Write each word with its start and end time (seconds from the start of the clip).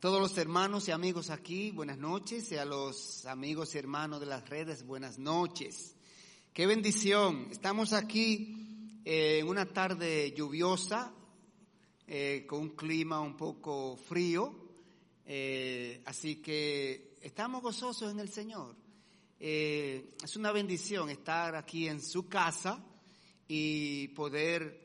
todos 0.00 0.20
los 0.20 0.36
hermanos 0.36 0.88
y 0.88 0.90
amigos 0.90 1.30
aquí, 1.30 1.70
buenas 1.70 1.96
noches, 1.96 2.52
y 2.52 2.56
a 2.56 2.66
los 2.66 3.24
amigos 3.24 3.74
y 3.74 3.78
hermanos 3.78 4.20
de 4.20 4.26
las 4.26 4.46
redes, 4.46 4.84
buenas 4.84 5.18
noches. 5.18 5.94
Qué 6.52 6.66
bendición. 6.66 7.48
Estamos 7.50 7.94
aquí 7.94 9.00
eh, 9.06 9.38
en 9.38 9.48
una 9.48 9.64
tarde 9.64 10.34
lluviosa, 10.36 11.14
eh, 12.06 12.44
con 12.46 12.60
un 12.60 12.68
clima 12.70 13.20
un 13.20 13.38
poco 13.38 13.96
frío, 13.96 14.54
eh, 15.24 16.02
así 16.04 16.36
que 16.36 17.16
estamos 17.22 17.62
gozosos 17.62 18.12
en 18.12 18.20
el 18.20 18.28
Señor. 18.28 18.76
es 19.38 20.36
una 20.36 20.52
bendición 20.52 21.08
estar 21.08 21.54
aquí 21.56 21.88
en 21.88 22.02
su 22.02 22.28
casa 22.28 22.84
y 23.48 24.08
poder 24.08 24.78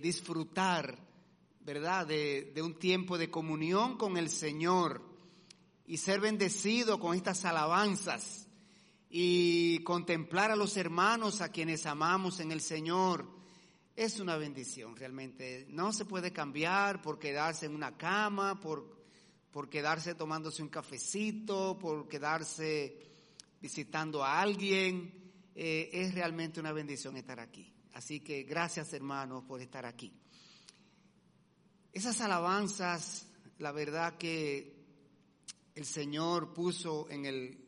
disfrutar 0.00 1.05
¿verdad? 1.66 2.06
De, 2.06 2.62
un 2.62 2.78
tiempo 2.78 3.18
de 3.18 3.28
comunión 3.28 3.98
con 3.98 4.16
el 4.16 4.30
Señor 4.30 5.02
y 5.84 5.96
ser 5.96 6.20
bendecido 6.20 7.00
con 7.00 7.16
estas 7.16 7.44
alabanzas 7.44 8.46
y 9.10 9.80
contemplar 9.80 10.52
a 10.52 10.56
los 10.56 10.76
hermanos 10.76 11.40
a 11.40 11.50
quienes 11.50 11.84
amamos 11.86 12.38
en 12.38 12.52
el 12.52 12.60
Señor. 12.60 13.28
Es 13.96 14.20
una 14.20 14.36
bendición 14.36 14.94
realmente. 14.94 15.66
No 15.68 15.92
se 15.92 16.04
puede 16.04 16.32
cambiar 16.32 17.02
por 17.02 17.18
quedarse 17.18 17.66
en 17.66 17.74
una 17.74 17.96
cama, 17.96 18.60
por, 18.60 18.88
por 19.50 19.68
quedarse 19.68 20.14
tomándose 20.14 20.62
un 20.62 20.68
cafecito, 20.68 21.76
por 21.80 22.06
quedarse 22.06 22.96
visitando 23.60 24.22
a 24.22 24.40
alguien. 24.40 25.32
Eh, 25.52 25.90
es 25.92 26.14
realmente 26.14 26.60
una 26.60 26.70
bendición 26.70 27.16
estar 27.16 27.40
aquí. 27.40 27.74
Así 27.94 28.20
que 28.20 28.44
gracias 28.44 28.92
hermanos 28.92 29.42
por 29.48 29.60
estar 29.60 29.84
aquí. 29.84 30.12
Esas 31.96 32.20
alabanzas, 32.20 33.26
la 33.58 33.72
verdad 33.72 34.18
que 34.18 34.70
el 35.74 35.86
Señor 35.86 36.52
puso 36.52 37.08
en 37.08 37.24
el 37.24 37.58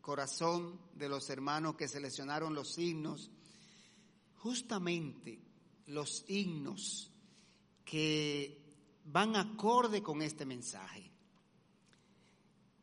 corazón 0.00 0.78
de 0.94 1.08
los 1.08 1.28
hermanos 1.28 1.74
que 1.74 1.88
seleccionaron 1.88 2.54
los 2.54 2.78
himnos, 2.78 3.32
justamente 4.36 5.40
los 5.86 6.24
himnos 6.28 7.10
que 7.84 8.62
van 9.06 9.34
acorde 9.34 10.04
con 10.04 10.22
este 10.22 10.46
mensaje. 10.46 11.10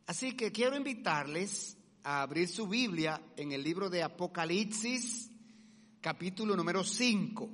Así 0.08 0.36
que 0.36 0.52
quiero 0.52 0.76
invitarles 0.76 1.78
a 2.04 2.22
abrir 2.22 2.50
su 2.50 2.68
Biblia 2.68 3.32
en 3.38 3.54
el 3.54 3.64
libro 3.64 3.90
de 3.90 4.04
Apocalipsis, 4.04 5.32
capítulo 6.02 6.54
número 6.54 6.84
5. 6.84 7.50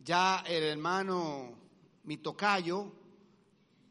Ya 0.00 0.44
el 0.46 0.64
hermano 0.64 1.67
mi 2.08 2.16
tocayo, 2.16 2.90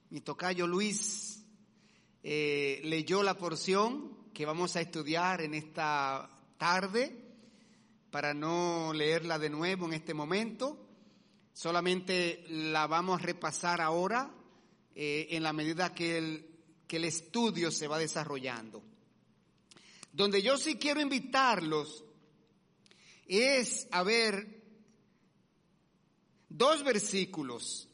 mi 0.09 0.21
tocayo 0.21 0.65
Luis, 0.65 1.45
eh, 2.23 2.81
leyó 2.83 3.21
la 3.21 3.37
porción 3.37 4.31
que 4.33 4.43
vamos 4.43 4.75
a 4.75 4.81
estudiar 4.81 5.41
en 5.41 5.53
esta 5.53 6.27
tarde, 6.57 7.15
para 8.09 8.33
no 8.33 8.91
leerla 8.91 9.37
de 9.37 9.51
nuevo 9.51 9.85
en 9.85 9.93
este 9.93 10.15
momento. 10.15 10.83
Solamente 11.53 12.43
la 12.49 12.87
vamos 12.87 13.21
a 13.21 13.23
repasar 13.23 13.81
ahora 13.81 14.33
eh, 14.95 15.27
en 15.29 15.43
la 15.43 15.53
medida 15.53 15.93
que 15.93 16.17
el, 16.17 16.49
que 16.87 16.97
el 16.97 17.05
estudio 17.05 17.69
se 17.69 17.87
va 17.87 17.99
desarrollando. 17.99 18.81
Donde 20.11 20.41
yo 20.41 20.57
sí 20.57 20.77
quiero 20.77 21.01
invitarlos 21.01 22.03
es 23.27 23.87
a 23.91 24.01
ver 24.01 24.63
dos 26.49 26.83
versículos 26.83 27.87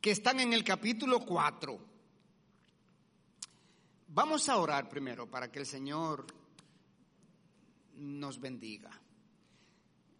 que 0.00 0.10
están 0.12 0.40
en 0.40 0.54
el 0.54 0.64
capítulo 0.64 1.20
4. 1.20 1.78
Vamos 4.08 4.48
a 4.48 4.56
orar 4.56 4.88
primero 4.88 5.30
para 5.30 5.52
que 5.52 5.58
el 5.58 5.66
Señor 5.66 6.26
nos 7.96 8.40
bendiga. 8.40 8.90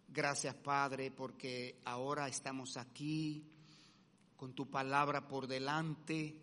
Gracias 0.07 0.53
Padre 0.53 1.09
porque 1.09 1.81
ahora 1.85 2.27
estamos 2.27 2.77
aquí 2.77 3.43
con 4.37 4.53
tu 4.53 4.69
palabra 4.69 5.27
por 5.27 5.47
delante, 5.47 6.35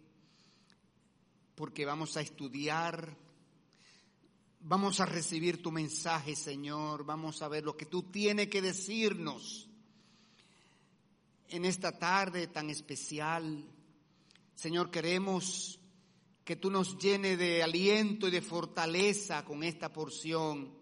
porque 1.55 1.85
vamos 1.85 2.17
a 2.17 2.23
estudiar, 2.23 3.17
vamos 4.61 4.99
a 4.99 5.07
recibir 5.07 5.63
tu 5.63 5.71
mensaje 5.71 6.35
Señor, 6.35 7.05
vamos 7.05 7.41
a 7.43 7.49
ver 7.49 7.63
lo 7.63 7.77
que 7.77 7.87
tú 7.87 8.03
tienes 8.05 8.49
que 8.49 8.63
decirnos 8.63 9.68
en 11.51 11.65
esta 11.65 11.99
tarde 11.99 12.49
tan 12.49 12.71
especial. 12.71 13.65
Señor, 14.55 14.91
queremos 14.91 15.79
que 16.45 16.57
tú 16.57 16.71
nos 16.71 16.99
llene 16.99 17.37
de 17.37 17.63
aliento 17.63 18.29
y 18.29 18.31
de 18.31 18.43
fortaleza 18.43 19.45
con 19.45 19.63
esta 19.63 19.93
porción. 19.93 20.77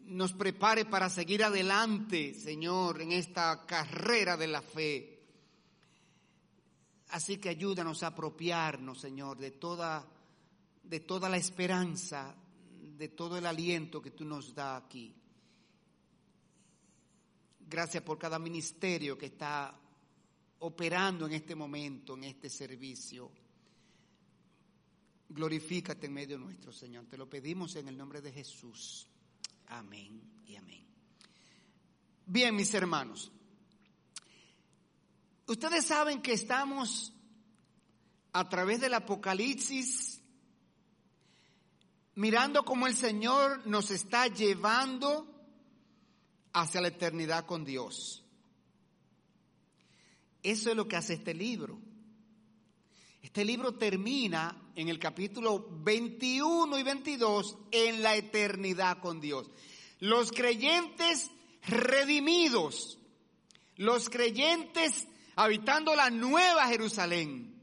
Nos 0.00 0.32
prepare 0.32 0.84
para 0.84 1.08
seguir 1.10 1.42
adelante, 1.42 2.34
Señor, 2.34 3.00
en 3.00 3.12
esta 3.12 3.66
carrera 3.66 4.36
de 4.36 4.46
la 4.46 4.62
fe. 4.62 5.16
Así 7.08 7.38
que 7.38 7.48
ayúdanos 7.48 8.02
a 8.02 8.08
apropiarnos, 8.08 9.00
Señor, 9.00 9.38
de 9.38 9.52
toda, 9.52 10.06
de 10.82 11.00
toda 11.00 11.28
la 11.28 11.36
esperanza, 11.36 12.34
de 12.96 13.08
todo 13.08 13.38
el 13.38 13.46
aliento 13.46 14.02
que 14.02 14.10
tú 14.10 14.24
nos 14.24 14.54
da 14.54 14.76
aquí. 14.76 15.14
Gracias 17.68 18.02
por 18.04 18.16
cada 18.16 18.38
ministerio 18.38 19.18
que 19.18 19.26
está 19.26 19.76
operando 20.60 21.26
en 21.26 21.32
este 21.32 21.56
momento, 21.56 22.14
en 22.14 22.24
este 22.24 22.48
servicio. 22.48 23.32
Glorifícate 25.28 26.06
en 26.06 26.12
medio 26.12 26.38
nuestro, 26.38 26.72
Señor. 26.72 27.06
Te 27.06 27.16
lo 27.16 27.28
pedimos 27.28 27.74
en 27.74 27.88
el 27.88 27.96
nombre 27.96 28.20
de 28.20 28.30
Jesús. 28.30 29.08
Amén 29.66 30.22
y 30.46 30.54
amén. 30.54 30.86
Bien, 32.24 32.54
mis 32.54 32.72
hermanos. 32.72 33.32
Ustedes 35.48 35.86
saben 35.86 36.22
que 36.22 36.34
estamos 36.34 37.12
a 38.32 38.48
través 38.48 38.80
del 38.80 38.94
Apocalipsis 38.94 40.20
mirando 42.14 42.64
cómo 42.64 42.86
el 42.86 42.94
Señor 42.94 43.66
nos 43.66 43.90
está 43.90 44.28
llevando 44.28 45.35
hacia 46.56 46.80
la 46.80 46.88
eternidad 46.88 47.44
con 47.44 47.66
Dios. 47.66 48.24
Eso 50.42 50.70
es 50.70 50.76
lo 50.76 50.88
que 50.88 50.96
hace 50.96 51.12
este 51.12 51.34
libro. 51.34 51.78
Este 53.20 53.44
libro 53.44 53.74
termina 53.74 54.56
en 54.74 54.88
el 54.88 54.98
capítulo 54.98 55.68
21 55.82 56.78
y 56.78 56.82
22 56.82 57.58
en 57.72 58.02
la 58.02 58.16
eternidad 58.16 59.00
con 59.00 59.20
Dios. 59.20 59.50
Los 60.00 60.32
creyentes 60.32 61.30
redimidos, 61.66 62.98
los 63.76 64.08
creyentes 64.08 65.08
habitando 65.34 65.94
la 65.94 66.08
nueva 66.08 66.68
Jerusalén, 66.68 67.54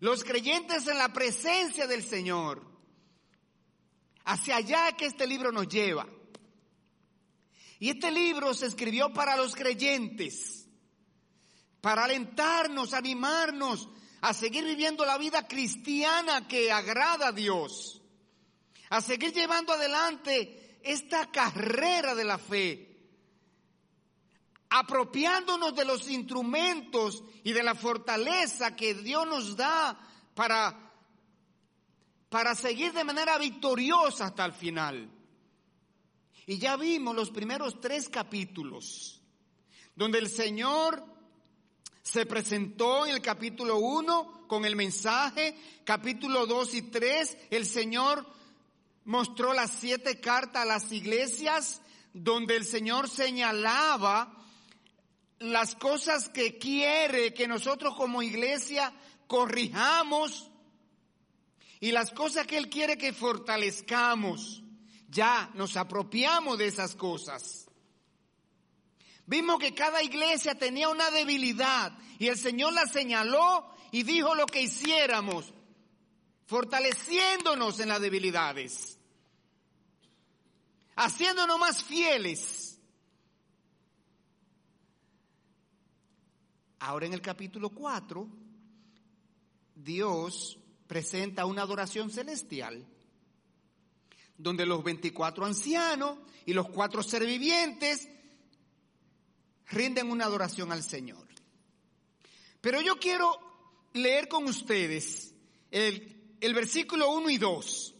los 0.00 0.24
creyentes 0.24 0.86
en 0.86 0.96
la 0.96 1.12
presencia 1.12 1.86
del 1.86 2.02
Señor. 2.02 2.62
Hacia 4.24 4.56
allá 4.56 4.92
que 4.92 5.04
este 5.04 5.26
libro 5.26 5.52
nos 5.52 5.68
lleva. 5.68 6.06
Y 7.82 7.90
este 7.90 8.12
libro 8.12 8.54
se 8.54 8.66
escribió 8.66 9.12
para 9.12 9.36
los 9.36 9.56
creyentes, 9.56 10.68
para 11.80 12.04
alentarnos, 12.04 12.94
animarnos 12.94 13.88
a 14.20 14.32
seguir 14.32 14.64
viviendo 14.64 15.04
la 15.04 15.18
vida 15.18 15.48
cristiana 15.48 16.46
que 16.46 16.70
agrada 16.70 17.26
a 17.26 17.32
Dios, 17.32 18.00
a 18.88 19.00
seguir 19.00 19.32
llevando 19.32 19.72
adelante 19.72 20.78
esta 20.84 21.28
carrera 21.32 22.14
de 22.14 22.22
la 22.22 22.38
fe, 22.38 23.00
apropiándonos 24.70 25.74
de 25.74 25.84
los 25.84 26.08
instrumentos 26.08 27.24
y 27.42 27.50
de 27.50 27.64
la 27.64 27.74
fortaleza 27.74 28.76
que 28.76 28.94
Dios 28.94 29.26
nos 29.26 29.56
da 29.56 29.98
para, 30.36 30.92
para 32.28 32.54
seguir 32.54 32.92
de 32.92 33.02
manera 33.02 33.38
victoriosa 33.38 34.26
hasta 34.26 34.44
el 34.44 34.52
final. 34.52 35.21
Y 36.46 36.58
ya 36.58 36.76
vimos 36.76 37.14
los 37.14 37.30
primeros 37.30 37.80
tres 37.80 38.08
capítulos, 38.08 39.20
donde 39.94 40.18
el 40.18 40.28
Señor 40.28 41.04
se 42.02 42.26
presentó 42.26 43.06
en 43.06 43.14
el 43.14 43.22
capítulo 43.22 43.78
1 43.78 44.46
con 44.48 44.64
el 44.64 44.74
mensaje, 44.74 45.56
capítulo 45.84 46.46
2 46.46 46.74
y 46.74 46.82
3, 46.82 47.38
el 47.50 47.64
Señor 47.64 48.26
mostró 49.04 49.52
las 49.52 49.70
siete 49.70 50.20
cartas 50.20 50.62
a 50.62 50.66
las 50.66 50.90
iglesias, 50.92 51.80
donde 52.12 52.56
el 52.56 52.64
Señor 52.64 53.08
señalaba 53.08 54.36
las 55.38 55.74
cosas 55.74 56.28
que 56.28 56.58
quiere 56.58 57.32
que 57.32 57.48
nosotros 57.48 57.94
como 57.94 58.22
iglesia 58.22 58.92
corrijamos 59.26 60.50
y 61.80 61.92
las 61.92 62.10
cosas 62.10 62.46
que 62.46 62.58
Él 62.58 62.68
quiere 62.68 62.98
que 62.98 63.12
fortalezcamos 63.12 64.62
ya 65.12 65.50
nos 65.54 65.76
apropiamos 65.76 66.56
de 66.58 66.66
esas 66.66 66.96
cosas. 66.96 67.66
Vimos 69.26 69.58
que 69.58 69.74
cada 69.74 70.02
iglesia 70.02 70.58
tenía 70.58 70.88
una 70.88 71.10
debilidad 71.10 71.92
y 72.18 72.28
el 72.28 72.38
Señor 72.38 72.72
la 72.72 72.86
señaló 72.86 73.66
y 73.90 74.02
dijo 74.04 74.34
lo 74.34 74.46
que 74.46 74.62
hiciéramos, 74.62 75.52
fortaleciéndonos 76.46 77.78
en 77.80 77.90
las 77.90 78.00
debilidades, 78.00 78.98
haciéndonos 80.96 81.58
más 81.58 81.84
fieles. 81.84 82.80
Ahora 86.80 87.06
en 87.06 87.12
el 87.12 87.20
capítulo 87.20 87.68
4, 87.68 88.26
Dios 89.74 90.58
presenta 90.86 91.44
una 91.44 91.62
adoración 91.62 92.10
celestial, 92.10 92.86
donde 94.42 94.66
los 94.66 94.82
24 94.82 95.46
ancianos 95.46 96.18
y 96.44 96.52
los 96.52 96.68
cuatro 96.68 97.02
servivientes 97.02 98.08
rinden 99.70 100.10
una 100.10 100.24
adoración 100.24 100.72
al 100.72 100.82
Señor. 100.82 101.28
Pero 102.60 102.80
yo 102.80 102.98
quiero 102.98 103.38
leer 103.92 104.26
con 104.28 104.44
ustedes 104.44 105.32
el, 105.70 106.36
el 106.40 106.54
versículo 106.54 107.10
1 107.12 107.30
y 107.30 107.38
2, 107.38 107.94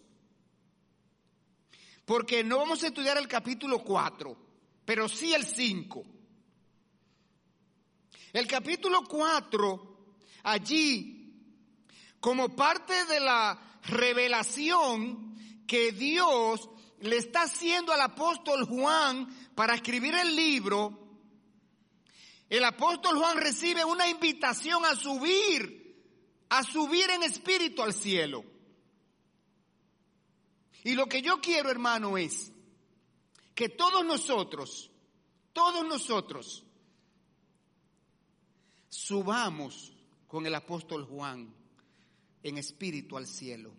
porque 2.04 2.42
no 2.42 2.58
vamos 2.58 2.82
a 2.82 2.88
estudiar 2.88 3.16
el 3.18 3.28
capítulo 3.28 3.78
4, 3.84 4.36
pero 4.84 5.08
sí 5.08 5.32
el 5.32 5.46
5. 5.46 6.04
El 8.32 8.46
capítulo 8.48 9.04
4, 9.04 10.16
allí, 10.42 11.34
como 12.18 12.56
parte 12.56 13.04
de 13.04 13.20
la 13.20 13.80
revelación 13.84 15.31
que 15.66 15.92
Dios 15.92 16.68
le 17.00 17.16
está 17.16 17.42
haciendo 17.42 17.92
al 17.92 18.00
apóstol 18.00 18.64
Juan 18.64 19.26
para 19.54 19.74
escribir 19.74 20.14
el 20.14 20.34
libro, 20.36 20.98
el 22.48 22.64
apóstol 22.64 23.18
Juan 23.18 23.38
recibe 23.38 23.84
una 23.84 24.08
invitación 24.08 24.84
a 24.84 24.94
subir, 24.94 26.04
a 26.50 26.62
subir 26.62 27.08
en 27.10 27.22
espíritu 27.22 27.82
al 27.82 27.94
cielo. 27.94 28.44
Y 30.84 30.94
lo 30.94 31.06
que 31.06 31.22
yo 31.22 31.40
quiero, 31.40 31.70
hermano, 31.70 32.18
es 32.18 32.52
que 33.54 33.68
todos 33.68 34.04
nosotros, 34.04 34.90
todos 35.52 35.86
nosotros, 35.86 36.64
subamos 38.88 39.92
con 40.26 40.46
el 40.46 40.54
apóstol 40.54 41.04
Juan 41.04 41.54
en 42.42 42.58
espíritu 42.58 43.16
al 43.16 43.26
cielo. 43.26 43.72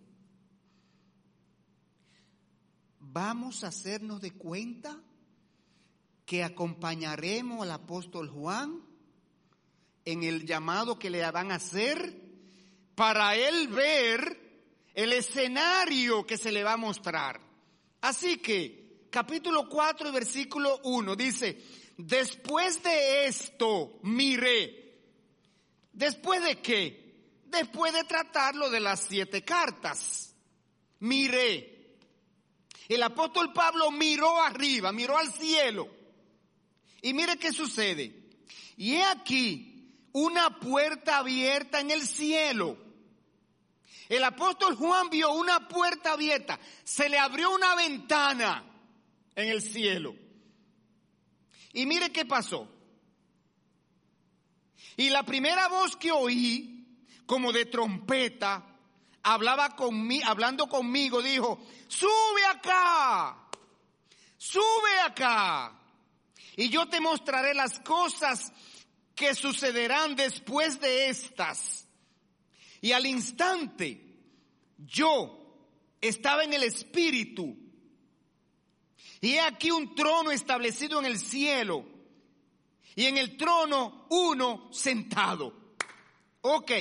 Vamos 3.13 3.63
a 3.63 3.67
hacernos 3.67 4.21
de 4.21 4.31
cuenta 4.31 4.99
que 6.25 6.43
acompañaremos 6.43 7.61
al 7.61 7.69
apóstol 7.69 8.27
Juan 8.27 8.81
en 10.03 10.23
el 10.23 10.47
llamado 10.47 10.97
que 10.97 11.11
le 11.11 11.29
van 11.29 11.51
a 11.51 11.55
hacer 11.55 12.19
para 12.95 13.35
él 13.35 13.67
ver 13.67 14.65
el 14.95 15.13
escenario 15.13 16.25
que 16.25 16.39
se 16.39 16.51
le 16.51 16.63
va 16.63 16.73
a 16.73 16.77
mostrar. 16.77 17.39
Así 18.01 18.37
que, 18.37 19.07
capítulo 19.11 19.69
4 19.69 20.09
y 20.09 20.11
versículo 20.11 20.79
1 20.83 21.15
dice, 21.15 21.61
después 21.95 22.81
de 22.81 23.27
esto 23.27 23.99
miré 24.01 24.83
¿Después 25.91 26.43
de 26.43 26.59
qué? 26.59 27.43
Después 27.45 27.93
de 27.93 28.05
tratarlo 28.05 28.71
de 28.71 28.79
las 28.79 29.01
siete 29.01 29.43
cartas. 29.43 30.33
Miré. 30.99 31.72
El 32.87 33.03
apóstol 33.03 33.53
Pablo 33.53 33.91
miró 33.91 34.41
arriba, 34.41 34.91
miró 34.91 35.17
al 35.17 35.31
cielo. 35.31 35.87
Y 37.01 37.13
mire 37.13 37.37
qué 37.37 37.51
sucede. 37.51 38.31
Y 38.77 38.93
he 38.93 39.03
aquí 39.03 39.73
una 40.13 40.59
puerta 40.59 41.17
abierta 41.17 41.79
en 41.79 41.91
el 41.91 42.07
cielo. 42.07 42.77
El 44.09 44.23
apóstol 44.23 44.75
Juan 44.75 45.09
vio 45.09 45.31
una 45.33 45.67
puerta 45.67 46.13
abierta. 46.13 46.59
Se 46.83 47.09
le 47.09 47.17
abrió 47.17 47.51
una 47.51 47.75
ventana 47.75 48.63
en 49.35 49.49
el 49.49 49.61
cielo. 49.61 50.15
Y 51.73 51.85
mire 51.85 52.11
qué 52.11 52.25
pasó. 52.25 52.69
Y 54.95 55.09
la 55.09 55.23
primera 55.23 55.67
voz 55.69 55.95
que 55.95 56.11
oí, 56.11 56.85
como 57.25 57.51
de 57.51 57.65
trompeta, 57.65 58.72
hablaba 59.23 59.75
conmigo, 59.75 60.27
hablando 60.27 60.67
conmigo, 60.67 61.21
dijo, 61.21 61.65
sube 61.87 62.45
acá, 62.49 63.49
sube 64.37 64.99
acá, 65.05 65.79
y 66.55 66.69
yo 66.69 66.87
te 66.87 66.99
mostraré 66.99 67.53
las 67.53 67.79
cosas 67.79 68.51
que 69.15 69.33
sucederán 69.33 70.15
después 70.15 70.79
de 70.79 71.09
estas. 71.09 71.87
Y 72.81 72.91
al 72.91 73.05
instante, 73.05 74.01
yo 74.77 75.39
estaba 76.01 76.43
en 76.43 76.53
el 76.53 76.63
Espíritu, 76.63 77.57
y 79.21 79.35
he 79.35 79.39
aquí 79.39 79.71
un 79.71 79.95
trono 79.95 80.31
establecido 80.31 80.99
en 80.99 81.05
el 81.05 81.17
cielo 81.17 81.85
y 82.93 83.05
en 83.05 83.17
el 83.17 83.37
trono 83.37 84.05
uno 84.09 84.69
sentado. 84.73 85.77
Ok, 86.41 86.71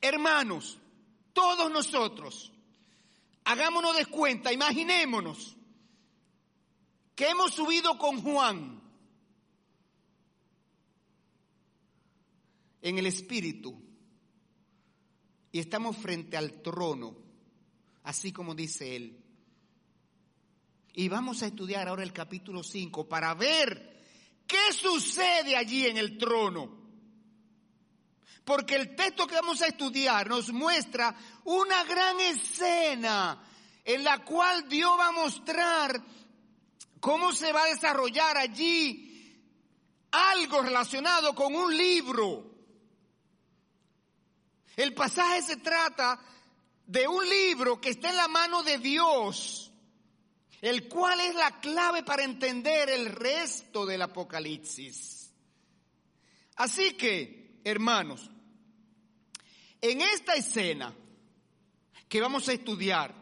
hermanos, 0.00 0.78
todos 1.34 1.70
nosotros, 1.70 2.50
hagámonos 3.44 3.94
de 3.96 4.06
cuenta, 4.06 4.52
imaginémonos 4.52 5.56
que 7.14 7.28
hemos 7.28 7.52
subido 7.52 7.98
con 7.98 8.22
Juan 8.22 8.80
en 12.80 12.98
el 12.98 13.06
Espíritu 13.06 13.78
y 15.52 15.58
estamos 15.58 15.98
frente 15.98 16.38
al 16.38 16.62
trono, 16.62 17.14
así 18.04 18.32
como 18.32 18.54
dice 18.54 18.96
él. 18.96 19.20
Y 20.94 21.08
vamos 21.08 21.42
a 21.42 21.46
estudiar 21.46 21.88
ahora 21.88 22.02
el 22.02 22.12
capítulo 22.12 22.62
5 22.62 23.06
para 23.08 23.34
ver 23.34 23.94
¿Qué 24.46 24.72
sucede 24.72 25.56
allí 25.56 25.86
en 25.86 25.96
el 25.96 26.18
trono? 26.18 26.83
Porque 28.44 28.76
el 28.76 28.94
texto 28.94 29.26
que 29.26 29.36
vamos 29.36 29.62
a 29.62 29.66
estudiar 29.66 30.28
nos 30.28 30.52
muestra 30.52 31.14
una 31.44 31.84
gran 31.84 32.20
escena 32.20 33.42
en 33.84 34.04
la 34.04 34.24
cual 34.24 34.68
Dios 34.68 34.90
va 34.98 35.08
a 35.08 35.12
mostrar 35.12 36.02
cómo 37.00 37.32
se 37.32 37.52
va 37.52 37.64
a 37.64 37.68
desarrollar 37.68 38.36
allí 38.36 39.10
algo 40.10 40.62
relacionado 40.62 41.34
con 41.34 41.54
un 41.54 41.76
libro. 41.76 42.50
El 44.76 44.92
pasaje 44.94 45.42
se 45.42 45.56
trata 45.56 46.20
de 46.86 47.08
un 47.08 47.28
libro 47.28 47.80
que 47.80 47.90
está 47.90 48.10
en 48.10 48.16
la 48.16 48.28
mano 48.28 48.62
de 48.62 48.78
Dios 48.78 49.64
el 50.64 50.88
cual 50.88 51.20
es 51.20 51.34
la 51.34 51.60
clave 51.60 52.02
para 52.04 52.24
entender 52.24 52.88
el 52.88 53.12
resto 53.12 53.84
del 53.84 54.00
Apocalipsis. 54.00 55.30
Así 56.56 56.94
que, 56.94 57.60
hermanos, 57.64 58.30
en 59.90 60.00
esta 60.00 60.32
escena 60.34 60.94
que 62.08 62.20
vamos 62.22 62.48
a 62.48 62.54
estudiar, 62.54 63.14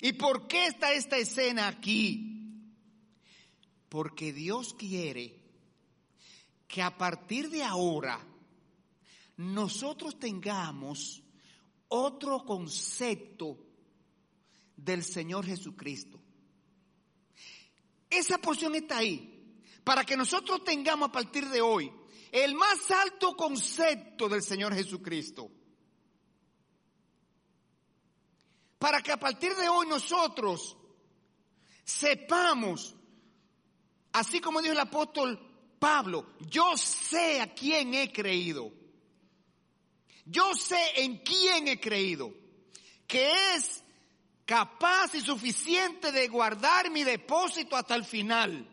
¿y 0.00 0.14
por 0.14 0.48
qué 0.48 0.66
está 0.66 0.94
esta 0.94 1.18
escena 1.18 1.68
aquí? 1.68 2.64
Porque 3.90 4.32
Dios 4.32 4.72
quiere 4.72 5.38
que 6.66 6.80
a 6.80 6.96
partir 6.96 7.50
de 7.50 7.62
ahora 7.62 8.18
nosotros 9.36 10.18
tengamos 10.18 11.22
otro 11.88 12.46
concepto 12.46 13.58
del 14.76 15.04
Señor 15.04 15.44
Jesucristo. 15.44 16.18
Esa 18.08 18.38
porción 18.38 18.74
está 18.74 18.98
ahí. 18.98 19.26
Para 19.84 20.04
que 20.04 20.16
nosotros 20.16 20.64
tengamos 20.64 21.10
a 21.10 21.12
partir 21.12 21.46
de 21.48 21.60
hoy 21.60 21.92
el 22.32 22.54
más 22.54 22.90
alto 22.90 23.36
concepto 23.36 24.30
del 24.30 24.42
Señor 24.42 24.74
Jesucristo. 24.74 25.59
Para 28.80 29.02
que 29.02 29.12
a 29.12 29.18
partir 29.18 29.54
de 29.56 29.68
hoy 29.68 29.86
nosotros 29.86 30.74
sepamos, 31.84 32.96
así 34.10 34.40
como 34.40 34.62
dijo 34.62 34.72
el 34.72 34.80
apóstol 34.80 35.38
Pablo, 35.78 36.34
yo 36.48 36.78
sé 36.78 37.42
a 37.42 37.52
quién 37.52 37.92
he 37.92 38.10
creído. 38.10 38.72
Yo 40.24 40.54
sé 40.54 40.82
en 40.96 41.18
quién 41.18 41.68
he 41.68 41.78
creído. 41.78 42.32
Que 43.06 43.30
es 43.54 43.84
capaz 44.46 45.14
y 45.14 45.20
suficiente 45.20 46.10
de 46.10 46.28
guardar 46.28 46.90
mi 46.90 47.04
depósito 47.04 47.76
hasta 47.76 47.94
el 47.94 48.06
final. 48.06 48.66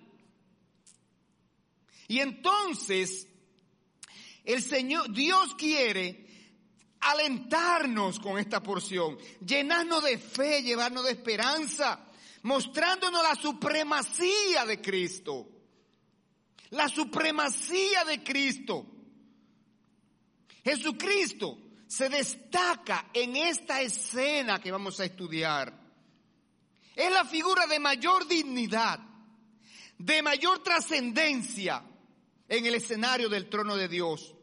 Y 2.07 2.19
entonces, 2.19 3.27
el 4.45 4.63
Señor, 4.63 5.11
Dios 5.11 5.53
quiere 5.55 6.26
alentarnos 7.11 8.19
con 8.19 8.37
esta 8.37 8.61
porción, 8.61 9.17
llenarnos 9.45 10.03
de 10.03 10.17
fe, 10.17 10.61
llevarnos 10.61 11.05
de 11.05 11.11
esperanza, 11.11 12.05
mostrándonos 12.43 13.23
la 13.23 13.35
supremacía 13.35 14.65
de 14.65 14.81
Cristo. 14.81 15.49
la 16.71 16.89
supremacía 16.89 18.03
de 18.03 18.21
Cristo. 18.23 18.85
Jesucristo 20.65 21.57
se 21.87 22.09
destaca 22.09 23.09
en 23.13 23.37
esta 23.37 23.81
escena 23.81 24.59
que 24.59 24.69
vamos 24.69 24.99
a 24.99 25.05
estudiar. 25.05 25.73
Es 26.93 27.11
la 27.11 27.23
figura 27.23 27.67
de 27.67 27.79
mayor 27.79 28.27
dignidad, 28.27 28.99
de 29.97 30.21
mayor 30.21 30.61
trascendencia 30.61 31.83
en 32.49 32.65
el 32.65 32.75
escenario 32.75 33.29
del 33.29 33.47
trono 33.49 33.77
de 33.77 33.87
Dios. 33.87 34.35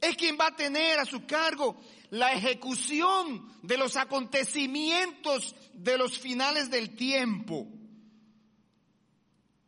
Es 0.00 0.16
quien 0.16 0.38
va 0.38 0.48
a 0.48 0.56
tener 0.56 0.98
a 0.98 1.04
su 1.04 1.26
cargo 1.26 1.80
la 2.10 2.32
ejecución 2.32 3.52
de 3.62 3.76
los 3.76 3.96
acontecimientos 3.96 5.54
de 5.74 5.98
los 5.98 6.18
finales 6.18 6.70
del 6.70 6.96
tiempo. 6.96 7.68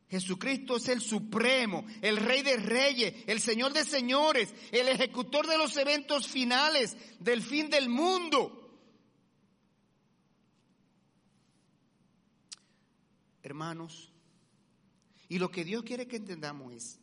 Jesucristo 0.08 0.76
es 0.76 0.88
el 0.88 1.00
supremo, 1.00 1.86
el 2.02 2.18
rey 2.18 2.42
de 2.42 2.58
reyes, 2.58 3.14
el 3.26 3.40
señor 3.40 3.72
de 3.72 3.84
señores, 3.84 4.54
el 4.70 4.88
ejecutor 4.88 5.46
de 5.46 5.56
los 5.56 5.74
eventos 5.78 6.26
finales 6.26 6.96
del 7.18 7.42
fin 7.42 7.70
del 7.70 7.88
mundo. 7.88 8.58
Hermanos, 13.42 14.12
y 15.28 15.38
lo 15.38 15.50
que 15.50 15.64
Dios 15.64 15.82
quiere 15.82 16.06
que 16.06 16.16
entendamos 16.16 16.74
es 16.74 17.01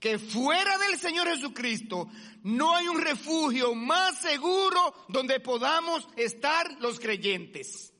que 0.00 0.18
fuera 0.18 0.78
del 0.78 0.98
Señor 0.98 1.28
Jesucristo 1.28 2.08
no 2.44 2.74
hay 2.74 2.88
un 2.88 3.00
refugio 3.00 3.74
más 3.74 4.20
seguro 4.20 4.94
donde 5.08 5.40
podamos 5.40 6.08
estar 6.16 6.80
los 6.80 7.00
creyentes. 7.00 7.92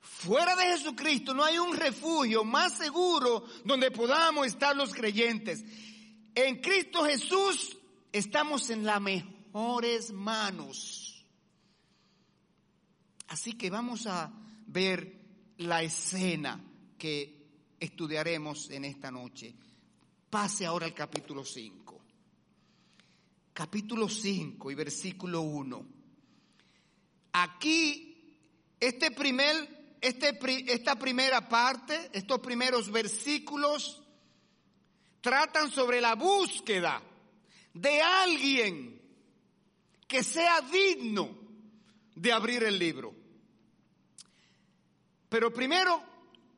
Fuera 0.00 0.54
de 0.54 0.64
Jesucristo 0.76 1.34
no 1.34 1.44
hay 1.44 1.58
un 1.58 1.76
refugio 1.76 2.44
más 2.44 2.76
seguro 2.76 3.44
donde 3.64 3.90
podamos 3.90 4.46
estar 4.46 4.76
los 4.76 4.94
creyentes. 4.94 5.64
En 6.34 6.60
Cristo 6.60 7.04
Jesús 7.04 7.76
estamos 8.12 8.70
en 8.70 8.84
las 8.84 9.00
mejores 9.00 10.12
manos. 10.12 11.24
Así 13.28 13.54
que 13.54 13.70
vamos 13.70 14.06
a 14.06 14.32
ver 14.66 15.20
la 15.58 15.82
escena 15.82 16.60
que 16.98 17.48
estudiaremos 17.78 18.70
en 18.70 18.84
esta 18.84 19.10
noche. 19.10 19.54
Pase 20.30 20.64
ahora 20.64 20.86
al 20.86 20.94
capítulo 20.94 21.44
5. 21.44 22.00
Capítulo 23.52 24.08
5 24.08 24.70
y 24.70 24.74
versículo 24.74 25.40
1. 25.42 25.86
Aquí, 27.32 28.38
este 28.78 29.10
primer 29.10 29.80
este, 30.00 30.38
esta 30.72 30.96
primera 30.96 31.48
parte, 31.48 32.10
estos 32.12 32.38
primeros 32.38 32.90
versículos, 32.90 34.02
tratan 35.20 35.70
sobre 35.70 36.00
la 36.00 36.14
búsqueda 36.14 37.02
de 37.74 38.00
alguien 38.00 39.00
que 40.08 40.22
sea 40.22 40.60
digno 40.62 41.36
de 42.14 42.32
abrir 42.32 42.64
el 42.64 42.78
libro. 42.78 43.14
Pero 45.28 45.52
primero, 45.52 46.02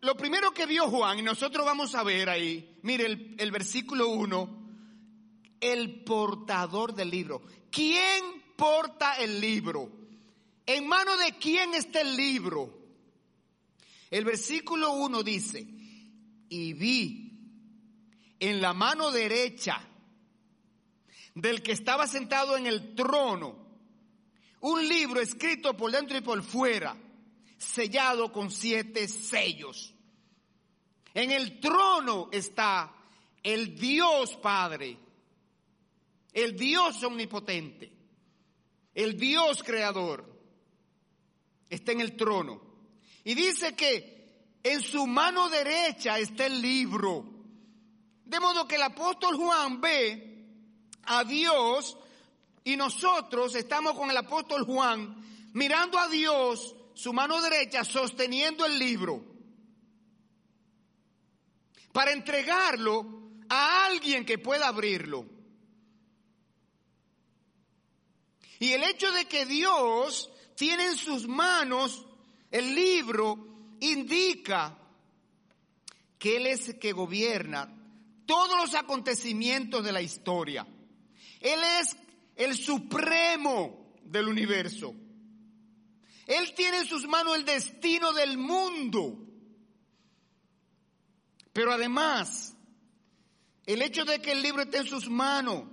lo 0.02 0.16
primero 0.16 0.52
que 0.52 0.66
vio 0.66 0.88
Juan, 0.88 1.20
y 1.20 1.22
nosotros 1.22 1.64
vamos 1.64 1.94
a 1.94 2.02
ver 2.02 2.28
ahí, 2.28 2.78
mire 2.82 3.06
el, 3.38 3.50
versículo 3.52 4.08
1, 4.08 4.68
el 5.60 6.02
portador 6.02 6.92
del 6.92 7.08
libro. 7.08 7.42
¿Quién 7.70 8.42
porta 8.56 9.14
el 9.14 9.40
libro? 9.40 9.92
¿En 10.66 10.88
mano 10.88 11.16
de 11.16 11.38
quién 11.38 11.74
está 11.74 12.00
el 12.00 12.16
libro? 12.16 12.80
El 14.10 14.24
versículo 14.24 14.92
1 14.92 15.22
dice, 15.22 15.66
y 16.48 16.72
vi 16.72 17.32
en 18.40 18.60
la 18.60 18.74
mano 18.74 19.12
derecha 19.12 19.88
del 21.36 21.62
que 21.62 21.72
estaba 21.72 22.08
sentado 22.08 22.56
en 22.56 22.66
el 22.66 22.96
trono 22.96 23.56
un 24.62 24.88
libro 24.88 25.20
escrito 25.20 25.76
por 25.76 25.92
dentro 25.92 26.16
y 26.16 26.22
por 26.22 26.42
fuera, 26.42 26.96
sellado 27.62 28.32
con 28.32 28.50
siete 28.50 29.08
sellos. 29.08 29.94
En 31.14 31.30
el 31.30 31.60
trono 31.60 32.28
está 32.32 32.92
el 33.42 33.78
Dios 33.78 34.36
Padre, 34.36 34.98
el 36.32 36.56
Dios 36.56 37.02
omnipotente, 37.02 37.92
el 38.94 39.16
Dios 39.16 39.62
creador. 39.62 40.30
Está 41.68 41.92
en 41.92 42.00
el 42.00 42.16
trono. 42.16 42.60
Y 43.24 43.34
dice 43.34 43.74
que 43.74 44.58
en 44.62 44.80
su 44.80 45.06
mano 45.06 45.48
derecha 45.48 46.18
está 46.18 46.46
el 46.46 46.60
libro. 46.60 47.24
De 48.24 48.40
modo 48.40 48.68
que 48.68 48.76
el 48.76 48.82
apóstol 48.82 49.36
Juan 49.36 49.80
ve 49.80 50.46
a 51.04 51.24
Dios 51.24 51.96
y 52.64 52.76
nosotros 52.76 53.54
estamos 53.54 53.94
con 53.94 54.10
el 54.10 54.16
apóstol 54.16 54.64
Juan 54.64 55.16
mirando 55.52 55.98
a 55.98 56.08
Dios, 56.08 56.74
su 57.02 57.12
mano 57.12 57.42
derecha, 57.42 57.82
sosteniendo 57.82 58.64
el 58.64 58.78
libro, 58.78 59.24
para 61.90 62.12
entregarlo 62.12 63.32
a 63.48 63.86
alguien 63.86 64.24
que 64.24 64.38
pueda 64.38 64.68
abrirlo. 64.68 65.26
Y 68.60 68.70
el 68.70 68.84
hecho 68.84 69.10
de 69.10 69.24
que 69.24 69.46
Dios 69.46 70.30
tiene 70.54 70.84
en 70.84 70.96
sus 70.96 71.26
manos 71.26 72.06
el 72.52 72.72
libro 72.72 73.76
indica 73.80 74.78
que 76.20 76.36
Él 76.36 76.46
es 76.46 76.68
el 76.68 76.78
que 76.78 76.92
gobierna 76.92 77.68
todos 78.26 78.56
los 78.56 78.76
acontecimientos 78.76 79.82
de 79.82 79.90
la 79.90 80.02
historia. 80.02 80.64
Él 81.40 81.60
es 81.80 81.96
el 82.36 82.56
supremo 82.56 83.92
del 84.04 84.28
universo. 84.28 84.94
Él 86.26 86.54
tiene 86.54 86.78
en 86.78 86.86
sus 86.86 87.06
manos 87.06 87.36
el 87.36 87.44
destino 87.44 88.12
del 88.12 88.38
mundo. 88.38 89.18
Pero 91.52 91.72
además, 91.72 92.54
el 93.66 93.82
hecho 93.82 94.04
de 94.04 94.20
que 94.20 94.32
el 94.32 94.42
libro 94.42 94.62
esté 94.62 94.78
en 94.78 94.86
sus 94.86 95.08
manos 95.08 95.64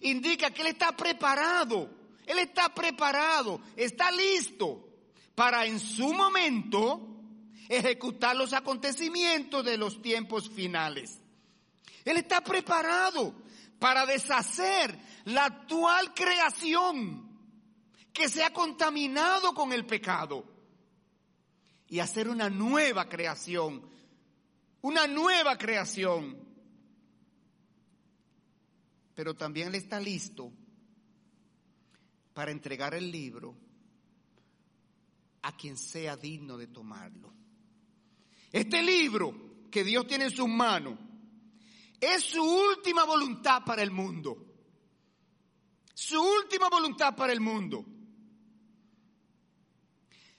indica 0.00 0.50
que 0.50 0.62
Él 0.62 0.68
está 0.68 0.96
preparado. 0.96 1.90
Él 2.26 2.38
está 2.38 2.74
preparado, 2.74 3.60
está 3.76 4.10
listo 4.10 4.88
para 5.34 5.64
en 5.66 5.78
su 5.78 6.12
momento 6.12 7.16
ejecutar 7.68 8.34
los 8.34 8.52
acontecimientos 8.52 9.64
de 9.64 9.76
los 9.76 10.02
tiempos 10.02 10.50
finales. 10.50 11.20
Él 12.04 12.16
está 12.16 12.40
preparado 12.42 13.34
para 13.78 14.06
deshacer 14.06 14.98
la 15.24 15.44
actual 15.44 16.14
creación 16.14 17.25
que 18.16 18.30
se 18.30 18.42
ha 18.42 18.50
contaminado 18.50 19.52
con 19.52 19.74
el 19.74 19.84
pecado 19.84 20.42
y 21.86 21.98
hacer 21.98 22.30
una 22.30 22.48
nueva 22.48 23.10
creación, 23.10 23.82
una 24.80 25.06
nueva 25.06 25.58
creación. 25.58 26.34
Pero 29.14 29.34
también 29.34 29.68
Él 29.68 29.74
está 29.74 30.00
listo 30.00 30.50
para 32.32 32.52
entregar 32.52 32.94
el 32.94 33.10
libro 33.10 33.54
a 35.42 35.54
quien 35.54 35.76
sea 35.76 36.16
digno 36.16 36.56
de 36.56 36.68
tomarlo. 36.68 37.34
Este 38.50 38.82
libro 38.82 39.68
que 39.70 39.84
Dios 39.84 40.06
tiene 40.06 40.24
en 40.24 40.30
sus 40.30 40.48
manos 40.48 40.98
es 42.00 42.24
su 42.24 42.42
última 42.42 43.04
voluntad 43.04 43.62
para 43.62 43.82
el 43.82 43.90
mundo. 43.90 44.42
Su 45.92 46.18
última 46.18 46.70
voluntad 46.70 47.14
para 47.14 47.34
el 47.34 47.40
mundo. 47.42 47.84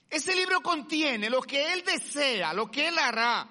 Ese 0.10 0.36
libro 0.36 0.62
contiene 0.62 1.30
lo 1.30 1.42
que 1.42 1.74
Él 1.74 1.84
desea, 1.86 2.54
lo 2.54 2.72
que 2.72 2.88
Él 2.88 2.98
hará, 2.98 3.48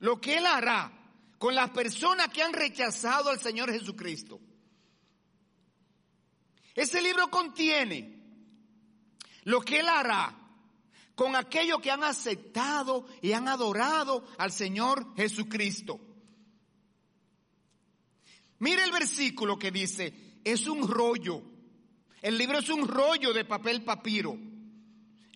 lo 0.00 0.20
que 0.20 0.36
Él 0.36 0.46
hará 0.46 0.92
con 1.38 1.54
las 1.54 1.70
personas 1.70 2.28
que 2.28 2.42
han 2.42 2.52
rechazado 2.52 3.30
al 3.30 3.40
Señor 3.40 3.72
Jesucristo. 3.72 4.40
Ese 6.74 7.00
libro 7.00 7.30
contiene 7.30 8.18
lo 9.44 9.60
que 9.60 9.80
Él 9.80 9.88
hará 9.88 10.34
con 11.14 11.34
aquellos 11.34 11.80
que 11.80 11.90
han 11.90 12.04
aceptado 12.04 13.06
y 13.22 13.32
han 13.32 13.48
adorado 13.48 14.24
al 14.38 14.52
Señor 14.52 15.16
Jesucristo. 15.16 15.98
Mire 18.60 18.84
el 18.84 18.92
versículo 18.92 19.58
que 19.58 19.70
dice, 19.70 20.40
es 20.44 20.66
un 20.66 20.86
rollo. 20.86 21.42
El 22.20 22.36
libro 22.36 22.58
es 22.58 22.68
un 22.68 22.86
rollo 22.86 23.32
de 23.32 23.44
papel 23.44 23.82
papiro. 23.82 24.36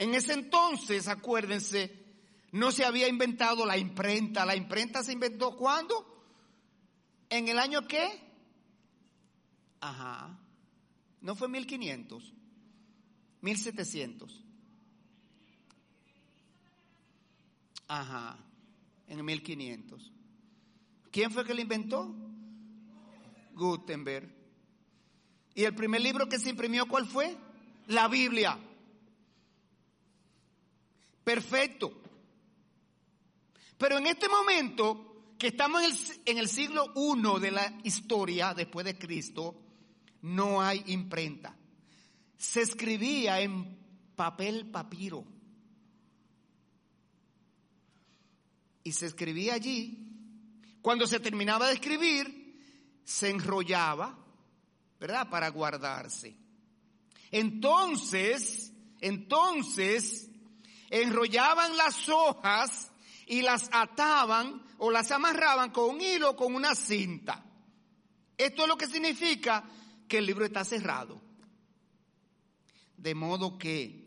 En 0.02 0.16
ese 0.16 0.32
entonces, 0.32 1.06
acuérdense, 1.06 1.96
no 2.50 2.72
se 2.72 2.84
había 2.84 3.06
inventado 3.06 3.64
la 3.64 3.78
imprenta. 3.78 4.44
La 4.44 4.56
imprenta 4.56 5.04
se 5.04 5.12
inventó 5.12 5.56
cuándo? 5.56 6.24
¿En 7.30 7.46
el 7.46 7.56
año 7.56 7.86
qué? 7.86 8.10
Ajá. 9.80 10.40
¿No 11.20 11.36
fue 11.36 11.48
1500? 11.48 12.34
1700. 13.42 14.44
Ajá, 17.86 18.38
en 19.06 19.24
1500. 19.24 20.12
¿Quién 21.12 21.30
fue 21.30 21.44
que 21.44 21.54
lo 21.54 21.60
inventó? 21.60 22.12
Gutenberg. 23.54 24.34
¿Y 25.54 25.62
el 25.62 25.76
primer 25.76 26.00
libro 26.00 26.28
que 26.28 26.40
se 26.40 26.50
imprimió 26.50 26.88
cuál 26.88 27.06
fue? 27.06 27.36
La 27.86 28.08
Biblia. 28.08 28.58
Perfecto. 31.24 31.92
Pero 33.78 33.98
en 33.98 34.06
este 34.06 34.28
momento, 34.28 35.34
que 35.38 35.48
estamos 35.48 35.82
en 35.82 35.90
el, 35.90 36.20
en 36.26 36.38
el 36.38 36.48
siglo 36.48 36.92
I 36.94 37.40
de 37.40 37.50
la 37.50 37.80
historia 37.84 38.54
después 38.54 38.86
de 38.86 38.98
Cristo, 38.98 39.60
no 40.22 40.62
hay 40.62 40.82
imprenta. 40.86 41.56
Se 42.36 42.62
escribía 42.62 43.40
en 43.40 43.78
papel 44.14 44.70
papiro. 44.70 45.24
Y 48.84 48.92
se 48.92 49.06
escribía 49.06 49.54
allí. 49.54 49.98
Cuando 50.80 51.06
se 51.06 51.20
terminaba 51.20 51.68
de 51.68 51.74
escribir, 51.74 53.00
se 53.04 53.30
enrollaba, 53.30 54.18
¿verdad? 54.98 55.28
Para 55.28 55.48
guardarse. 55.48 56.36
Entonces, 57.30 58.72
entonces, 59.00 60.28
enrollaban 60.92 61.74
las 61.78 62.06
hojas 62.10 62.92
y 63.26 63.40
las 63.40 63.70
ataban 63.72 64.62
o 64.76 64.90
las 64.90 65.10
amarraban 65.10 65.70
con 65.70 65.94
un 65.94 66.00
hilo 66.02 66.36
con 66.36 66.54
una 66.54 66.74
cinta. 66.74 67.42
Esto 68.36 68.62
es 68.62 68.68
lo 68.68 68.76
que 68.76 68.86
significa 68.86 69.64
que 70.06 70.18
el 70.18 70.26
libro 70.26 70.44
está 70.44 70.64
cerrado. 70.64 71.18
De 72.98 73.14
modo 73.14 73.56
que 73.56 74.06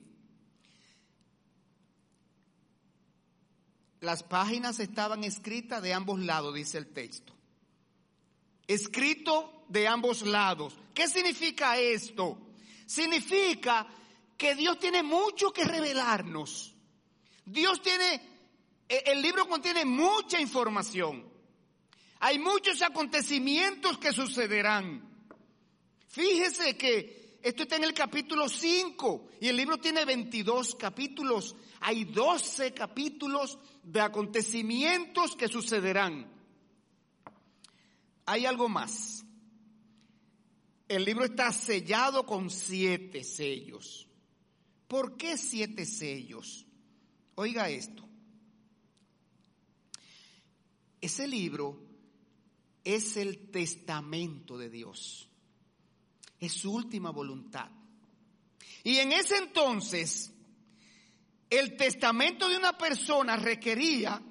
las 4.02 4.22
páginas 4.22 4.80
estaban 4.80 5.24
escritas 5.24 5.82
de 5.82 5.92
ambos 5.92 6.20
lados, 6.20 6.54
dice 6.54 6.78
el 6.78 6.94
texto. 6.94 7.34
Escrito 8.68 9.66
de 9.70 9.88
ambos 9.88 10.22
lados. 10.22 10.78
¿Qué 10.94 11.08
significa 11.08 11.80
esto? 11.80 12.38
Significa 12.86 13.88
que 14.38 14.54
Dios 14.54 14.78
tiene 14.78 15.02
mucho 15.02 15.52
que 15.52 15.64
revelarnos. 15.64 16.75
Dios 17.46 17.82
tiene, 17.82 18.22
e, 18.90 19.04
el 19.08 19.22
libro 19.22 19.48
contiene 19.48 19.86
mucha 19.86 20.40
información. 20.40 21.26
Hay 22.20 22.40
muchos 22.40 22.82
acontecimientos 22.82 23.98
que 23.98 24.12
sucederán. 24.12 25.08
Fíjese 26.08 26.76
que 26.76 27.40
esto 27.44 27.64
está 27.64 27.76
en 27.76 27.84
el 27.84 27.94
capítulo 27.94 28.50
5 28.50 29.30
y 29.42 29.48
el 29.48 29.58
libro 29.58 29.78
tiene 29.78 30.06
22 30.06 30.76
capítulos. 30.76 31.56
Hay 31.82 32.06
12 32.06 32.74
capítulos 32.74 33.60
de 33.84 34.02
acontecimientos 34.02 35.36
que 35.36 35.48
sucederán. 35.48 36.28
Hay 38.26 38.48
algo 38.48 38.68
más. 38.68 39.24
El 40.88 41.06
libro 41.06 41.26
está 41.26 41.52
sellado 41.52 42.26
con 42.26 42.50
siete 42.50 43.24
sellos. 43.24 44.08
¿Por 44.88 45.18
qué 45.18 45.38
siete 45.38 45.86
sellos? 45.86 46.66
Oiga 47.36 47.70
esto. 47.70 48.04
Ese 51.02 51.28
libro 51.28 51.78
es 52.84 53.18
el 53.18 53.52
testamento 53.52 54.58
de 54.58 54.70
Dios. 54.70 55.28
Es 56.40 56.54
su 56.54 56.74
última 56.74 57.12
voluntad. 57.12 57.70
Y 58.84 58.98
en 58.98 59.12
ese 59.12 59.38
entonces, 59.38 60.32
el 61.50 61.76
testamento 61.76 62.48
de 62.48 62.58
una 62.58 62.78
persona 62.78 63.36
requería 63.36 64.22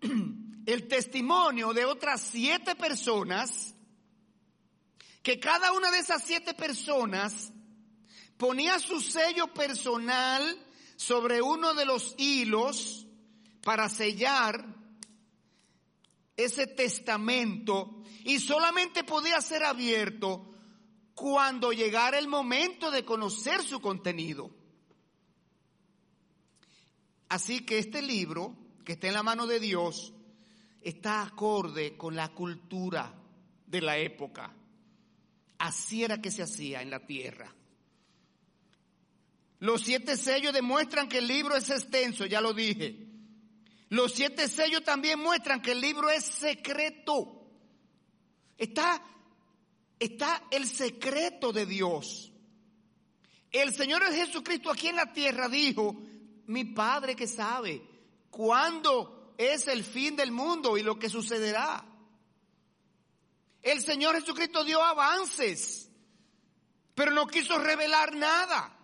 el 0.66 0.88
testimonio 0.88 1.72
de 1.72 1.84
otras 1.84 2.20
siete 2.20 2.76
personas, 2.76 3.74
que 5.22 5.40
cada 5.40 5.72
una 5.72 5.90
de 5.90 5.98
esas 5.98 6.22
siete 6.22 6.54
personas 6.54 7.52
ponía 8.36 8.78
su 8.78 9.00
sello 9.00 9.52
personal 9.52 10.65
sobre 10.96 11.40
uno 11.42 11.74
de 11.74 11.84
los 11.84 12.14
hilos 12.18 13.06
para 13.62 13.88
sellar 13.88 14.64
ese 16.36 16.66
testamento 16.66 18.02
y 18.24 18.38
solamente 18.38 19.04
podía 19.04 19.40
ser 19.40 19.64
abierto 19.64 20.52
cuando 21.14 21.72
llegara 21.72 22.18
el 22.18 22.28
momento 22.28 22.90
de 22.90 23.04
conocer 23.04 23.62
su 23.62 23.80
contenido. 23.80 24.50
Así 27.28 27.60
que 27.60 27.78
este 27.78 28.02
libro, 28.02 28.54
que 28.84 28.92
está 28.92 29.08
en 29.08 29.14
la 29.14 29.22
mano 29.22 29.46
de 29.46 29.58
Dios, 29.58 30.12
está 30.82 31.22
acorde 31.22 31.96
con 31.96 32.14
la 32.14 32.28
cultura 32.28 33.12
de 33.66 33.80
la 33.80 33.98
época. 33.98 34.54
Así 35.58 36.04
era 36.04 36.20
que 36.20 36.30
se 36.30 36.42
hacía 36.42 36.82
en 36.82 36.90
la 36.90 37.04
tierra. 37.06 37.52
Los 39.58 39.82
siete 39.82 40.16
sellos 40.16 40.52
demuestran 40.52 41.08
que 41.08 41.18
el 41.18 41.26
libro 41.26 41.56
es 41.56 41.70
extenso, 41.70 42.26
ya 42.26 42.40
lo 42.40 42.52
dije. 42.52 43.06
Los 43.88 44.12
siete 44.12 44.48
sellos 44.48 44.84
también 44.84 45.18
muestran 45.18 45.62
que 45.62 45.72
el 45.72 45.80
libro 45.80 46.10
es 46.10 46.24
secreto. 46.24 47.36
Está, 48.58 49.02
está 49.98 50.42
el 50.50 50.66
secreto 50.66 51.52
de 51.52 51.66
Dios. 51.66 52.32
El 53.50 53.72
Señor 53.72 54.04
Jesucristo 54.12 54.70
aquí 54.70 54.88
en 54.88 54.96
la 54.96 55.12
tierra 55.12 55.48
dijo, 55.48 55.96
mi 56.46 56.64
Padre 56.64 57.16
que 57.16 57.26
sabe 57.26 57.82
cuándo 58.30 59.34
es 59.38 59.68
el 59.68 59.84
fin 59.84 60.16
del 60.16 60.32
mundo 60.32 60.76
y 60.76 60.82
lo 60.82 60.98
que 60.98 61.08
sucederá. 61.08 61.84
El 63.62 63.80
Señor 63.80 64.14
Jesucristo 64.16 64.64
dio 64.64 64.82
avances, 64.82 65.90
pero 66.94 67.12
no 67.12 67.26
quiso 67.26 67.58
revelar 67.58 68.14
nada. 68.14 68.75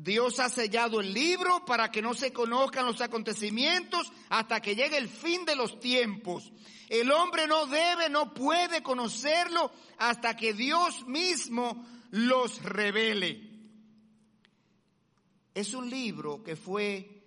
Dios 0.00 0.38
ha 0.38 0.48
sellado 0.48 1.00
el 1.00 1.12
libro 1.12 1.64
para 1.64 1.90
que 1.90 2.00
no 2.00 2.14
se 2.14 2.32
conozcan 2.32 2.86
los 2.86 3.00
acontecimientos 3.00 4.12
hasta 4.28 4.60
que 4.60 4.76
llegue 4.76 4.96
el 4.96 5.08
fin 5.08 5.44
de 5.44 5.56
los 5.56 5.80
tiempos. 5.80 6.52
El 6.88 7.10
hombre 7.10 7.48
no 7.48 7.66
debe, 7.66 8.08
no 8.08 8.32
puede 8.32 8.80
conocerlo 8.80 9.72
hasta 9.98 10.36
que 10.36 10.54
Dios 10.54 11.04
mismo 11.08 11.84
los 12.12 12.62
revele. 12.62 13.42
Es 15.52 15.74
un 15.74 15.90
libro 15.90 16.44
que 16.44 16.54
fue 16.54 17.24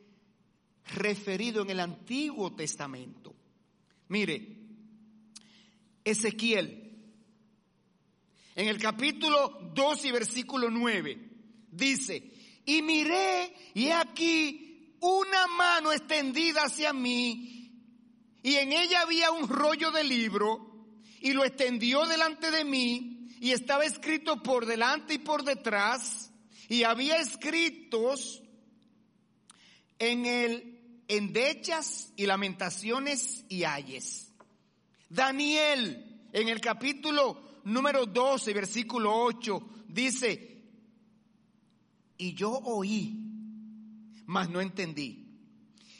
referido 0.95 1.63
en 1.63 1.71
el 1.71 1.81
Antiguo 1.81 2.55
Testamento. 2.55 3.36
Mire, 4.07 4.47
Ezequiel, 6.05 6.97
en 8.55 8.67
el 8.69 8.77
capítulo 8.77 9.71
2 9.73 10.05
y 10.05 10.12
versículo 10.12 10.69
9, 10.69 11.17
dice, 11.69 12.31
y 12.65 12.82
miré 12.82 13.54
y 13.74 13.89
aquí 13.89 14.95
una 15.00 15.47
mano 15.47 15.91
extendida 15.91 16.63
hacia 16.63 16.93
mí 16.93 17.52
y 18.43 18.56
en 18.56 18.74
ella 18.74 19.02
había 19.02 19.32
un 19.32 19.47
rollo 19.47 19.91
de 19.91 20.04
libro 20.04 20.88
y 21.19 21.34
lo 21.34 21.43
extendió 21.43 22.06
delante 22.06 22.52
de 22.52 22.63
mí 22.63 23.28
y 23.39 23.52
estaba 23.52 23.86
escrito 23.86 24.41
por 24.41 24.65
delante 24.65 25.15
y 25.15 25.19
por 25.19 25.43
detrás 25.43 26.32
y 26.67 26.84
había 26.84 27.17
escritos 27.17 28.41
en 30.00 30.26
el 30.26 31.04
endechas 31.08 32.13
y 32.15 32.26
lamentaciones 32.26 33.43
y 33.50 33.65
ayes. 33.65 34.32
Daniel 35.10 36.30
en 36.32 36.47
el 36.47 36.62
capítulo 36.62 37.60
número 37.65 38.06
12 38.06 38.54
versículo 38.54 39.13
8 39.13 39.69
dice 39.88 40.50
y 42.21 42.36
yo 42.36 42.51
oí, 42.51 43.17
mas 44.27 44.47
no 44.47 44.62
entendí. 44.62 45.27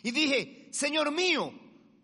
Y 0.04 0.12
dije, 0.12 0.70
Señor 0.72 1.12
mío, 1.12 1.52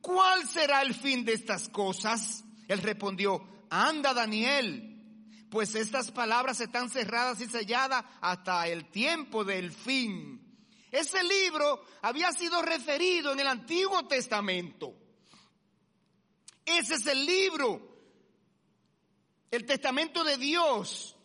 ¿cuál 0.02 0.48
será 0.48 0.82
el 0.82 0.96
fin 0.96 1.24
de 1.24 1.34
estas 1.34 1.70
cosas? 1.70 2.44
Él 2.68 2.82
respondió, 2.82 3.48
anda 3.70 4.16
Daniel, 4.16 5.48
pues 5.52 5.76
estas 5.76 6.10
palabras 6.10 6.60
están 6.60 6.90
cerradas 6.90 7.40
y 7.42 7.46
selladas 7.46 8.04
hasta 8.20 8.68
el 8.68 8.90
tiempo 8.90 9.46
del 9.46 9.72
fin. 9.72 10.42
Ese 10.92 11.24
libro 11.24 11.84
había 12.02 12.32
sido 12.32 12.64
referido 12.64 13.34
en 13.34 13.42
el 13.42 13.48
Antiguo 13.48 14.08
Testamento. 14.08 14.96
Ese 16.66 16.96
es 16.96 17.06
el 17.06 17.24
libro, 17.24 18.00
el 19.52 19.64
testamento 19.64 20.24
de 20.24 20.38
Dios 20.38 21.17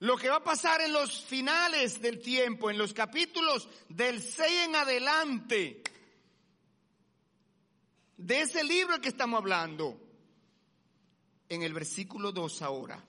lo 0.00 0.16
que 0.16 0.28
va 0.28 0.36
a 0.36 0.44
pasar 0.44 0.80
en 0.80 0.92
los 0.92 1.22
finales 1.22 2.00
del 2.00 2.20
tiempo, 2.20 2.70
en 2.70 2.78
los 2.78 2.92
capítulos 2.92 3.68
del 3.88 4.22
6 4.22 4.66
en 4.66 4.76
adelante, 4.76 5.82
de 8.16 8.40
ese 8.40 8.64
libro 8.64 9.00
que 9.00 9.08
estamos 9.08 9.38
hablando, 9.38 10.00
en 11.48 11.62
el 11.62 11.72
versículo 11.72 12.32
2 12.32 12.62
ahora, 12.62 13.04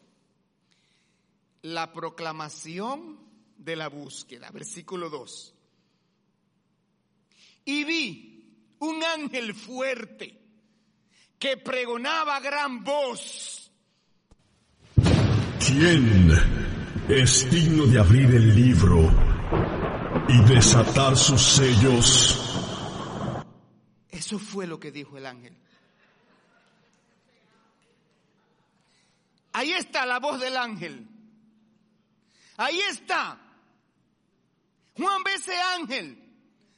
la 1.64 1.92
proclamación 1.92 3.20
de 3.58 3.76
la 3.76 3.90
búsqueda, 3.90 4.52
versículo 4.52 5.10
2. 5.10 5.54
y 7.68 7.84
vi 7.84 8.46
un 8.80 9.04
ángel 9.04 9.54
fuerte 9.54 10.40
que 11.38 11.58
pregonaba 11.58 12.40
gran 12.40 12.84
voz. 12.84 13.70
¿Quién 15.60 16.77
es 17.10 17.50
digno 17.50 17.86
de 17.86 18.00
abrir 18.00 18.36
el 18.36 18.54
libro 18.54 19.10
y 20.28 20.54
desatar 20.54 21.16
sus 21.16 21.42
sellos? 21.42 23.46
Eso 24.10 24.38
fue 24.38 24.68
lo 24.68 24.80
que 24.80 24.92
dijo 24.92 25.18
el 25.18 25.26
ángel. 25.26 25.56
Ahí 29.54 29.72
está 29.72 30.06
la 30.06 30.20
voz 30.20 30.40
del 30.40 30.58
ángel. 30.58 31.08
Ahí 32.58 32.80
está. 32.92 33.40
Juan 34.98 35.24
ve 35.24 35.34
ese 35.36 35.54
ángel 35.80 36.24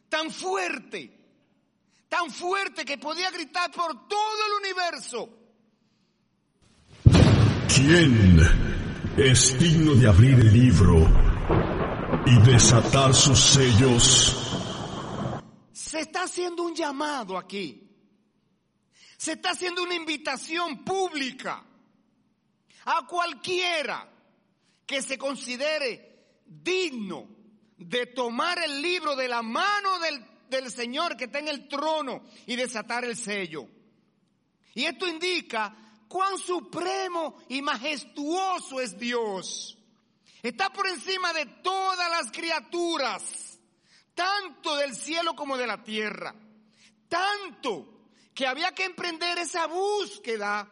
tan 0.10 0.30
fuerte, 0.30 1.18
tan 2.08 2.30
fuerte 2.30 2.86
que 2.86 2.98
podía 2.98 3.32
gritar 3.32 3.72
por 3.72 4.08
todo 4.08 4.46
el 4.48 4.66
universo. 4.66 5.30
¿Quién 7.74 8.69
es 9.18 9.58
digno 9.60 9.96
de 9.96 10.08
abrir 10.08 10.40
el 10.40 10.54
libro 10.54 11.08
y 12.26 12.42
desatar 12.50 13.14
sus 13.14 13.40
sellos? 13.40 14.36
Se 15.72 16.02
está 16.02 16.24
haciendo 16.24 16.64
un 16.64 16.76
llamado 16.76 17.38
aquí. 17.38 17.86
Se 19.18 19.34
está 19.34 19.52
haciendo 19.52 19.84
una 19.84 19.96
invitación 19.96 20.84
pública 20.86 21.66
a 22.86 23.06
cualquiera 23.06 24.10
que 24.86 25.02
se 25.02 25.18
considere 25.18 26.42
digno 26.46 27.28
de 27.78 28.08
tomar 28.08 28.60
el 28.60 28.82
libro 28.82 29.16
de 29.16 29.28
la 29.28 29.42
mano 29.42 30.00
del, 30.00 30.26
del, 30.50 30.72
Señor 30.72 31.16
que 31.18 31.26
está 31.26 31.40
en 31.40 31.50
el 31.50 31.68
trono 31.68 32.24
y 32.46 32.56
desatar 32.56 33.06
el 33.06 33.16
sello. 33.16 33.68
Y 34.74 34.86
esto 34.86 35.08
indica 35.08 35.89
cuán 36.10 36.38
supremo 36.40 37.38
y 37.48 37.62
majestuoso 37.62 38.82
es 38.82 38.98
Dios. 38.98 39.78
Está 40.42 40.74
por 40.74 40.88
encima 40.88 41.32
de 41.32 41.46
todas 41.46 42.10
las 42.10 42.32
criaturas, 42.32 43.60
tanto 44.14 44.76
del 44.76 44.96
cielo 44.96 45.36
como 45.36 45.56
de 45.56 45.68
la 45.68 45.82
tierra. 45.84 46.36
Tanto 47.08 48.08
que 48.34 48.48
había 48.48 48.74
que 48.74 48.86
emprender 48.86 49.38
esa 49.38 49.68
búsqueda 49.68 50.70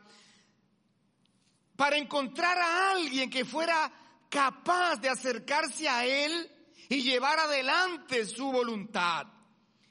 para 1.75 1.97
encontrar 1.97 2.57
a 2.57 2.91
alguien 2.91 3.29
que 3.29 3.45
fuera 3.45 3.91
capaz 4.29 4.97
de 4.97 5.09
acercarse 5.09 5.87
a 5.87 6.05
Él 6.05 6.51
y 6.89 7.03
llevar 7.03 7.39
adelante 7.39 8.25
su 8.25 8.51
voluntad. 8.51 9.27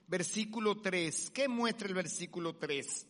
Versículo 0.08 0.80
3. 0.80 1.30
¿Qué 1.30 1.48
muestra 1.48 1.88
el 1.88 1.94
versículo 1.94 2.56
3? 2.56 3.06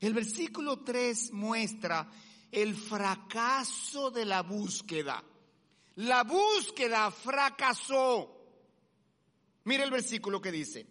El 0.00 0.12
versículo 0.14 0.80
3 0.80 1.32
muestra 1.32 2.10
el 2.50 2.74
fracaso 2.74 4.10
de 4.10 4.24
la 4.24 4.42
búsqueda. 4.42 5.22
La 5.96 6.24
búsqueda 6.24 7.10
fracasó. 7.10 8.32
Mire 9.64 9.84
el 9.84 9.90
versículo 9.90 10.40
que 10.40 10.52
dice. 10.52 10.86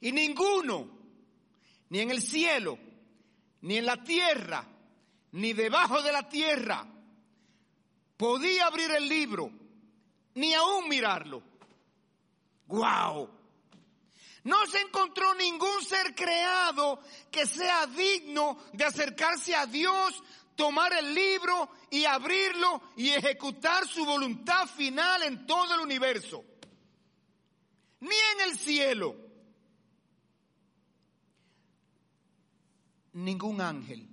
Y 0.00 0.12
ninguno, 0.12 0.88
ni 1.88 2.00
en 2.00 2.10
el 2.10 2.22
cielo, 2.22 2.78
ni 3.62 3.78
en 3.78 3.86
la 3.86 4.02
tierra, 4.02 4.66
ni 5.32 5.52
debajo 5.52 6.02
de 6.02 6.12
la 6.12 6.28
tierra, 6.28 6.86
podía 8.16 8.66
abrir 8.66 8.90
el 8.90 9.08
libro, 9.08 9.50
ni 10.34 10.54
aún 10.54 10.88
mirarlo. 10.88 11.42
¡Guau! 12.66 13.37
No 14.48 14.66
se 14.66 14.80
encontró 14.80 15.34
ningún 15.34 15.84
ser 15.84 16.14
creado 16.14 17.02
que 17.30 17.44
sea 17.44 17.86
digno 17.86 18.56
de 18.72 18.82
acercarse 18.82 19.54
a 19.54 19.66
Dios, 19.66 20.22
tomar 20.56 20.90
el 20.94 21.12
libro 21.12 21.68
y 21.90 22.06
abrirlo 22.06 22.80
y 22.96 23.10
ejecutar 23.10 23.86
su 23.86 24.06
voluntad 24.06 24.66
final 24.66 25.24
en 25.24 25.46
todo 25.46 25.74
el 25.74 25.80
universo. 25.80 26.46
Ni 28.00 28.08
en 28.08 28.48
el 28.48 28.58
cielo. 28.58 29.16
Ningún 33.12 33.60
ángel. 33.60 34.08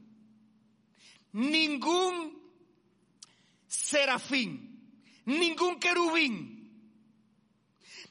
Ningún 1.32 2.43
serafín. 3.67 5.00
Ningún 5.24 5.80
querubín 5.80 6.55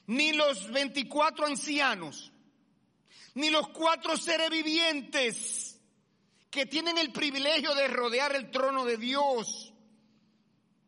ni 0.07 0.33
los 0.33 0.71
24 0.71 1.45
ancianos, 1.45 2.31
ni 3.33 3.49
los 3.49 3.69
cuatro 3.69 4.17
seres 4.17 4.49
vivientes 4.49 5.79
que 6.49 6.65
tienen 6.65 6.97
el 6.97 7.11
privilegio 7.11 7.73
de 7.75 7.87
rodear 7.87 8.35
el 8.35 8.49
trono 8.51 8.85
de 8.85 8.97
Dios. 8.97 9.73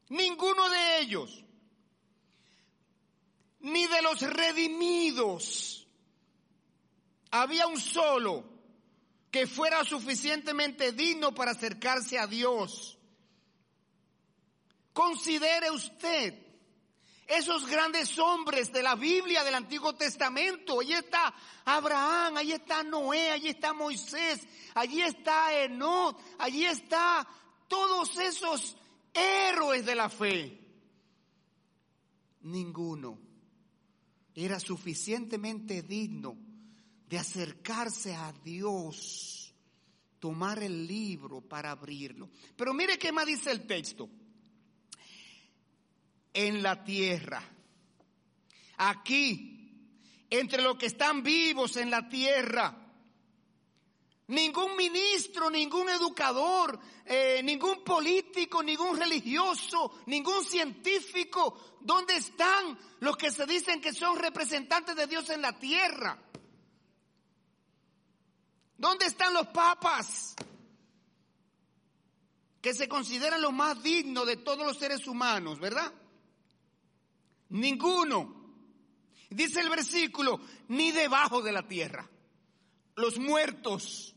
Ninguno 0.09 0.69
de 0.69 0.99
ellos, 0.99 1.43
ni 3.59 3.85
de 3.87 4.01
los 4.01 4.21
redimidos, 4.21 5.87
había 7.31 7.67
un 7.67 7.79
solo 7.79 8.45
que 9.29 9.45
fuera 9.45 9.83
suficientemente 9.83 10.93
digno 10.93 11.35
para 11.35 11.51
acercarse 11.51 12.17
a 12.17 12.27
Dios. 12.27 12.97
Considere 14.93 15.69
usted 15.69 16.46
esos 17.27 17.65
grandes 17.67 18.17
hombres 18.17 18.71
de 18.71 18.81
la 18.81 18.95
Biblia 18.95 19.43
del 19.43 19.55
Antiguo 19.55 19.93
Testamento. 19.93 20.79
Allí 20.79 20.93
está 20.93 21.33
Abraham, 21.65 22.37
allí 22.37 22.53
está 22.53 22.83
Noé, 22.83 23.31
allí 23.31 23.49
está 23.49 23.73
Moisés, 23.73 24.47
allí 24.73 25.01
está 25.01 25.53
Enoch, 25.63 26.17
allí 26.39 26.65
está 26.65 27.27
todos 27.67 28.17
esos 28.17 28.77
héroes 29.13 29.85
de 29.85 29.95
la 29.95 30.09
fe. 30.09 30.59
Ninguno 32.41 33.19
era 34.33 34.59
suficientemente 34.59 35.81
digno 35.81 36.37
de 37.09 37.17
acercarse 37.17 38.15
a 38.15 38.31
Dios, 38.43 39.53
tomar 40.19 40.63
el 40.63 40.87
libro 40.87 41.41
para 41.41 41.71
abrirlo. 41.71 42.29
Pero 42.55 42.73
mire 42.73 42.97
qué 42.97 43.11
más 43.11 43.25
dice 43.25 43.51
el 43.51 43.67
texto 43.67 44.09
en 46.37 46.61
la 46.61 46.83
tierra. 46.83 47.41
Aquí, 48.77 49.57
entre 50.29 50.61
los 50.61 50.77
que 50.77 50.85
están 50.85 51.23
vivos 51.23 51.77
en 51.77 51.89
la 51.89 52.07
tierra. 52.07 52.75
Ningún 54.27 54.75
ministro, 54.75 55.49
ningún 55.49 55.89
educador, 55.89 56.79
eh, 57.05 57.41
ningún 57.43 57.83
político, 57.83 58.61
ningún 58.61 58.99
religioso, 58.99 60.03
ningún 60.05 60.45
científico. 60.45 61.79
¿Dónde 61.81 62.17
están 62.17 62.77
los 62.99 63.17
que 63.17 63.31
se 63.31 63.47
dicen 63.47 63.81
que 63.81 63.93
son 63.93 64.19
representantes 64.19 64.95
de 64.95 65.07
Dios 65.07 65.27
en 65.31 65.41
la 65.41 65.57
tierra? 65.57 66.21
¿Dónde 68.77 69.07
están 69.07 69.33
los 69.33 69.47
papas? 69.47 70.35
Que 72.61 72.75
se 72.75 72.87
consideran 72.87 73.41
los 73.41 73.53
más 73.53 73.81
dignos 73.81 74.27
de 74.27 74.37
todos 74.37 74.67
los 74.67 74.77
seres 74.77 75.07
humanos, 75.07 75.59
¿verdad? 75.59 75.91
Ninguno. 77.49 78.35
Dice 79.29 79.59
el 79.59 79.69
versículo, 79.69 80.39
ni 80.69 80.91
debajo 80.91 81.41
de 81.41 81.51
la 81.51 81.67
tierra. 81.67 82.09
Los 82.95 83.19
muertos, 83.19 84.15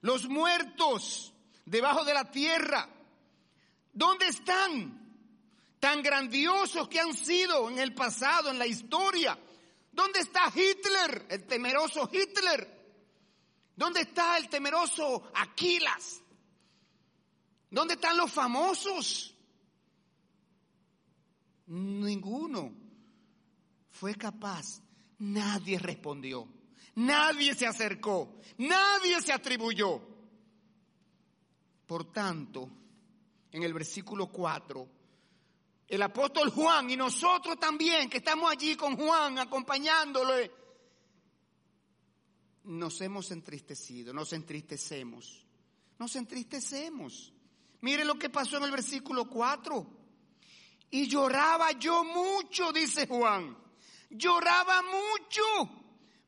los 0.00 0.28
muertos 0.28 1.32
debajo 1.64 2.04
de 2.04 2.14
la 2.14 2.30
tierra. 2.30 2.88
¿Dónde 3.92 4.28
están? 4.28 5.00
Tan 5.78 6.02
grandiosos 6.02 6.88
que 6.88 7.00
han 7.00 7.14
sido 7.14 7.68
en 7.68 7.78
el 7.78 7.94
pasado, 7.94 8.50
en 8.50 8.58
la 8.58 8.66
historia. 8.66 9.38
¿Dónde 9.90 10.20
está 10.20 10.50
Hitler, 10.54 11.26
el 11.28 11.46
temeroso 11.46 12.08
Hitler? 12.10 12.82
¿Dónde 13.76 14.00
está 14.02 14.38
el 14.38 14.48
temeroso 14.48 15.30
Aquilas? 15.34 16.22
¿Dónde 17.70 17.94
están 17.94 18.16
los 18.16 18.30
famosos? 18.30 19.31
Ninguno 21.66 22.72
fue 23.90 24.14
capaz. 24.14 24.82
Nadie 25.18 25.78
respondió. 25.78 26.48
Nadie 26.96 27.54
se 27.54 27.66
acercó. 27.66 28.40
Nadie 28.58 29.20
se 29.22 29.32
atribuyó. 29.32 30.00
Por 31.86 32.12
tanto, 32.12 32.68
en 33.50 33.62
el 33.62 33.72
versículo 33.72 34.28
4, 34.28 34.88
el 35.88 36.02
apóstol 36.02 36.50
Juan 36.50 36.90
y 36.90 36.96
nosotros 36.96 37.58
también, 37.60 38.08
que 38.08 38.18
estamos 38.18 38.50
allí 38.50 38.76
con 38.76 38.96
Juan 38.96 39.38
acompañándole, 39.38 40.50
nos 42.64 43.00
hemos 43.00 43.30
entristecido, 43.30 44.12
nos 44.12 44.32
entristecemos, 44.32 45.44
nos 45.98 46.16
entristecemos. 46.16 47.32
Mire 47.80 48.04
lo 48.04 48.14
que 48.14 48.30
pasó 48.30 48.56
en 48.56 48.64
el 48.64 48.70
versículo 48.70 49.28
4. 49.28 50.01
Y 50.92 51.08
lloraba 51.08 51.72
yo 51.72 52.04
mucho, 52.04 52.70
dice 52.70 53.06
Juan. 53.06 53.56
Lloraba 54.10 54.82
mucho 54.82 55.42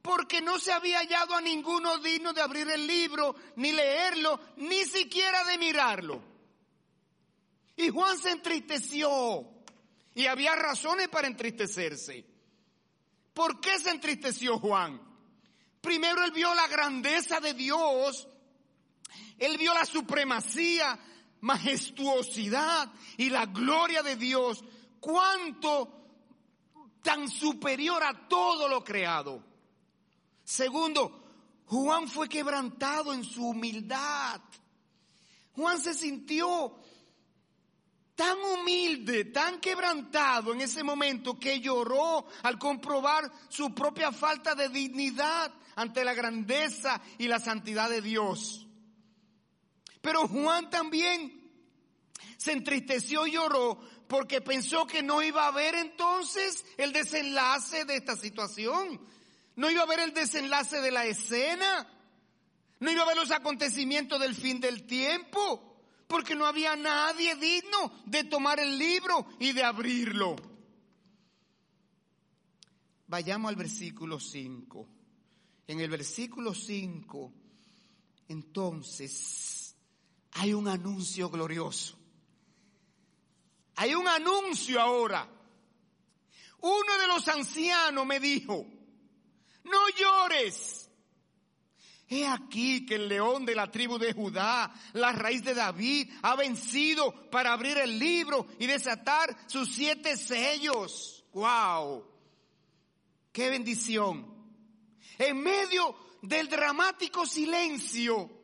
porque 0.00 0.40
no 0.40 0.59
se 0.59 0.72
había 0.72 1.00
hallado 1.00 1.35
a 1.35 1.40
ninguno 1.42 1.98
digno 1.98 2.33
de 2.33 2.40
abrir 2.40 2.68
el 2.70 2.87
libro, 2.87 3.37
ni 3.57 3.72
leerlo, 3.72 4.40
ni 4.57 4.85
siquiera 4.85 5.44
de 5.44 5.59
mirarlo. 5.59 6.22
Y 7.77 7.90
Juan 7.90 8.18
se 8.18 8.31
entristeció. 8.31 9.46
Y 10.14 10.27
había 10.27 10.57
razones 10.57 11.09
para 11.09 11.27
entristecerse. 11.27 12.24
¿Por 13.35 13.61
qué 13.61 13.79
se 13.79 13.90
entristeció 13.90 14.59
Juan? 14.59 14.98
Primero 15.83 16.24
él 16.24 16.31
vio 16.31 16.55
la 16.55 16.68
grandeza 16.68 17.38
de 17.40 17.53
Dios, 17.53 18.27
él 19.38 19.59
vio 19.59 19.74
la 19.74 19.85
supremacía, 19.85 20.98
majestuosidad 21.44 22.90
y 23.18 23.28
la 23.28 23.44
gloria 23.46 24.02
de 24.02 24.16
Dios, 24.16 24.64
cuánto 24.98 26.00
tan 27.02 27.28
superior 27.28 28.02
a 28.02 28.26
todo 28.26 28.66
lo 28.66 28.83
creado. 28.83 29.44
Segundo, 30.42 31.22
Juan 31.66 32.09
fue 32.09 32.30
quebrantado 32.30 33.12
en 33.12 33.24
su 33.24 33.46
humildad. 33.46 34.40
Juan 35.52 35.78
se 35.80 35.92
sintió 35.92 36.78
tan 38.14 38.38
humilde, 38.38 39.26
tan 39.26 39.61
quebrantado 39.61 40.54
en 40.54 40.62
ese 40.62 40.83
momento 40.83 41.38
que 41.38 41.61
lloró 41.61 42.26
al 42.42 42.59
comprobar 42.59 43.30
su 43.50 43.74
propia 43.74 44.12
falta 44.12 44.54
de 44.54 44.70
dignidad 44.70 45.52
ante 45.76 46.04
la 46.04 46.14
grandeza 46.14 47.02
y 47.18 47.28
la 47.28 47.38
santidad 47.38 47.90
de 47.90 48.00
Dios. 48.00 48.63
Pero 50.05 50.29
Juan 50.29 50.69
también 50.69 51.51
se 52.37 52.53
entristeció 52.53 53.27
y 53.27 53.33
lloró 53.33 53.81
porque 54.07 54.43
pensó 54.43 54.87
que 54.87 55.03
no 55.03 55.23
iba 55.23 55.45
a 55.45 55.49
haber 55.49 55.75
entonces 55.77 56.62
el 56.77 56.93
desenlace 56.93 57.87
de 57.87 57.97
esta 57.97 58.14
situación. 58.14 59.01
No 59.57 59.71
iba 59.71 59.81
a 59.81 59.85
haber 59.85 60.01
el 60.01 60.12
desenlace 60.12 60.83
de 60.83 60.90
la 60.90 61.07
escena. 61.07 61.88
No 62.81 62.90
iba 62.93 63.01
a 63.01 63.05
haber 63.05 63.17
los 63.17 63.31
acontecimientos 63.31 64.21
del 64.21 64.35
fin 64.35 64.61
del 64.61 64.87
tiempo 64.87 65.75
porque 66.07 66.35
no 66.35 66.45
había 66.45 66.77
nadie 66.77 67.35
digno 67.37 68.03
de 68.05 68.25
tomar 68.25 68.61
el 68.61 68.77
libro 68.79 69.27
y 69.38 69.53
de 69.53 69.64
abrirlo. 69.64 70.37
Vayamos 73.07 73.49
al 73.49 73.57
versículo 73.57 74.21
5. 74.21 74.87
En 75.67 75.81
el 75.81 75.88
versículo 75.88 76.53
5, 76.53 77.33
entonces, 78.29 79.63
hay 80.35 80.53
un 80.53 80.68
anuncio 80.68 81.31
glorioso. 81.31 81.97
Hay 83.77 83.94
un 83.94 84.07
anuncio 84.07 84.81
ahora. 84.81 85.29
Uno 86.61 86.99
de 87.01 87.07
los 87.07 87.27
ancianos 87.29 88.05
me 88.07 88.18
dijo, 88.20 88.66
no 89.64 89.88
llores. 89.97 90.90
He 92.09 92.27
aquí 92.27 92.85
que 92.85 92.97
el 92.97 93.09
león 93.09 93.47
de 93.47 93.55
la 93.55 93.70
tribu 93.70 93.99
de 93.99 94.12
Judá, 94.12 94.73
la 94.92 95.12
raíz 95.12 95.42
de 95.42 95.55
David, 95.55 96.11
ha 96.23 96.37
vencido 96.37 97.31
para 97.31 97.53
abrir 97.53 97.79
el 97.79 97.99
libro 97.99 98.47
y 98.59 98.66
desatar 98.66 99.37
sus 99.47 99.73
siete 99.73 100.16
sellos. 100.16 101.25
¡Wow! 101.33 102.07
¡Qué 103.33 103.51
bendición! 103.51 104.35
En 105.18 105.40
medio 105.40 105.97
del 106.23 106.49
dramático 106.49 107.25
silencio, 107.25 108.43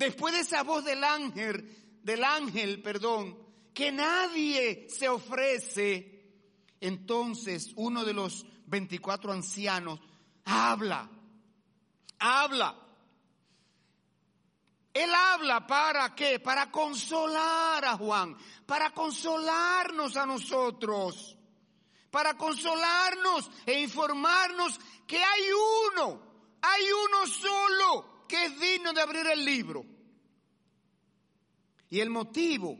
después 0.00 0.34
de 0.34 0.40
esa 0.40 0.62
voz 0.62 0.84
del 0.84 1.04
ángel, 1.04 2.00
del 2.02 2.24
ángel, 2.24 2.82
perdón, 2.82 3.38
que 3.74 3.92
nadie 3.92 4.88
se 4.88 5.08
ofrece, 5.08 6.24
entonces 6.80 7.72
uno 7.76 8.04
de 8.04 8.14
los 8.14 8.46
24 8.66 9.30
ancianos 9.30 10.00
habla, 10.44 11.08
habla 12.18 12.76
él 14.92 15.14
habla 15.14 15.66
para 15.66 16.14
qué? 16.14 16.40
Para 16.40 16.70
consolar 16.70 17.84
a 17.84 17.96
Juan, 17.96 18.36
para 18.66 18.90
consolarnos 18.90 20.16
a 20.16 20.26
nosotros, 20.26 21.36
para 22.10 22.36
consolarnos 22.36 23.50
e 23.66 23.80
informarnos 23.80 24.80
que 25.06 25.22
hay 25.22 25.42
uno, 25.92 26.20
hay 26.60 26.82
uno 26.90 27.26
solo 27.26 28.19
que 28.30 28.44
es 28.44 28.60
digno 28.60 28.92
de 28.92 29.00
abrir 29.00 29.26
el 29.26 29.44
libro. 29.44 29.84
Y 31.90 31.98
el 31.98 32.10
motivo 32.10 32.78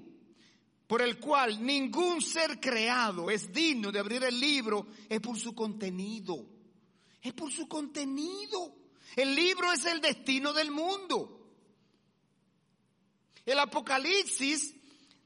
por 0.87 1.03
el 1.03 1.19
cual 1.19 1.65
ningún 1.65 2.23
ser 2.23 2.61
creado 2.61 3.31
es 3.31 3.53
digno 3.53 3.91
de 3.91 3.99
abrir 3.99 4.23
el 4.23 4.39
libro 4.39 4.87
es 5.09 5.21
por 5.21 5.37
su 5.37 5.55
contenido. 5.55 6.47
Es 7.21 7.33
por 7.33 7.51
su 7.51 7.67
contenido. 7.69 8.77
El 9.17 9.35
libro 9.35 9.73
es 9.73 9.85
el 9.85 10.01
destino 10.01 10.53
del 10.53 10.71
mundo. 10.71 11.37
El 13.45 13.59
Apocalipsis 13.59 14.75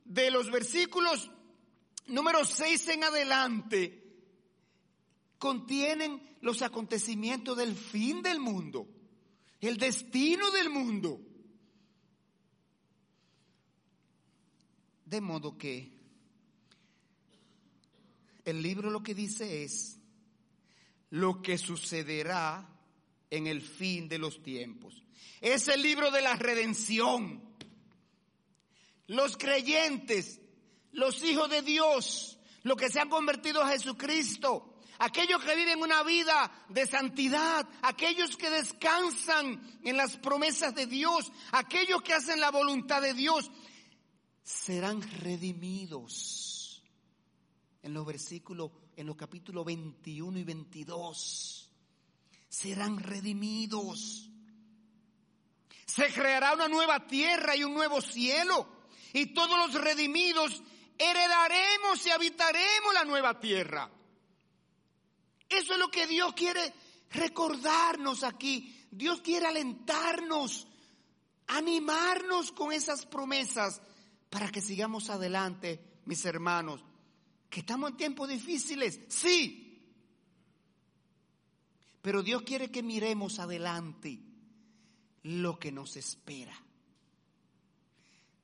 de 0.05 0.31
los 0.31 0.51
versículos 0.51 1.31
número 2.07 2.45
6 2.45 2.89
en 2.89 3.05
adelante 3.05 4.05
contienen 5.39 6.37
los 6.41 6.63
acontecimientos 6.63 7.57
del 7.57 7.75
fin 7.75 8.23
del 8.23 8.41
mundo, 8.41 8.87
el 9.67 9.77
destino 9.77 10.51
del 10.51 10.71
mundo. 10.71 11.21
De 15.05 15.21
modo 15.21 15.57
que 15.57 15.93
el 18.45 18.63
libro 18.63 18.91
lo 18.91 19.03
que 19.03 19.15
dice 19.15 19.65
es 19.65 19.99
lo 21.11 21.41
que 21.41 21.57
sucederá 21.59 22.69
en 23.31 23.47
el 23.47 23.63
fin 23.63 24.09
de 24.09 24.19
los 24.19 24.43
tiempos. 24.43 25.03
Es 25.41 25.69
el 25.69 25.83
libro 25.83 26.11
de 26.11 26.23
la 26.23 26.37
redención 26.37 27.55
los 29.07 29.37
creyentes, 29.37 30.41
los 30.93 31.23
hijos 31.23 31.51
de 31.51 31.63
Dios, 31.63 32.39
los 32.63 32.77
que 32.77 32.89
se 32.89 33.01
han 33.01 33.09
convertido 33.09 33.63
a 33.63 33.71
Jesucristo, 33.71 34.74
aquellos 34.99 35.43
que 35.43 35.57
viven 35.57 35.83
una 35.83 36.03
vida 36.03 36.51
de 36.69 36.87
santidad, 36.87 37.69
aquellos 37.83 38.37
que 38.37 38.51
descansan 38.51 39.81
en 39.83 39.97
las 39.97 40.17
promesas 40.17 40.75
de 40.75 40.87
Dios, 40.87 41.31
aquellos 41.53 42.03
que 42.03 42.15
hacen 42.15 42.41
la 42.41 42.51
voluntad 42.51 43.03
de 43.03 43.15
Dios, 43.15 43.51
serán 44.43 45.03
redimidos. 45.21 46.83
En 47.83 47.93
los 47.93 48.07
versículos, 48.07 48.71
en 48.97 49.07
los 49.07 49.17
capítulos 49.17 49.65
21 49.65 50.39
y 50.39 50.45
22, 50.45 51.71
serán 52.49 52.99
redimidos. 52.99 54.31
Se 55.87 56.13
creará 56.13 56.55
una 56.55 56.69
nueva 56.69 57.07
tierra 57.07 57.57
y 57.57 57.65
un 57.65 57.75
nuevo 57.75 58.01
cielo 58.01 58.67
y 59.13 59.27
todos 59.27 59.57
los 59.59 59.81
redimidos 59.81 60.63
heredaremos 60.99 62.05
y 62.07 62.11
habitaremos 62.11 62.95
la 62.95 63.05
nueva 63.05 63.39
tierra. 63.39 63.91
Eso 65.49 65.75
es 65.75 65.79
lo 65.79 65.91
que 65.91 66.07
Dios 66.07 66.33
quiere 66.35 66.73
recordarnos 67.11 68.23
aquí. 68.23 68.87
Dios 68.91 69.21
quiere 69.21 69.47
alentarnos, 69.47 70.67
animarnos 71.49 72.53
con 72.53 72.73
esas 72.73 73.07
promesas 73.07 73.81
para 74.31 74.51
que 74.51 74.61
sigamos 74.61 75.11
adelante, 75.11 76.01
mis 76.07 76.25
hermanos. 76.25 76.85
Que 77.51 77.61
estamos 77.61 77.91
en 77.91 77.97
tiempos 77.97 78.29
difíciles, 78.29 79.01
sí. 79.09 79.65
Pero 82.03 82.23
Dios 82.23 82.43
quiere 82.43 82.71
que 82.71 82.83
miremos 82.83 83.39
adelante 83.39 84.21
lo 85.23 85.59
que 85.59 85.73
nos 85.73 85.97
espera. 85.97 86.55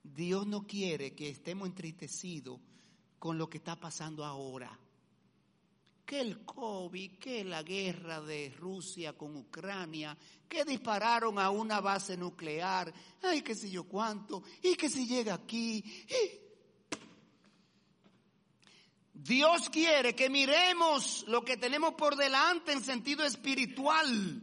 Dios 0.02 0.46
no 0.46 0.66
quiere 0.66 1.14
que 1.14 1.28
estemos 1.28 1.68
entristecidos 1.68 2.60
con 3.18 3.36
lo 3.36 3.50
que 3.50 3.58
está 3.58 3.78
pasando 3.78 4.24
ahora. 4.24 4.78
Que 6.10 6.20
el 6.20 6.44
COVID, 6.44 7.18
que 7.18 7.44
la 7.44 7.62
guerra 7.62 8.20
de 8.20 8.52
Rusia 8.58 9.12
con 9.12 9.36
Ucrania, 9.36 10.18
que 10.48 10.64
dispararon 10.64 11.38
a 11.38 11.50
una 11.50 11.80
base 11.80 12.16
nuclear, 12.16 12.92
ay, 13.22 13.42
qué 13.42 13.54
sé 13.54 13.70
yo 13.70 13.84
cuánto, 13.84 14.42
y 14.60 14.74
que 14.74 14.90
si 14.90 15.06
llega 15.06 15.34
aquí. 15.34 15.84
Dios 19.14 19.70
quiere 19.70 20.16
que 20.16 20.28
miremos 20.28 21.24
lo 21.28 21.44
que 21.44 21.56
tenemos 21.56 21.94
por 21.94 22.16
delante 22.16 22.72
en 22.72 22.82
sentido 22.82 23.24
espiritual. 23.24 24.42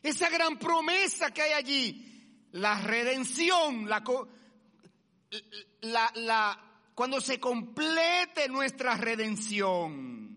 Esa 0.00 0.30
gran 0.30 0.60
promesa 0.60 1.32
que 1.32 1.42
hay 1.42 1.52
allí 1.54 2.48
la 2.52 2.80
redención, 2.80 3.88
la, 3.88 4.04
la, 6.14 6.67
cuando 6.98 7.20
se 7.20 7.38
complete 7.38 8.48
nuestra 8.48 8.96
redención. 8.96 10.36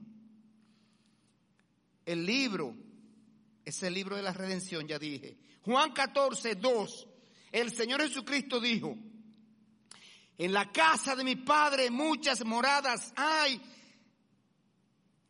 El 2.06 2.24
libro, 2.24 2.76
es 3.66 3.82
el 3.82 3.96
libro 3.96 4.16
de 4.16 4.22
la 4.22 4.32
redención, 4.32 4.88
ya 4.88 5.00
dije. 5.00 5.40
Juan 5.64 5.92
14, 5.92 6.54
2. 6.54 7.08
El 7.52 7.72
Señor 7.72 8.04
Jesucristo 8.04 8.60
dijo, 8.60 8.96
en 10.38 10.54
la 10.54 10.72
casa 10.72 11.16
de 11.16 11.24
mi 11.24 11.36
Padre 11.36 11.90
muchas 11.90 12.46
moradas 12.46 13.12
hay. 13.16 13.60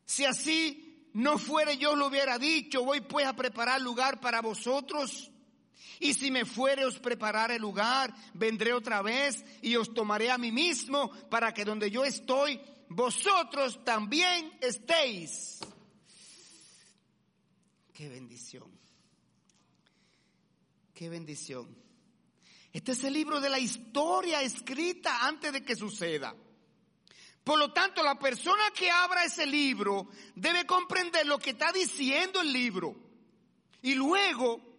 Si 0.04 0.26
así 0.26 1.08
no 1.14 1.38
fuere 1.38 1.78
yo 1.78 1.96
lo 1.96 2.08
hubiera 2.08 2.38
dicho, 2.40 2.84
voy 2.84 3.00
pues 3.00 3.26
a 3.26 3.38
preparar 3.38 3.80
lugar 3.80 4.20
para 4.20 4.42
vosotros. 4.42 5.31
Y 6.00 6.14
si 6.14 6.32
me 6.32 6.46
fuere 6.46 6.86
os 6.86 7.00
preparar 7.00 7.52
el 7.52 7.62
lugar, 7.62 8.14
vendré 8.34 8.74
otra 8.74 9.02
vez 9.02 9.46
y 9.62 9.76
os 9.76 9.94
tomaré 9.94 10.32
a 10.32 10.38
mí 10.38 10.52
mismo 10.52 11.12
para 11.30 11.54
que 11.54 11.64
donde 11.64 11.92
yo 11.92 12.04
estoy, 12.04 12.60
vosotros 12.90 13.84
también 13.84 14.52
estéis. 14.62 15.60
Qué 17.94 18.10
bendición. 18.10 18.72
Qué 20.94 21.08
bendición. 21.10 21.78
Este 22.74 22.94
es 22.94 23.04
el 23.04 23.14
libro 23.14 23.40
de 23.40 23.50
la 23.50 23.60
historia 23.60 24.42
escrita 24.42 25.28
antes 25.28 25.54
de 25.54 25.64
que 25.64 25.76
suceda. 25.76 26.36
Por 27.44 27.60
lo 27.60 27.74
tanto, 27.74 28.04
la 28.04 28.18
persona 28.18 28.64
que 28.76 28.90
abra 28.90 29.26
ese 29.26 29.46
libro 29.46 30.10
debe 30.36 30.66
comprender 30.66 31.26
lo 31.26 31.40
que 31.40 31.52
está 31.52 31.72
diciendo 31.72 32.42
el 32.42 32.54
libro. 32.54 32.96
Y 33.82 33.96
luego 33.96 34.71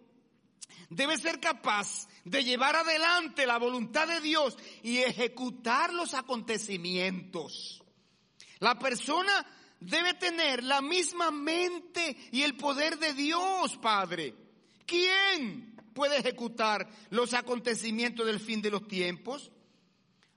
debe 0.95 1.17
ser 1.19 1.41
capaz 1.41 2.09
de 2.25 2.45
llevar 2.45 2.77
adelante 2.77 3.47
la 3.47 3.59
voluntad 3.59 4.07
de 4.07 4.21
Dios 4.21 4.57
y 4.83 4.99
ejecutar 4.99 5.93
los 5.93 6.15
acontecimientos. 6.15 7.83
La 8.61 8.79
persona 8.79 9.47
debe 9.81 10.15
tener 10.15 10.63
la 10.63 10.81
misma 10.81 11.31
mente 11.31 12.17
y 12.31 12.43
el 12.43 12.57
poder 12.57 12.99
de 12.99 13.15
Dios, 13.15 13.77
Padre. 13.79 14.35
¿Quién 14.87 15.75
puede 15.95 16.19
ejecutar 16.19 16.89
los 17.11 17.35
acontecimientos 17.35 18.27
del 18.27 18.41
fin 18.41 18.63
de 18.63 18.71
los 18.71 18.87
tiempos? 18.87 19.51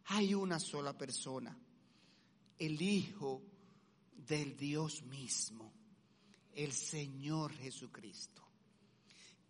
Hay 0.05 0.33
una 0.33 0.59
sola 0.59 0.97
persona 0.97 1.57
el 2.57 2.81
Hijo 2.81 3.41
del 4.15 4.55
Dios 4.55 5.03
mismo, 5.03 5.73
el 6.53 6.71
Señor 6.71 7.53
Jesucristo. 7.53 8.44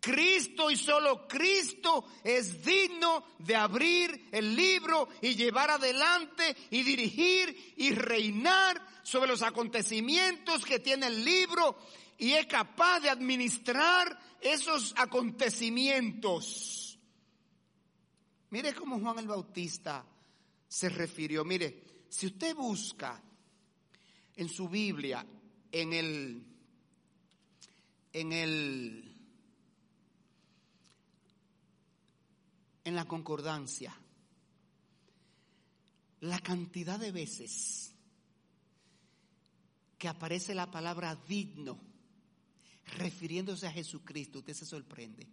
Cristo 0.06 0.70
y 0.70 0.76
solo 0.76 1.26
Cristo 1.26 2.06
es 2.22 2.64
digno 2.64 3.24
de 3.40 3.56
abrir 3.56 4.28
el 4.30 4.54
libro 4.54 5.08
y 5.20 5.34
llevar 5.34 5.72
adelante 5.72 6.56
y 6.70 6.84
dirigir 6.84 7.74
y 7.76 7.90
reinar 7.90 8.80
sobre 9.02 9.26
los 9.26 9.42
acontecimientos 9.42 10.64
que 10.64 10.78
tiene 10.78 11.08
el 11.08 11.24
libro 11.24 11.76
y 12.18 12.34
es 12.34 12.46
capaz 12.46 13.00
de 13.00 13.10
administrar 13.10 14.16
esos 14.40 14.94
acontecimientos. 14.96 16.96
Mire 18.50 18.74
cómo 18.74 19.00
Juan 19.00 19.18
el 19.18 19.26
Bautista 19.26 20.06
se 20.68 20.88
refirió. 20.88 21.44
Mire, 21.44 21.82
si 22.08 22.26
usted 22.26 22.54
busca 22.54 23.20
en 24.36 24.48
su 24.48 24.68
Biblia, 24.68 25.26
en 25.72 25.92
el, 25.92 26.44
en 28.12 28.32
el, 28.32 29.15
en 32.86 32.94
la 32.94 33.04
concordancia, 33.04 33.92
la 36.20 36.38
cantidad 36.38 37.00
de 37.00 37.10
veces 37.10 37.92
que 39.98 40.06
aparece 40.06 40.54
la 40.54 40.70
palabra 40.70 41.16
digno 41.26 41.80
refiriéndose 42.96 43.66
a 43.66 43.72
Jesucristo, 43.72 44.38
usted 44.38 44.54
se 44.54 44.64
sorprende. 44.64 45.26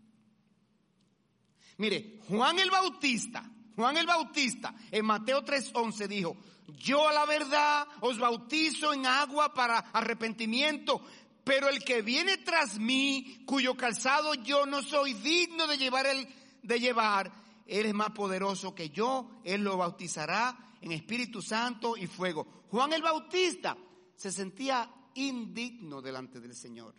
Mire, 1.78 2.22
Juan 2.28 2.58
el 2.58 2.72
Bautista, 2.72 3.48
Juan 3.76 3.98
el 3.98 4.08
Bautista 4.08 4.74
en 4.90 5.06
Mateo 5.06 5.46
3:11 5.46 6.08
dijo, 6.08 6.36
yo 6.80 7.08
a 7.08 7.14
la 7.14 7.28
verdad 7.28 7.88
os 8.02 8.18
bautizo 8.18 8.94
en 8.94 9.06
agua 9.06 9.54
para 9.54 9.78
arrepentimiento, 9.78 11.06
pero 11.44 11.70
el 11.70 11.84
que 11.84 12.02
viene 12.02 12.38
tras 12.38 12.80
mí, 12.80 13.44
cuyo 13.46 13.78
calzado 13.78 14.34
yo 14.34 14.66
no 14.66 14.82
soy 14.82 15.14
digno 15.14 15.68
de 15.68 15.78
llevar, 15.78 16.08
el, 16.08 16.28
de 16.64 16.80
llevar, 16.80 17.43
él 17.66 17.86
es 17.86 17.94
más 17.94 18.12
poderoso 18.12 18.76
que 18.76 18.90
yo, 18.90 19.30
él 19.44 19.64
lo 19.64 19.78
bautizará 19.78 20.76
en 20.82 20.92
Espíritu 20.92 21.42
Santo 21.42 21.96
y 21.96 22.08
fuego. 22.08 22.64
Juan 22.70 22.94
el 22.94 23.02
Bautista 23.02 23.78
se 24.16 24.32
sentía 24.32 24.90
indigno 25.16 26.02
delante 26.02 26.40
del 26.40 26.56
Señor. 26.56 26.94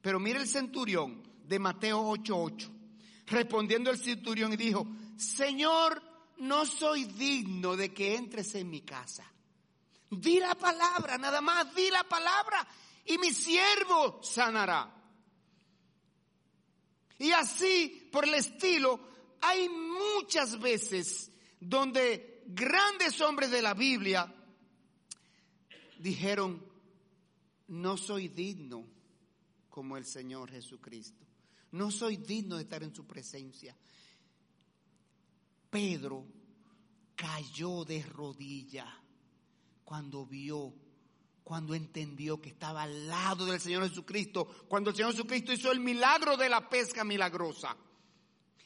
Pero 0.00 0.18
mire 0.18 0.40
el 0.40 0.48
centurión 0.48 1.22
de 1.44 1.58
Mateo 1.58 2.02
8:8. 2.02 2.70
Respondiendo 3.26 3.90
el 3.90 3.98
centurión 3.98 4.52
y 4.52 4.56
dijo, 4.56 4.86
Señor, 5.16 6.02
no 6.38 6.66
soy 6.66 7.04
digno 7.04 7.76
de 7.76 7.94
que 7.94 8.16
entres 8.16 8.54
en 8.54 8.68
mi 8.68 8.82
casa. 8.82 9.24
Di 10.10 10.38
la 10.38 10.54
palabra, 10.54 11.16
nada 11.16 11.40
más, 11.40 11.74
di 11.74 11.90
la 11.90 12.04
palabra 12.04 12.66
y 13.06 13.18
mi 13.18 13.32
siervo 13.32 14.20
sanará. 14.22 14.92
Y 17.18 17.30
así, 17.30 18.08
por 18.12 18.24
el 18.24 18.34
estilo, 18.34 19.13
hay 19.44 19.68
muchas 19.68 20.58
veces 20.58 21.30
donde 21.60 22.42
grandes 22.46 23.20
hombres 23.20 23.50
de 23.50 23.60
la 23.60 23.74
Biblia 23.74 24.32
dijeron, 25.98 26.64
no 27.68 27.96
soy 27.96 28.28
digno 28.28 28.86
como 29.68 29.96
el 29.96 30.06
Señor 30.06 30.50
Jesucristo. 30.50 31.24
No 31.72 31.90
soy 31.90 32.16
digno 32.16 32.56
de 32.56 32.62
estar 32.62 32.82
en 32.82 32.94
su 32.94 33.06
presencia. 33.06 33.76
Pedro 35.68 36.24
cayó 37.14 37.84
de 37.84 38.02
rodilla 38.02 38.86
cuando 39.84 40.24
vio, 40.24 40.72
cuando 41.42 41.74
entendió 41.74 42.40
que 42.40 42.50
estaba 42.50 42.84
al 42.84 43.08
lado 43.08 43.44
del 43.44 43.60
Señor 43.60 43.88
Jesucristo, 43.88 44.46
cuando 44.68 44.90
el 44.90 44.96
Señor 44.96 45.12
Jesucristo 45.12 45.52
hizo 45.52 45.70
el 45.70 45.80
milagro 45.80 46.36
de 46.36 46.48
la 46.48 46.68
pesca 46.68 47.04
milagrosa. 47.04 47.76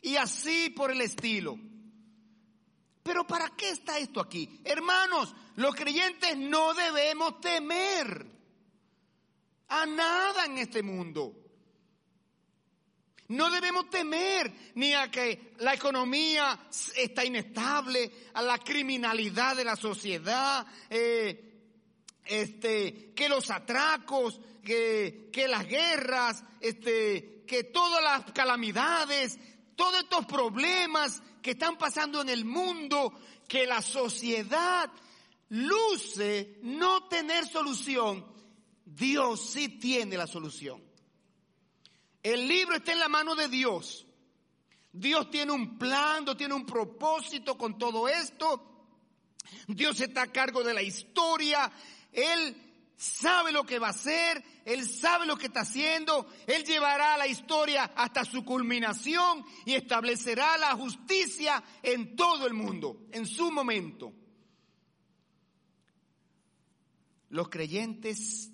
Y 0.03 0.17
así 0.17 0.71
por 0.71 0.91
el 0.91 1.01
estilo. 1.01 1.59
Pero 3.03 3.27
¿para 3.27 3.51
qué 3.57 3.71
está 3.71 3.99
esto 3.99 4.21
aquí? 4.21 4.61
Hermanos, 4.65 5.35
los 5.57 5.75
creyentes 5.75 6.37
no 6.37 6.75
debemos 6.75 7.41
temer 7.41 8.27
a 9.69 9.87
nada 9.87 10.45
en 10.45 10.59
este 10.59 10.83
mundo. 10.83 11.35
No 13.29 13.51
debemos 13.51 13.91
temer 13.91 14.53
ni 14.75 14.95
a 14.95 15.11
que 15.11 15.53
la 15.59 15.75
economía 15.75 16.59
está 16.97 17.25
inestable, 17.25 18.11
a 18.33 18.43
la 18.43 18.59
criminalidad 18.59 19.57
de 19.57 19.65
la 19.65 19.77
sociedad, 19.77 20.67
eh, 20.89 21.49
este, 22.25 23.13
que 23.15 23.29
los 23.29 23.51
atracos, 23.51 24.41
que, 24.65 25.29
que 25.31 25.47
las 25.47 25.67
guerras, 25.67 26.43
este, 26.61 27.43
que 27.47 27.65
todas 27.65 28.03
las 28.03 28.33
calamidades, 28.33 29.39
todos 29.79 30.01
estos 30.01 30.27
problemas 30.27 31.23
que 31.41 31.53
están 31.53 31.79
pasando 31.79 32.21
en 32.21 32.29
el 32.29 32.45
mundo, 32.45 33.13
que 33.47 33.65
la 33.65 33.81
sociedad 33.81 34.91
luce 35.51 36.59
no 36.63 37.07
tener 37.07 37.47
solución, 37.47 38.27
Dios 38.85 39.51
sí 39.51 39.69
tiene 39.69 40.17
la 40.17 40.27
solución. 40.27 40.83
El 42.25 42.49
libro 42.49 42.75
está 42.75 42.91
en 42.91 42.99
la 42.99 43.09
mano 43.09 43.37
de 43.37 43.47
Dios. 43.47 44.05
Dios 44.93 45.31
tiene 45.31 45.53
un 45.53 45.79
plan, 45.79 46.25
Dios 46.25 46.37
tiene 46.37 46.55
un 46.55 46.67
propósito 46.67 47.57
con 47.57 47.79
todo 47.79 48.09
esto. 48.09 48.91
Dios 49.69 50.01
está 50.01 50.23
a 50.23 50.33
cargo 50.33 50.65
de 50.65 50.75
la 50.75 50.83
historia. 50.83 51.71
Él 52.11 52.68
sabe 52.99 53.53
lo 53.53 53.65
que 53.65 53.79
va 53.79 53.87
a 53.87 53.91
hacer. 53.91 54.45
Él 54.65 54.87
sabe 54.87 55.25
lo 55.25 55.37
que 55.37 55.47
está 55.47 55.61
haciendo. 55.61 56.29
Él 56.47 56.65
llevará 56.65 57.17
la 57.17 57.27
historia 57.27 57.85
hasta 57.97 58.25
su 58.25 58.45
culminación 58.45 59.45
y 59.65 59.75
establecerá 59.75 60.59
la 60.59 60.75
justicia 60.77 61.63
en 61.83 62.17
todo 62.17 62.47
el 62.47 62.53
mundo, 62.53 63.07
en 63.13 63.25
su 63.25 63.51
momento. 63.51 64.13
Los 67.31 67.49
creyentes 67.49 68.51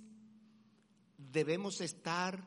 debemos 1.16 1.80
estar 1.80 2.46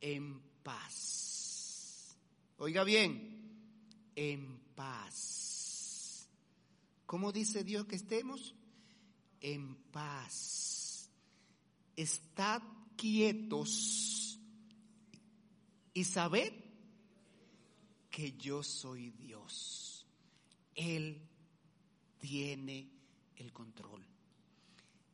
en 0.00 0.42
paz. 0.62 2.16
Oiga 2.58 2.84
bien, 2.84 4.10
en 4.16 4.58
paz. 4.74 6.28
¿Cómo 7.04 7.30
dice 7.30 7.62
Dios 7.62 7.86
que 7.86 7.96
estemos? 7.96 8.54
En 9.40 9.76
paz. 9.92 10.75
Estad 11.96 12.62
quietos 12.96 14.38
y 15.94 16.04
sabed 16.04 16.52
que 18.10 18.32
yo 18.36 18.62
soy 18.62 19.10
Dios. 19.10 20.06
Él 20.74 21.20
tiene 22.18 22.90
el 23.36 23.52
control. 23.52 24.04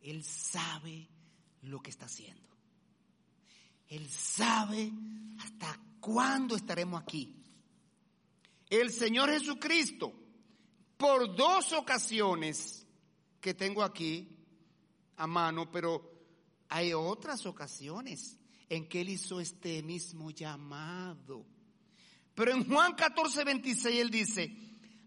Él 0.02 0.24
sabe 0.24 1.08
lo 1.62 1.80
que 1.80 1.90
está 1.90 2.06
haciendo. 2.06 2.48
Él 3.88 4.08
sabe 4.10 4.90
hasta 5.38 5.78
cuándo 6.00 6.56
estaremos 6.56 7.00
aquí. 7.00 7.36
El 8.68 8.90
Señor 8.90 9.30
Jesucristo, 9.30 10.12
por 10.96 11.36
dos 11.36 11.72
ocasiones 11.72 12.86
que 13.40 13.54
tengo 13.54 13.82
aquí 13.82 14.28
a 15.16 15.26
mano, 15.26 15.70
pero 15.70 16.11
hay 16.72 16.94
otras 16.94 17.44
ocasiones 17.44 18.38
en 18.70 18.88
que 18.88 19.02
él 19.02 19.10
hizo 19.10 19.40
este 19.40 19.82
mismo 19.82 20.30
llamado. 20.30 21.44
Pero 22.34 22.52
en 22.52 22.66
Juan 22.66 22.94
14, 22.94 23.44
26 23.44 24.00
él 24.00 24.10
dice, 24.10 24.56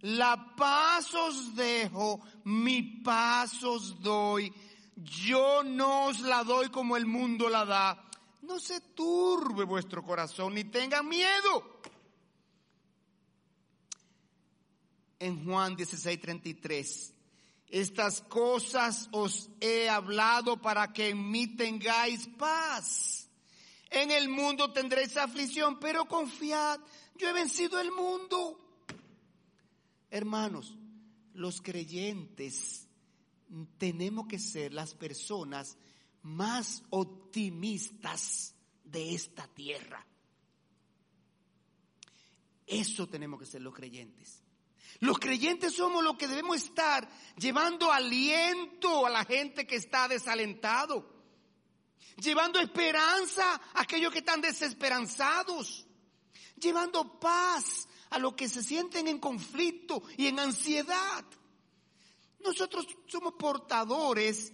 la 0.01 0.53
paz 0.55 1.11
os 1.15 1.55
dejo, 1.55 2.21
mi 2.43 2.83
paz 3.01 3.63
os 3.63 3.99
doy. 3.99 4.53
Yo 4.95 5.63
no 5.63 6.05
os 6.05 6.19
la 6.19 6.43
doy 6.43 6.69
como 6.69 6.97
el 6.97 7.07
mundo 7.07 7.49
la 7.49 7.65
da. 7.65 8.11
No 8.43 8.59
se 8.59 8.79
turbe 8.79 9.63
vuestro 9.63 10.03
corazón 10.03 10.53
ni 10.53 10.65
tengan 10.65 11.09
miedo. 11.09 11.81
En 15.17 15.43
Juan 15.43 15.75
16, 15.75 16.21
33. 16.21 17.14
Estas 17.69 18.21
cosas 18.21 19.09
os 19.11 19.49
he 19.59 19.89
hablado 19.89 20.61
para 20.61 20.93
que 20.93 21.09
en 21.09 21.29
mí 21.29 21.47
tengáis 21.47 22.27
paz. 22.37 23.29
En 23.89 24.11
el 24.11 24.29
mundo 24.29 24.71
tendréis 24.71 25.17
aflicción, 25.17 25.79
pero 25.79 26.05
confiad, 26.05 26.79
yo 27.15 27.29
he 27.29 27.33
vencido 27.33 27.79
el 27.79 27.91
mundo. 27.91 28.59
Hermanos, 30.09 30.77
los 31.33 31.61
creyentes 31.61 32.87
tenemos 33.77 34.27
que 34.27 34.39
ser 34.39 34.73
las 34.73 34.93
personas 34.93 35.77
más 36.23 36.83
optimistas 36.89 38.55
de 38.83 39.13
esta 39.13 39.47
tierra. 39.47 40.05
Eso 42.65 43.07
tenemos 43.07 43.39
que 43.39 43.45
ser 43.45 43.61
los 43.61 43.73
creyentes. 43.73 44.44
Los 44.99 45.19
creyentes 45.19 45.73
somos 45.73 46.03
los 46.03 46.17
que 46.17 46.27
debemos 46.27 46.57
estar 46.57 47.07
llevando 47.37 47.91
aliento 47.91 49.05
a 49.05 49.09
la 49.09 49.25
gente 49.25 49.67
que 49.67 49.75
está 49.75 50.07
desalentado, 50.07 51.05
llevando 52.17 52.59
esperanza 52.59 53.61
a 53.73 53.81
aquellos 53.81 54.11
que 54.11 54.19
están 54.19 54.41
desesperanzados, 54.41 55.85
llevando 56.57 57.19
paz 57.19 57.87
a 58.09 58.19
los 58.19 58.33
que 58.33 58.47
se 58.47 58.63
sienten 58.63 59.07
en 59.07 59.19
conflicto 59.19 60.03
y 60.17 60.27
en 60.27 60.39
ansiedad. 60.39 61.25
Nosotros 62.39 62.87
somos 63.07 63.33
portadores 63.33 64.53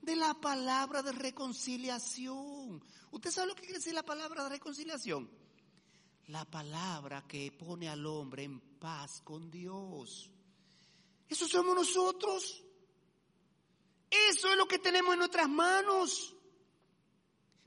de 0.00 0.16
la 0.16 0.34
palabra 0.34 1.02
de 1.02 1.12
reconciliación. 1.12 2.84
¿Usted 3.10 3.30
sabe 3.30 3.48
lo 3.48 3.54
que 3.54 3.62
quiere 3.62 3.78
decir 3.78 3.94
la 3.94 4.04
palabra 4.04 4.44
de 4.44 4.50
reconciliación? 4.50 5.41
La 6.28 6.44
palabra 6.44 7.26
que 7.26 7.52
pone 7.52 7.88
al 7.88 8.06
hombre 8.06 8.44
en 8.44 8.60
paz 8.78 9.20
con 9.22 9.50
Dios. 9.50 10.30
Eso 11.28 11.48
somos 11.48 11.74
nosotros. 11.74 12.62
Eso 14.10 14.50
es 14.50 14.56
lo 14.56 14.68
que 14.68 14.78
tenemos 14.78 15.14
en 15.14 15.20
nuestras 15.20 15.48
manos. 15.48 16.34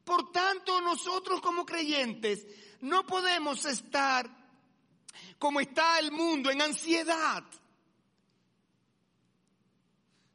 Por 0.04 0.32
tanto, 0.32 0.80
nosotros 0.82 1.42
como 1.42 1.66
creyentes 1.66 2.46
no 2.82 3.06
podemos 3.06 3.66
estar 3.66 4.46
como 5.40 5.60
está 5.60 6.00
el 6.00 6.12
mundo 6.12 6.52
en 6.52 6.62
ansiedad. 6.62 7.44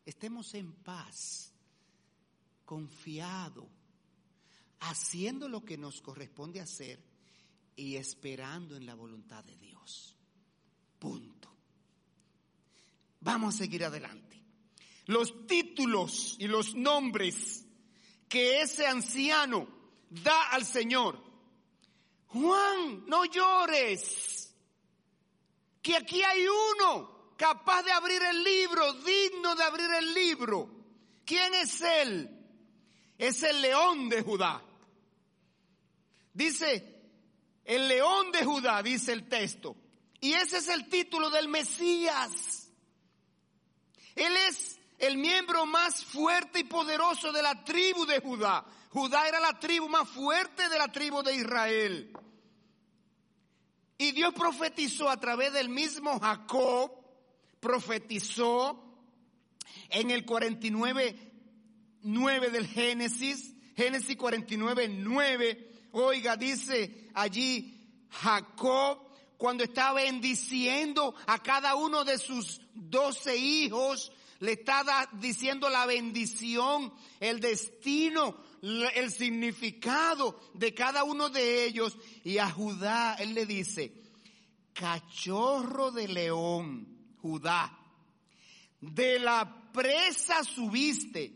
Estemos 0.05 0.53
en 0.55 0.73
paz, 0.73 1.53
confiado, 2.65 3.69
haciendo 4.81 5.49
lo 5.49 5.65
que 5.65 5.79
nos 5.79 6.01
corresponde 6.01 6.61
hacer 6.61 7.10
y 7.81 7.97
esperando 7.97 8.77
en 8.77 8.85
la 8.85 8.95
voluntad 8.95 9.43
de 9.43 9.57
Dios. 9.57 10.15
Punto. 10.99 11.51
Vamos 13.21 13.55
a 13.55 13.59
seguir 13.59 13.85
adelante. 13.85 14.43
Los 15.07 15.47
títulos 15.47 16.37
y 16.39 16.47
los 16.47 16.75
nombres 16.75 17.65
que 18.29 18.61
ese 18.61 18.87
anciano 18.87 19.67
da 20.11 20.51
al 20.51 20.67
Señor. 20.67 21.25
Juan, 22.27 23.07
no 23.07 23.25
llores, 23.25 24.55
que 25.81 25.97
aquí 25.97 26.23
hay 26.23 26.45
uno 26.47 27.33
capaz 27.37 27.83
de 27.83 27.93
abrir 27.93 28.23
el 28.23 28.45
libro, 28.45 28.93
digno 28.93 29.57
de 29.57 29.65
abrir 29.65 29.91
el 29.91 30.15
libro. 30.15 30.71
¿Quién 31.25 31.55
es 31.55 31.81
él? 31.81 32.31
Es 33.17 33.43
el 33.43 33.63
león 33.63 34.11
de 34.11 34.23
Judá. 34.23 34.63
Dice, 36.33 37.00
el 37.71 37.87
león 37.87 38.33
de 38.33 38.45
Judá, 38.45 38.83
dice 38.83 39.13
el 39.13 39.29
texto. 39.29 39.77
Y 40.21 40.33
ese 40.33 40.59
es 40.59 40.67
el 40.67 40.89
título 40.89 41.31
del 41.31 41.47
Mesías. 41.47 42.69
Él 44.17 44.37
es 44.49 44.81
el 44.99 45.17
miembro 45.17 45.67
más 45.67 46.05
fuerte 46.05 46.59
y 46.59 46.65
poderoso 46.65 47.31
de 47.31 47.43
la 47.43 47.63
tribu 47.63 48.05
de 48.07 48.19
Judá. 48.19 48.67
Judá 48.89 49.29
era 49.29 49.39
la 49.39 49.57
tribu 49.61 49.89
más 49.89 50.09
fuerte 50.09 50.69
de 50.69 50.79
la 50.79 50.89
tribu 50.89 51.23
de 51.23 51.37
Israel. 51.37 52.13
Y 53.99 54.11
Dios 54.11 54.35
profetizó 54.35 55.09
a 55.09 55.21
través 55.21 55.53
del 55.53 55.69
mismo 55.69 56.19
Jacob, 56.19 56.91
profetizó 57.61 58.83
en 59.91 60.11
el 60.11 60.25
49, 60.25 61.33
9 62.03 62.51
del 62.51 62.67
Génesis, 62.67 63.55
Génesis 63.77 64.17
49, 64.17 64.89
9. 64.89 65.70
Oiga, 65.93 66.37
dice 66.37 67.09
allí 67.15 67.89
Jacob 68.11 69.11
cuando 69.37 69.65
está 69.65 69.95
bendiciendo 69.95 71.15
a 71.27 71.43
cada 71.43 71.75
uno 71.75 72.05
de 72.05 72.19
sus 72.19 72.61
doce 72.75 73.39
hijos, 73.39 74.13
le 74.41 74.53
está 74.53 75.09
diciendo 75.15 75.71
la 75.71 75.87
bendición, 75.87 76.93
el 77.21 77.41
destino, 77.41 78.37
el 78.61 79.11
significado 79.11 80.39
de 80.53 80.75
cada 80.75 81.05
uno 81.05 81.31
de 81.31 81.65
ellos. 81.65 81.97
Y 82.23 82.37
a 82.37 82.51
Judá 82.51 83.15
él 83.15 83.33
le 83.33 83.47
dice, 83.47 83.95
cachorro 84.75 85.91
de 85.91 86.09
león, 86.09 87.15
Judá, 87.23 87.79
de 88.81 89.19
la 89.21 89.73
presa 89.73 90.45
subiste, 90.45 91.33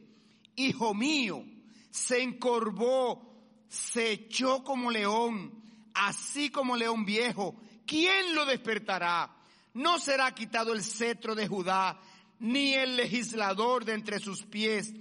hijo 0.57 0.93
mío, 0.93 1.43
se 1.91 2.23
encorvó, 2.23 3.34
se 3.69 4.13
echó 4.13 4.63
como 4.63 4.91
león, 4.91 5.63
así 5.95 6.51
como 6.51 6.77
león 6.77 7.05
viejo. 7.05 7.57
¿Quién 7.87 8.35
lo 8.35 8.47
despertará? 8.47 9.35
No 9.75 9.99
será 9.99 10.33
quitado 10.35 10.73
el 10.73 10.83
cetro 10.83 11.35
de 11.35 11.49
Judá, 11.49 12.01
ni 12.39 12.75
el 12.75 12.97
legislador 12.97 13.85
de 13.85 13.95
entre 13.95 14.21
sus 14.21 14.45
pies, 14.45 14.93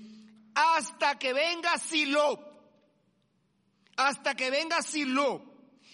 hasta 0.56 1.18
que 1.20 1.34
venga 1.34 1.78
Silo. 1.78 2.40
Hasta 3.96 4.36
que 4.36 4.50
venga 4.50 4.82
Silo. 4.82 5.44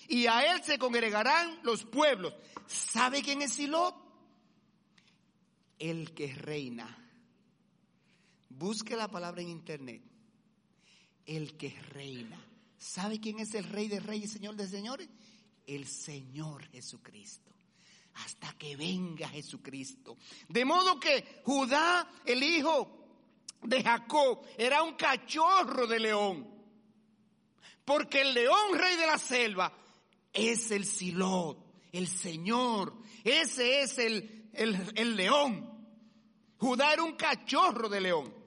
Y 0.08 0.28
a 0.28 0.54
él 0.54 0.64
se 0.64 0.80
congregarán 0.80 1.60
los 1.64 1.86
pueblos. 1.86 2.34
¿Sabe 2.68 3.22
quién 3.22 3.42
es 3.42 3.54
Silo? 3.54 3.96
El 5.78 6.14
que 6.14 6.34
reina. 6.34 6.98
Busque 8.50 8.96
la 8.96 9.08
palabra 9.08 9.42
en 9.42 9.50
internet. 9.50 10.02
El 11.26 11.58
que 11.58 11.70
reina. 11.94 12.49
¿Sabe 12.80 13.20
quién 13.20 13.40
es 13.40 13.54
el 13.56 13.66
rey 13.66 13.90
de 13.90 14.00
reyes 14.00 14.32
señor 14.32 14.56
de 14.56 14.66
señores? 14.66 15.10
El 15.68 15.86
Señor 15.86 16.66
Jesucristo. 16.70 17.54
Hasta 18.16 18.54
que 18.54 18.76
venga 18.76 19.28
Jesucristo. 19.28 20.18
De 20.48 20.64
modo 20.64 21.00
que 21.00 21.42
Judá, 21.44 22.10
el 22.26 22.42
hijo 22.42 23.08
de 23.62 23.84
Jacob, 23.84 24.42
era 24.58 24.82
un 24.82 24.94
cachorro 24.94 25.86
de 25.88 26.00
león. 26.00 26.48
Porque 27.84 28.22
el 28.22 28.34
león 28.34 28.78
rey 28.78 28.96
de 28.96 29.06
la 29.06 29.18
selva 29.18 29.72
es 30.32 30.72
el 30.72 30.86
Silot, 30.86 31.58
el 31.92 32.08
Señor. 32.08 32.96
Ese 33.24 33.82
es 33.82 33.98
el, 34.00 34.50
el 34.54 35.16
león. 35.18 35.70
Judá 36.58 36.94
era 36.94 37.04
un 37.04 37.16
cachorro 37.16 37.90
de 37.90 38.02
león. 38.02 38.39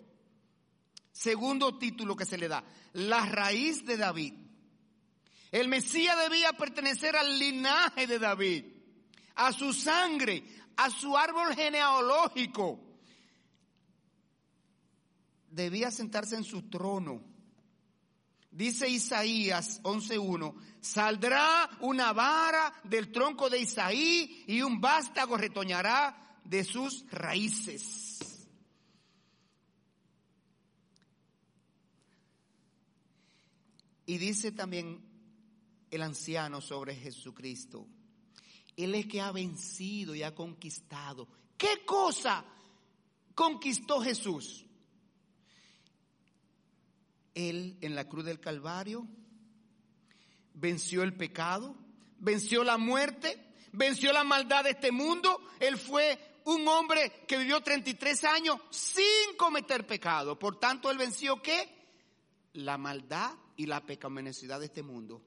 Segundo 1.13 1.79
título 1.79 2.17
que 2.17 2.25
se 2.25 2.39
le 2.39 2.49
da, 2.49 2.65
la 2.95 3.25
raíz 3.27 3.85
de 3.85 3.97
David. 3.97 4.35
El 5.51 5.69
Mesías 5.69 6.19
debía 6.19 6.55
pertenecer 6.55 7.15
al 7.15 7.39
linaje 7.39 8.07
de 8.07 8.19
David, 8.19 8.65
a 9.35 9.53
su 9.53 9.75
sangre, 9.75 10.43
a 10.77 10.89
su 10.89 11.17
árbol 11.17 11.55
genealógico. 11.55 12.81
Debía 15.51 15.91
sentarse 15.91 16.37
en 16.37 16.45
su 16.45 16.71
trono. 16.71 17.23
Dice 18.51 18.89
Isaías 18.89 19.83
11.1, 19.83 20.55
saldrá 20.81 21.71
una 21.81 22.13
vara 22.13 22.73
del 22.85 23.11
tronco 23.11 23.49
de 23.49 23.61
Isaí 23.61 24.45
y 24.47 24.61
un 24.63 24.81
vástago 24.81 25.37
retoñará 25.37 26.39
de 26.45 26.65
sus 26.65 27.07
raíces. 27.11 28.12
Y 34.07 34.19
dice 34.19 34.53
también 34.53 35.01
el 35.91 36.03
anciano 36.03 36.61
sobre 36.61 36.97
Jesucristo. 36.97 37.87
Él 38.77 38.95
es 38.95 39.07
que 39.07 39.21
ha 39.21 39.31
vencido 39.33 40.15
y 40.15 40.23
ha 40.23 40.35
conquistado. 40.35 41.29
¿Qué 41.57 41.85
cosa 41.85 42.45
conquistó 43.35 44.01
Jesús? 44.01 44.65
Él 47.35 47.79
en 47.81 47.95
la 47.95 48.09
cruz 48.09 48.25
del 48.25 48.41
Calvario 48.41 49.07
venció 50.55 51.03
el 51.03 51.15
pecado, 51.15 51.77
venció 52.19 52.65
la 52.65 52.79
muerte, 52.79 53.53
venció 53.73 54.13
la 54.13 54.25
maldad 54.25 54.65
de 54.65 54.71
este 54.71 54.93
mundo. 54.93 55.41
Él 55.61 55.79
fue 55.79 56.41
un 56.45 56.67
hombre 56.69 57.25
que 57.29 57.39
vivió 57.39 57.63
33 57.63 58.25
años 58.25 58.59
sin 58.71 59.37
cometer 59.37 59.87
pecado. 59.87 60.39
Por 60.39 60.59
tanto, 60.59 60.91
él 60.91 60.99
venció 60.99 61.41
qué? 61.41 61.69
La 62.55 62.77
maldad 62.77 63.35
y 63.57 63.67
la 63.67 63.85
pecaminosidad 63.85 64.61
de 64.61 64.67
este 64.67 64.83
mundo. 64.83 65.23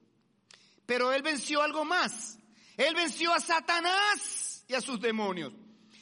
Pero 0.84 1.12
él 1.12 1.22
venció 1.22 1.62
algo 1.62 1.84
más. 1.84 2.38
Él 2.76 2.94
venció 2.94 3.32
a 3.32 3.40
Satanás 3.40 4.64
y 4.68 4.74
a 4.74 4.80
sus 4.80 5.00
demonios. 5.00 5.52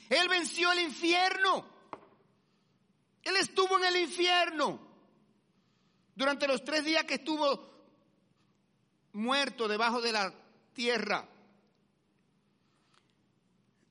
Él 0.08 0.28
venció 0.28 0.72
el 0.72 0.80
infierno. 0.80 1.66
Él 3.22 3.36
estuvo 3.36 3.78
en 3.78 3.84
el 3.84 3.96
infierno. 4.02 4.80
Durante 6.14 6.46
los 6.46 6.62
tres 6.64 6.84
días 6.84 7.04
que 7.04 7.14
estuvo 7.14 7.74
muerto 9.12 9.66
debajo 9.66 10.00
de 10.00 10.12
la 10.12 10.32
tierra. 10.72 11.28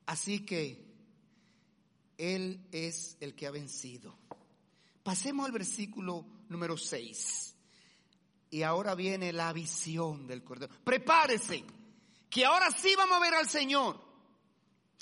Así 0.05 0.45
que 0.45 0.85
Él 2.17 2.67
es 2.71 3.17
el 3.19 3.33
que 3.33 3.47
ha 3.47 3.51
vencido. 3.51 4.17
Pasemos 5.01 5.45
al 5.45 5.51
versículo 5.51 6.25
número 6.49 6.77
6. 6.77 7.52
Y 8.53 8.61
ahora 8.61 8.93
viene 8.93 9.33
la 9.33 9.51
visión 9.51 10.27
del 10.27 10.43
Cordero. 10.43 10.71
Prepárese, 10.83 11.63
que 12.29 12.45
ahora 12.45 12.69
sí 12.69 12.93
vamos 12.95 13.17
a 13.17 13.19
ver 13.19 13.33
al 13.33 13.49
Señor. 13.49 13.99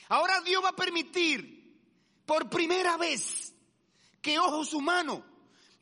Ahora 0.07 0.39
Dios 0.39 0.63
va 0.63 0.69
a 0.69 0.75
permitir 0.75 1.77
por 2.25 2.49
primera 2.49 2.95
vez 2.95 3.53
que 4.21 4.39
ojos 4.39 4.73
humanos 4.73 5.21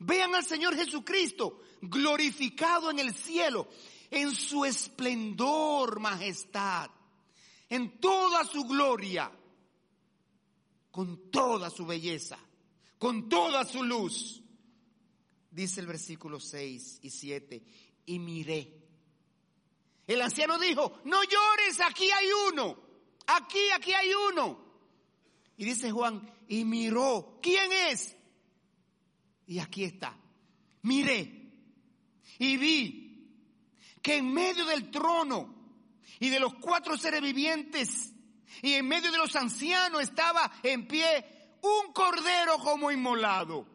vean 0.00 0.34
al 0.34 0.44
Señor 0.44 0.74
Jesucristo 0.74 1.60
glorificado 1.80 2.90
en 2.90 2.98
el 2.98 3.14
cielo, 3.14 3.68
en 4.10 4.34
su 4.34 4.64
esplendor, 4.64 6.00
majestad, 6.00 6.90
en 7.68 8.00
toda 8.00 8.44
su 8.46 8.64
gloria, 8.64 9.30
con 10.90 11.30
toda 11.30 11.70
su 11.70 11.86
belleza, 11.86 12.36
con 12.98 13.28
toda 13.28 13.64
su 13.64 13.84
luz. 13.84 14.42
Dice 15.50 15.80
el 15.80 15.86
versículo 15.86 16.38
6 16.38 17.00
y 17.02 17.10
7, 17.10 17.62
y 18.06 18.18
miré. 18.18 18.76
El 20.06 20.22
anciano 20.22 20.58
dijo, 20.58 21.00
no 21.04 21.22
llores, 21.22 21.80
aquí 21.80 22.10
hay 22.10 22.28
uno, 22.48 22.76
aquí, 23.26 23.70
aquí 23.74 23.92
hay 23.92 24.10
uno. 24.30 24.64
Y 25.56 25.64
dice 25.64 25.90
Juan, 25.90 26.32
y 26.48 26.64
miró, 26.64 27.38
¿quién 27.42 27.70
es? 27.72 28.16
Y 29.46 29.58
aquí 29.58 29.84
está, 29.84 30.16
miré 30.82 31.40
y 32.40 32.56
vi 32.56 33.28
que 34.00 34.16
en 34.16 34.32
medio 34.32 34.64
del 34.64 34.90
trono 34.90 35.54
y 36.18 36.30
de 36.30 36.40
los 36.40 36.54
cuatro 36.54 36.96
seres 36.96 37.20
vivientes 37.20 38.14
y 38.62 38.72
en 38.72 38.88
medio 38.88 39.12
de 39.12 39.18
los 39.18 39.36
ancianos 39.36 40.02
estaba 40.02 40.50
en 40.62 40.88
pie 40.88 41.58
un 41.60 41.92
cordero 41.92 42.56
como 42.58 42.90
inmolado, 42.90 43.66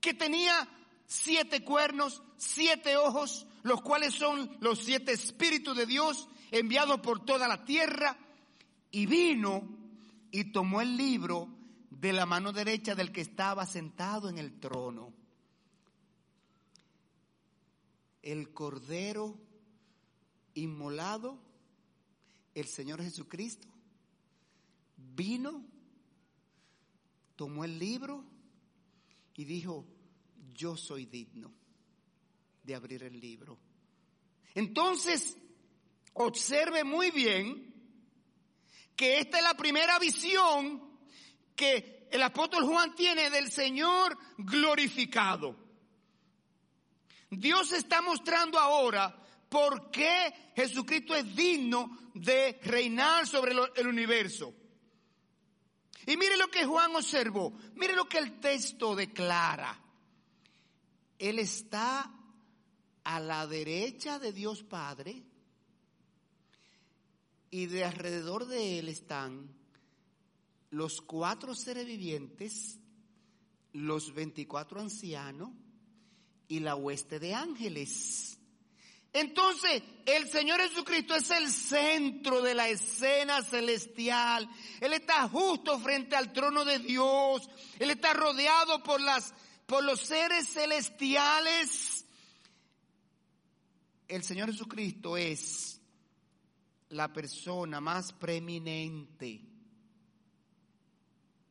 que 0.00 0.14
tenía 0.14 0.66
siete 1.12 1.62
cuernos, 1.62 2.22
siete 2.36 2.96
ojos, 2.96 3.46
los 3.62 3.82
cuales 3.82 4.14
son 4.14 4.56
los 4.60 4.78
siete 4.78 5.12
espíritus 5.12 5.76
de 5.76 5.84
Dios 5.84 6.28
enviados 6.50 7.00
por 7.00 7.24
toda 7.24 7.46
la 7.46 7.64
tierra, 7.64 8.16
y 8.90 9.06
vino 9.06 9.62
y 10.30 10.52
tomó 10.52 10.80
el 10.80 10.96
libro 10.96 11.48
de 11.90 12.12
la 12.12 12.26
mano 12.26 12.52
derecha 12.52 12.94
del 12.94 13.12
que 13.12 13.20
estaba 13.20 13.66
sentado 13.66 14.28
en 14.28 14.38
el 14.38 14.58
trono. 14.58 15.12
El 18.22 18.52
cordero 18.52 19.38
inmolado, 20.54 21.38
el 22.54 22.66
Señor 22.66 23.02
Jesucristo, 23.02 23.66
vino, 24.96 25.64
tomó 27.36 27.64
el 27.64 27.78
libro 27.78 28.24
y 29.34 29.44
dijo, 29.44 29.86
yo 30.52 30.76
soy 30.76 31.06
digno 31.06 31.52
de 32.62 32.74
abrir 32.74 33.02
el 33.02 33.18
libro. 33.18 33.58
Entonces, 34.54 35.36
observe 36.14 36.84
muy 36.84 37.10
bien 37.10 37.72
que 38.94 39.18
esta 39.18 39.38
es 39.38 39.44
la 39.44 39.54
primera 39.54 39.98
visión 39.98 40.98
que 41.56 42.08
el 42.10 42.22
apóstol 42.22 42.64
Juan 42.64 42.94
tiene 42.94 43.30
del 43.30 43.50
Señor 43.50 44.16
glorificado. 44.36 45.56
Dios 47.30 47.72
está 47.72 48.02
mostrando 48.02 48.58
ahora 48.58 49.16
por 49.48 49.90
qué 49.90 50.52
Jesucristo 50.54 51.14
es 51.14 51.34
digno 51.34 51.98
de 52.14 52.60
reinar 52.62 53.26
sobre 53.26 53.54
el 53.76 53.86
universo. 53.86 54.54
Y 56.06 56.16
mire 56.16 56.36
lo 56.36 56.48
que 56.48 56.64
Juan 56.66 56.94
observó, 56.96 57.52
mire 57.74 57.94
lo 57.94 58.08
que 58.08 58.18
el 58.18 58.40
texto 58.40 58.94
declara. 58.94 59.81
Él 61.22 61.38
está 61.38 62.12
a 63.04 63.20
la 63.20 63.46
derecha 63.46 64.18
de 64.18 64.32
Dios 64.32 64.64
Padre 64.64 65.22
y 67.48 67.66
de 67.66 67.84
alrededor 67.84 68.46
de 68.46 68.80
él 68.80 68.88
están 68.88 69.48
los 70.70 71.00
cuatro 71.00 71.54
seres 71.54 71.86
vivientes, 71.86 72.80
los 73.72 74.12
veinticuatro 74.12 74.80
ancianos 74.80 75.50
y 76.48 76.58
la 76.58 76.74
hueste 76.74 77.20
de 77.20 77.34
ángeles. 77.34 78.36
Entonces, 79.12 79.80
el 80.06 80.28
Señor 80.28 80.60
Jesucristo 80.60 81.14
es 81.14 81.30
el 81.30 81.48
centro 81.52 82.42
de 82.42 82.54
la 82.54 82.68
escena 82.68 83.42
celestial. 83.42 84.50
Él 84.80 84.92
está 84.94 85.28
justo 85.28 85.78
frente 85.78 86.16
al 86.16 86.32
trono 86.32 86.64
de 86.64 86.80
Dios. 86.80 87.48
Él 87.78 87.90
está 87.90 88.12
rodeado 88.12 88.82
por 88.82 89.00
las 89.00 89.32
por 89.66 89.84
los 89.84 90.00
seres 90.00 90.48
celestiales. 90.48 92.04
El 94.08 94.22
Señor 94.22 94.50
Jesucristo 94.50 95.16
es 95.16 95.80
la 96.90 97.12
persona 97.12 97.80
más 97.80 98.12
preeminente 98.12 99.40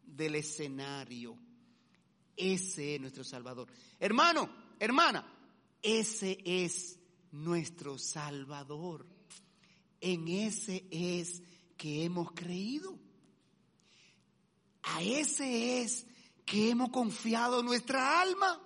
del 0.05 0.36
escenario. 0.36 1.38
Ese 2.36 2.95
es 2.95 3.01
nuestro 3.01 3.24
Salvador. 3.24 3.68
Hermano, 3.99 4.49
hermana, 4.80 5.26
ese 5.82 6.38
es 6.45 6.99
nuestro 7.32 7.97
Salvador. 7.97 9.05
En 9.99 10.28
ese 10.28 10.86
es 10.91 11.41
que 11.78 12.03
hemos 12.03 12.32
creído. 12.34 12.97
A 14.84 15.01
ese 15.01 15.82
es 15.82 16.05
que 16.45 16.69
hemos 16.69 16.89
confiado 16.89 17.63
nuestra 17.63 18.21
alma. 18.21 18.59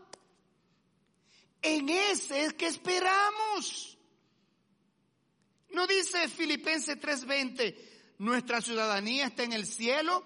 En 1.61 1.89
ese 1.89 2.45
es 2.45 2.53
que 2.53 2.67
esperamos. 2.67 3.97
No 5.71 5.88
dice 5.88 6.28
Filipenses 6.30 6.99
3:20, 6.99 7.76
nuestra 8.19 8.61
ciudadanía 8.61 9.28
está 9.28 9.43
en 9.43 9.53
el 9.53 9.65
cielo, 9.65 10.23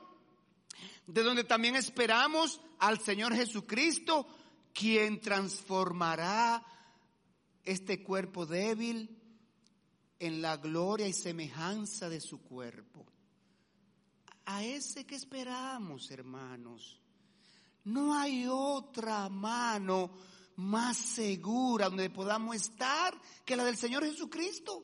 de 1.07 1.23
donde 1.23 1.43
también 1.43 1.75
esperamos 1.75 2.61
al 2.79 2.99
Señor 2.99 3.33
Jesucristo, 3.33 4.27
quien 4.73 5.21
transformará 5.21 6.63
este 7.63 8.03
cuerpo 8.03 8.45
débil 8.45 9.17
en 10.19 10.41
la 10.41 10.57
gloria 10.57 11.07
y 11.07 11.13
semejanza 11.13 12.09
de 12.09 12.21
su 12.21 12.41
cuerpo. 12.41 13.05
A 14.45 14.63
ese 14.63 15.05
que 15.05 15.15
esperamos, 15.15 16.11
hermanos. 16.11 16.99
No 17.85 18.13
hay 18.13 18.45
otra 18.47 19.29
mano 19.29 20.11
más 20.57 20.97
segura 20.97 21.85
donde 21.85 22.09
podamos 22.09 22.55
estar 22.55 23.19
que 23.45 23.55
la 23.55 23.63
del 23.63 23.77
Señor 23.77 24.03
Jesucristo. 24.03 24.83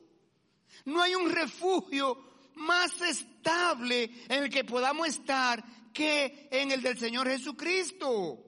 No 0.85 1.01
hay 1.01 1.15
un 1.15 1.29
refugio 1.29 2.17
más 2.55 3.01
estable 3.01 4.09
en 4.29 4.43
el 4.43 4.49
que 4.49 4.63
podamos 4.63 5.07
estar 5.07 5.63
que 5.93 6.47
en 6.51 6.71
el 6.71 6.81
del 6.81 6.97
Señor 6.97 7.27
Jesucristo. 7.27 8.41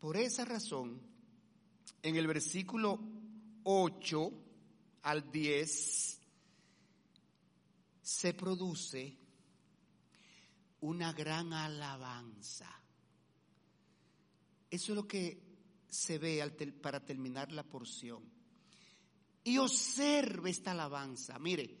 Por 0.00 0.16
esa 0.16 0.44
razón, 0.44 1.00
en 2.02 2.16
el 2.16 2.26
versículo 2.26 3.00
8 3.64 4.32
al 5.02 5.30
10 5.30 6.20
se 8.02 8.34
produce 8.34 9.16
una 10.86 11.12
gran 11.12 11.52
alabanza. 11.52 12.70
Eso 14.70 14.92
es 14.92 14.96
lo 14.96 15.06
que 15.06 15.42
se 15.88 16.18
ve 16.18 16.72
para 16.80 17.04
terminar 17.04 17.50
la 17.50 17.64
porción. 17.64 18.22
Y 19.42 19.58
observe 19.58 20.50
esta 20.50 20.72
alabanza. 20.72 21.38
Mire, 21.38 21.78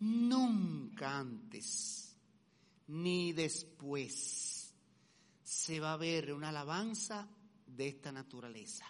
nunca 0.00 1.18
antes 1.18 2.16
ni 2.88 3.32
después 3.32 4.74
se 5.42 5.80
va 5.80 5.92
a 5.92 5.96
ver 5.96 6.32
una 6.32 6.48
alabanza 6.48 7.28
de 7.66 7.88
esta 7.88 8.10
naturaleza. 8.10 8.86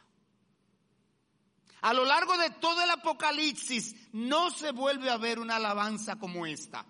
A 1.82 1.92
lo 1.92 2.04
largo 2.04 2.36
de 2.38 2.50
todo 2.50 2.82
el 2.82 2.90
Apocalipsis 2.90 3.94
no 4.12 4.50
se 4.50 4.72
vuelve 4.72 5.10
a 5.10 5.18
ver 5.18 5.38
una 5.38 5.56
alabanza 5.56 6.16
como 6.16 6.46
esta. 6.46 6.86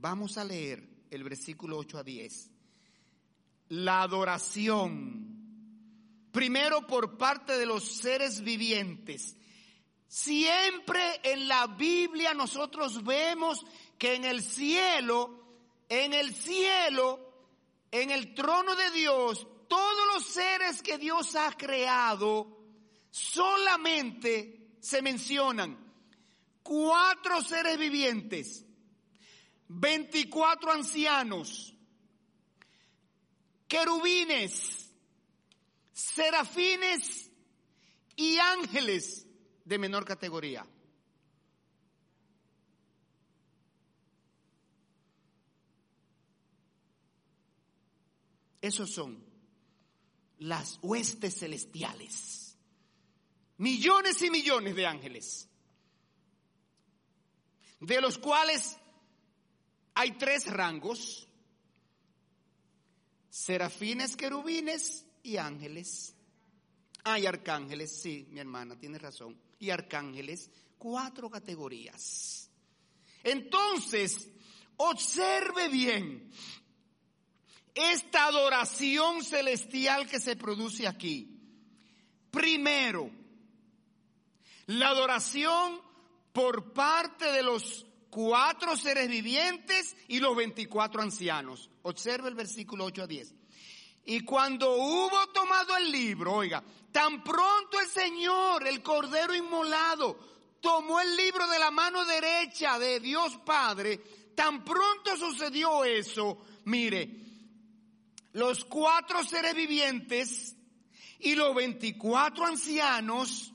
Vamos 0.00 0.38
a 0.38 0.44
leer 0.44 0.82
el 1.10 1.22
versículo 1.22 1.76
8 1.76 1.98
a 1.98 2.02
10. 2.02 2.50
La 3.68 4.00
adoración, 4.00 5.36
primero 6.32 6.86
por 6.86 7.18
parte 7.18 7.58
de 7.58 7.66
los 7.66 7.84
seres 7.84 8.40
vivientes. 8.40 9.36
Siempre 10.08 11.20
en 11.22 11.46
la 11.46 11.66
Biblia 11.66 12.32
nosotros 12.32 13.04
vemos 13.04 13.62
que 13.98 14.14
en 14.14 14.24
el 14.24 14.42
cielo, 14.42 15.44
en 15.86 16.14
el 16.14 16.34
cielo, 16.34 17.20
en 17.90 18.10
el 18.10 18.34
trono 18.34 18.74
de 18.74 18.90
Dios, 18.92 19.46
todos 19.68 20.14
los 20.14 20.24
seres 20.24 20.80
que 20.80 20.96
Dios 20.96 21.36
ha 21.36 21.52
creado, 21.52 22.58
solamente 23.10 24.76
se 24.80 25.02
mencionan 25.02 25.78
cuatro 26.62 27.42
seres 27.42 27.76
vivientes, 27.76 28.64
24 29.72 30.72
ancianos, 30.72 31.72
querubines, 33.68 34.90
serafines 35.92 37.30
y 38.16 38.36
ángeles 38.38 39.28
de 39.64 39.78
menor 39.78 40.04
categoría. 40.04 40.66
Esos 48.60 48.90
son 48.92 49.24
las 50.40 50.80
huestes 50.82 51.38
celestiales. 51.38 52.56
Millones 53.58 54.20
y 54.22 54.30
millones 54.30 54.74
de 54.74 54.86
ángeles. 54.86 55.48
De 57.78 58.00
los 58.00 58.18
cuales 58.18 58.79
hay 60.00 60.12
tres 60.12 60.46
rangos. 60.46 61.28
Serafines, 63.28 64.16
querubines 64.16 65.04
y 65.22 65.36
ángeles. 65.36 66.14
Hay 67.04 67.26
arcángeles, 67.26 68.00
sí, 68.00 68.26
mi 68.30 68.40
hermana 68.40 68.78
tiene 68.78 68.98
razón. 68.98 69.38
Y 69.58 69.68
arcángeles, 69.68 70.50
cuatro 70.78 71.28
categorías. 71.28 72.48
Entonces, 73.22 74.26
observe 74.78 75.68
bien 75.68 76.30
esta 77.74 78.24
adoración 78.24 79.22
celestial 79.22 80.06
que 80.08 80.18
se 80.18 80.34
produce 80.34 80.88
aquí. 80.88 81.38
Primero, 82.30 83.10
la 84.64 84.88
adoración 84.88 85.78
por 86.32 86.72
parte 86.72 87.30
de 87.32 87.42
los 87.42 87.84
cuatro 88.10 88.76
seres 88.76 89.08
vivientes 89.08 89.96
y 90.08 90.18
los 90.20 90.36
24 90.36 91.02
ancianos. 91.02 91.70
Observe 91.82 92.28
el 92.28 92.34
versículo 92.34 92.84
8 92.84 93.04
a 93.04 93.06
10. 93.06 93.34
Y 94.06 94.20
cuando 94.20 94.74
hubo 94.74 95.26
tomado 95.32 95.76
el 95.76 95.90
libro, 95.90 96.34
oiga, 96.34 96.62
tan 96.90 97.22
pronto 97.22 97.78
el 97.80 97.86
Señor, 97.86 98.66
el 98.66 98.82
Cordero 98.82 99.34
Inmolado, 99.34 100.18
tomó 100.60 101.00
el 101.00 101.16
libro 101.16 101.46
de 101.48 101.58
la 101.58 101.70
mano 101.70 102.04
derecha 102.04 102.78
de 102.78 103.00
Dios 103.00 103.38
Padre, 103.44 103.98
tan 104.34 104.64
pronto 104.64 105.16
sucedió 105.16 105.84
eso, 105.84 106.38
mire, 106.64 107.08
los 108.32 108.64
cuatro 108.64 109.24
seres 109.24 109.54
vivientes 109.54 110.56
y 111.18 111.34
los 111.34 111.54
veinticuatro 111.54 112.46
ancianos 112.46 113.52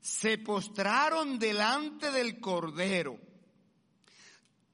se 0.00 0.38
postraron 0.38 1.38
delante 1.38 2.10
del 2.10 2.40
Cordero. 2.40 3.29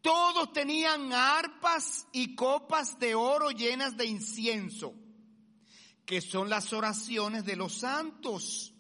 Todos 0.07 0.53
tenían 0.53 1.13
arpas 1.13 2.07
y 2.13 2.37
copas 2.37 2.97
de 3.01 3.17
oro 3.17 3.51
llenas 3.51 3.97
de 3.97 4.07
incienso, 4.07 4.95
que 6.05 6.21
son 6.21 6.49
las 6.49 6.73
oraciones 6.73 7.45
de 7.45 7.57
los 7.57 7.79
santos. 7.79 8.73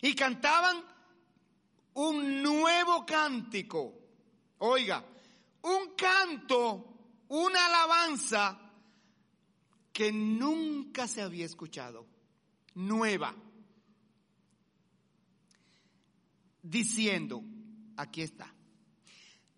Y 0.00 0.14
cantaban 0.14 0.82
un 1.92 2.42
nuevo 2.42 3.04
cántico. 3.04 3.92
Oiga, 4.60 5.04
un 5.60 5.94
canto, 5.94 6.94
una 7.28 7.66
alabanza 7.66 8.58
que 9.92 10.10
nunca 10.10 11.06
se 11.06 11.20
había 11.20 11.44
escuchado, 11.44 12.06
nueva, 12.74 13.34
diciendo, 16.62 17.42
aquí 17.98 18.22
está, 18.22 18.54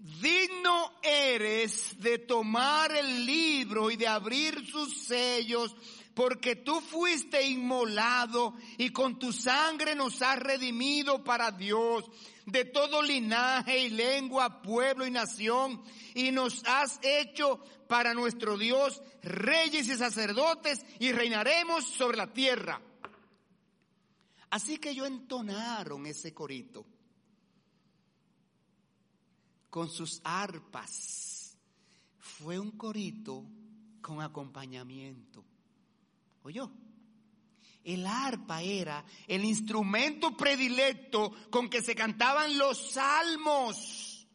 digno 0.01 0.92
eres 1.03 2.01
de 2.01 2.18
tomar 2.18 2.94
el 2.96 3.26
libro 3.26 3.90
y 3.90 3.96
de 3.96 4.09
abrir 4.09 4.66
sus 4.66 4.96
sellos, 4.96 5.76
porque 6.14 6.57
tú 6.57 6.80
fuiste 6.80 7.42
inmolado 7.46 8.55
y 8.78 8.90
con 8.90 9.18
tu 9.18 9.32
sangre 9.32 9.94
nos 9.94 10.22
has 10.22 10.38
redimido 10.38 11.22
para 11.22 11.51
Dios 11.51 12.05
de 12.46 12.64
todo 12.64 13.03
linaje 13.03 13.78
y 13.78 13.90
lengua, 13.90 14.62
pueblo 14.62 15.07
y 15.07 15.11
nación, 15.11 15.82
y 16.14 16.32
nos 16.32 16.64
has 16.66 16.98
hecho 17.03 17.61
para 17.86 18.14
nuestro 18.14 18.57
Dios 18.57 19.03
reyes 19.22 19.86
y 19.88 19.96
sacerdotes 19.96 20.84
y 20.98 21.12
reinaremos 21.12 21.84
sobre 21.84 22.16
la 22.16 22.32
tierra. 22.32 22.80
Así 24.48 24.78
que 24.78 24.94
yo 24.94 25.07
entonaron 25.07 26.07
ese 26.07 26.34
corito 26.34 26.84
con 29.71 29.89
sus 29.89 30.21
arpas. 30.25 31.57
Fue 32.18 32.59
un 32.59 32.73
corito 32.73 33.45
con 34.03 34.21
acompañamiento. 34.21 35.45
¿Oyó? 36.43 36.71
El 37.85 38.07
arpa 38.07 38.62
era 38.62 39.05
el 39.27 39.45
instrumento 39.45 40.37
predilecto 40.37 41.33
con 41.51 41.71
que 41.71 41.83
se 41.83 41.95
cantaban 41.95 42.59
los 42.59 42.93
salmos. 42.93 44.27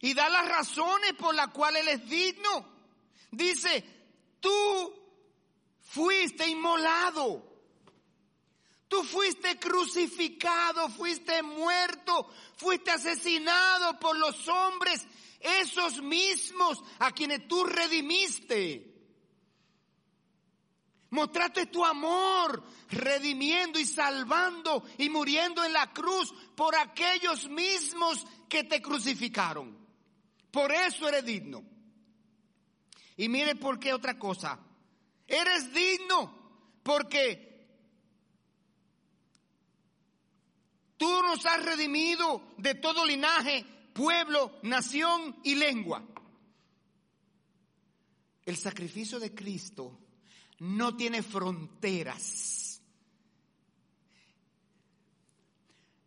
Y 0.00 0.14
da 0.14 0.30
las 0.30 0.48
razones 0.48 1.12
por 1.18 1.34
las 1.34 1.48
cuales 1.48 1.82
Él 1.82 1.88
es 1.88 2.08
digno. 2.08 2.66
Dice, 3.30 3.84
tú 4.40 4.94
fuiste 5.80 6.48
inmolado. 6.48 7.49
Tú 8.90 9.04
fuiste 9.04 9.56
crucificado, 9.56 10.88
fuiste 10.88 11.44
muerto, 11.44 12.28
fuiste 12.56 12.90
asesinado 12.90 14.00
por 14.00 14.18
los 14.18 14.48
hombres, 14.48 15.06
esos 15.38 16.02
mismos 16.02 16.82
a 16.98 17.12
quienes 17.12 17.46
tú 17.46 17.62
redimiste. 17.62 18.92
Mostraste 21.10 21.66
tu 21.66 21.84
amor 21.84 22.64
redimiendo 22.88 23.78
y 23.78 23.86
salvando 23.86 24.82
y 24.98 25.08
muriendo 25.08 25.62
en 25.62 25.72
la 25.72 25.92
cruz 25.92 26.34
por 26.56 26.74
aquellos 26.74 27.48
mismos 27.48 28.26
que 28.48 28.64
te 28.64 28.82
crucificaron. 28.82 29.78
Por 30.50 30.72
eso 30.72 31.08
eres 31.08 31.24
digno. 31.24 31.62
Y 33.16 33.28
mire 33.28 33.54
por 33.54 33.78
qué 33.78 33.92
otra 33.92 34.18
cosa. 34.18 34.58
Eres 35.28 35.72
digno 35.72 36.34
porque 36.82 37.49
tú 41.00 41.22
nos 41.22 41.46
has 41.46 41.64
redimido 41.64 42.42
de 42.58 42.74
todo 42.74 43.06
linaje, 43.06 43.64
pueblo, 43.94 44.58
nación 44.62 45.34
y 45.42 45.54
lengua. 45.54 46.06
El 48.44 48.58
sacrificio 48.58 49.18
de 49.18 49.34
Cristo 49.34 49.98
no 50.58 50.94
tiene 50.98 51.22
fronteras. 51.22 52.82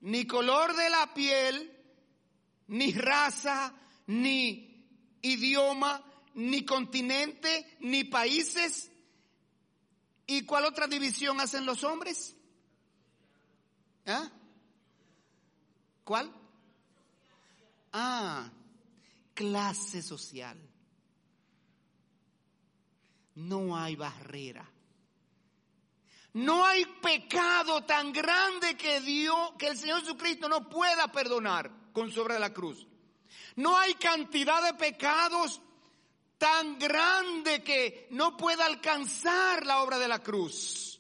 Ni 0.02 0.28
color 0.28 0.76
de 0.76 0.90
la 0.92 1.12
piel, 1.12 1.76
ni 2.68 2.94
raza, 2.94 3.74
ni 4.06 4.86
idioma, 5.24 6.04
ni 6.36 6.64
continente, 6.66 7.78
ni 7.80 8.04
países. 8.04 8.92
¿Y 10.28 10.44
cuál 10.44 10.66
otra 10.66 10.86
división 10.86 11.42
hacen 11.42 11.66
los 11.66 11.84
hombres? 11.84 12.36
¿Ah? 14.06 14.30
¿Cuál? 16.04 16.32
Ah, 17.92 18.50
clase 19.34 20.02
social 20.02 20.58
no 23.36 23.76
hay 23.76 23.96
barrera. 23.96 24.70
No 26.34 26.66
hay 26.66 26.86
pecado 27.02 27.84
tan 27.84 28.12
grande 28.12 28.76
que 28.76 29.00
Dios, 29.02 29.54
que 29.58 29.68
el 29.68 29.78
Señor 29.78 30.02
Jesucristo 30.02 30.50
no 30.50 30.68
pueda 30.68 31.12
perdonar 31.12 31.72
con 31.94 32.12
sobre 32.12 32.40
la 32.40 32.52
cruz. 32.52 32.88
No 33.56 33.78
hay 33.78 33.94
cantidad 33.96 34.64
de 34.64 34.74
pecados 34.74 35.62
tan 36.40 36.78
grande 36.80 37.64
que 37.64 38.08
no 38.12 38.36
pueda 38.36 38.66
alcanzar 38.66 39.66
la 39.66 39.84
obra 39.84 40.00
de 40.00 40.08
la 40.08 40.20
cruz. 40.20 41.00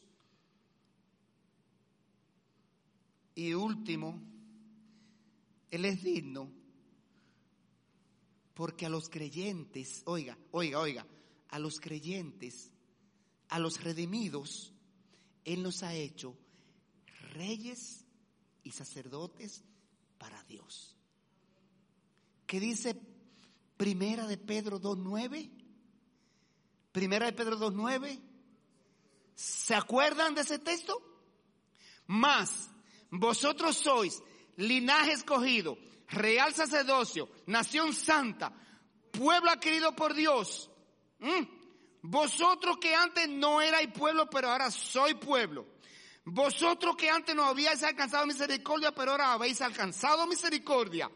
Y 3.35 3.53
último, 3.53 4.21
Él 5.73 5.85
es 5.85 6.03
digno 6.03 6.51
porque 8.53 8.85
a 8.85 8.89
los 8.89 9.09
creyentes, 9.09 10.03
oiga, 10.05 10.37
oiga, 10.51 10.79
oiga, 10.79 11.07
a 11.49 11.57
los 11.57 11.79
creyentes, 11.79 12.69
a 13.49 13.57
los 13.57 13.83
redimidos, 13.83 14.71
Él 15.43 15.63
nos 15.63 15.81
ha 15.81 15.95
hecho 15.95 16.37
reyes 17.31 18.05
y 18.63 18.69
sacerdotes 18.69 19.63
para 20.19 20.43
Dios. 20.43 20.95
¿Qué 22.45 22.59
dice 22.59 22.95
Primera 23.75 24.27
de 24.27 24.37
Pedro 24.37 24.79
2.9? 24.79 25.49
Primera 26.91 27.25
de 27.25 27.33
Pedro 27.33 27.57
2.9. 27.57 28.21
¿Se 29.33 29.73
acuerdan 29.73 30.35
de 30.35 30.41
ese 30.41 30.59
texto? 30.59 31.01
Más, 32.05 32.69
vosotros 33.09 33.75
sois 33.75 34.21
linaje 34.57 35.13
escogido, 35.13 35.77
real 36.07 36.53
sacerdocio, 36.53 37.29
nación 37.47 37.93
santa, 37.93 38.53
pueblo 39.11 39.49
adquirido 39.49 39.95
por 39.95 40.13
Dios. 40.13 40.69
Vosotros 42.01 42.77
que 42.79 42.93
antes 42.95 43.29
no 43.29 43.61
erais 43.61 43.89
pueblo, 43.93 44.29
pero 44.29 44.49
ahora 44.49 44.69
soy 44.69 45.13
pueblo. 45.15 45.65
Vosotros 46.25 46.95
que 46.95 47.09
antes 47.09 47.35
no 47.35 47.45
habíais 47.45 47.83
alcanzado 47.83 48.25
misericordia, 48.25 48.93
pero 48.93 49.11
ahora 49.11 49.33
habéis 49.33 49.61
alcanzado 49.61 50.25
misericordia. 50.27 51.09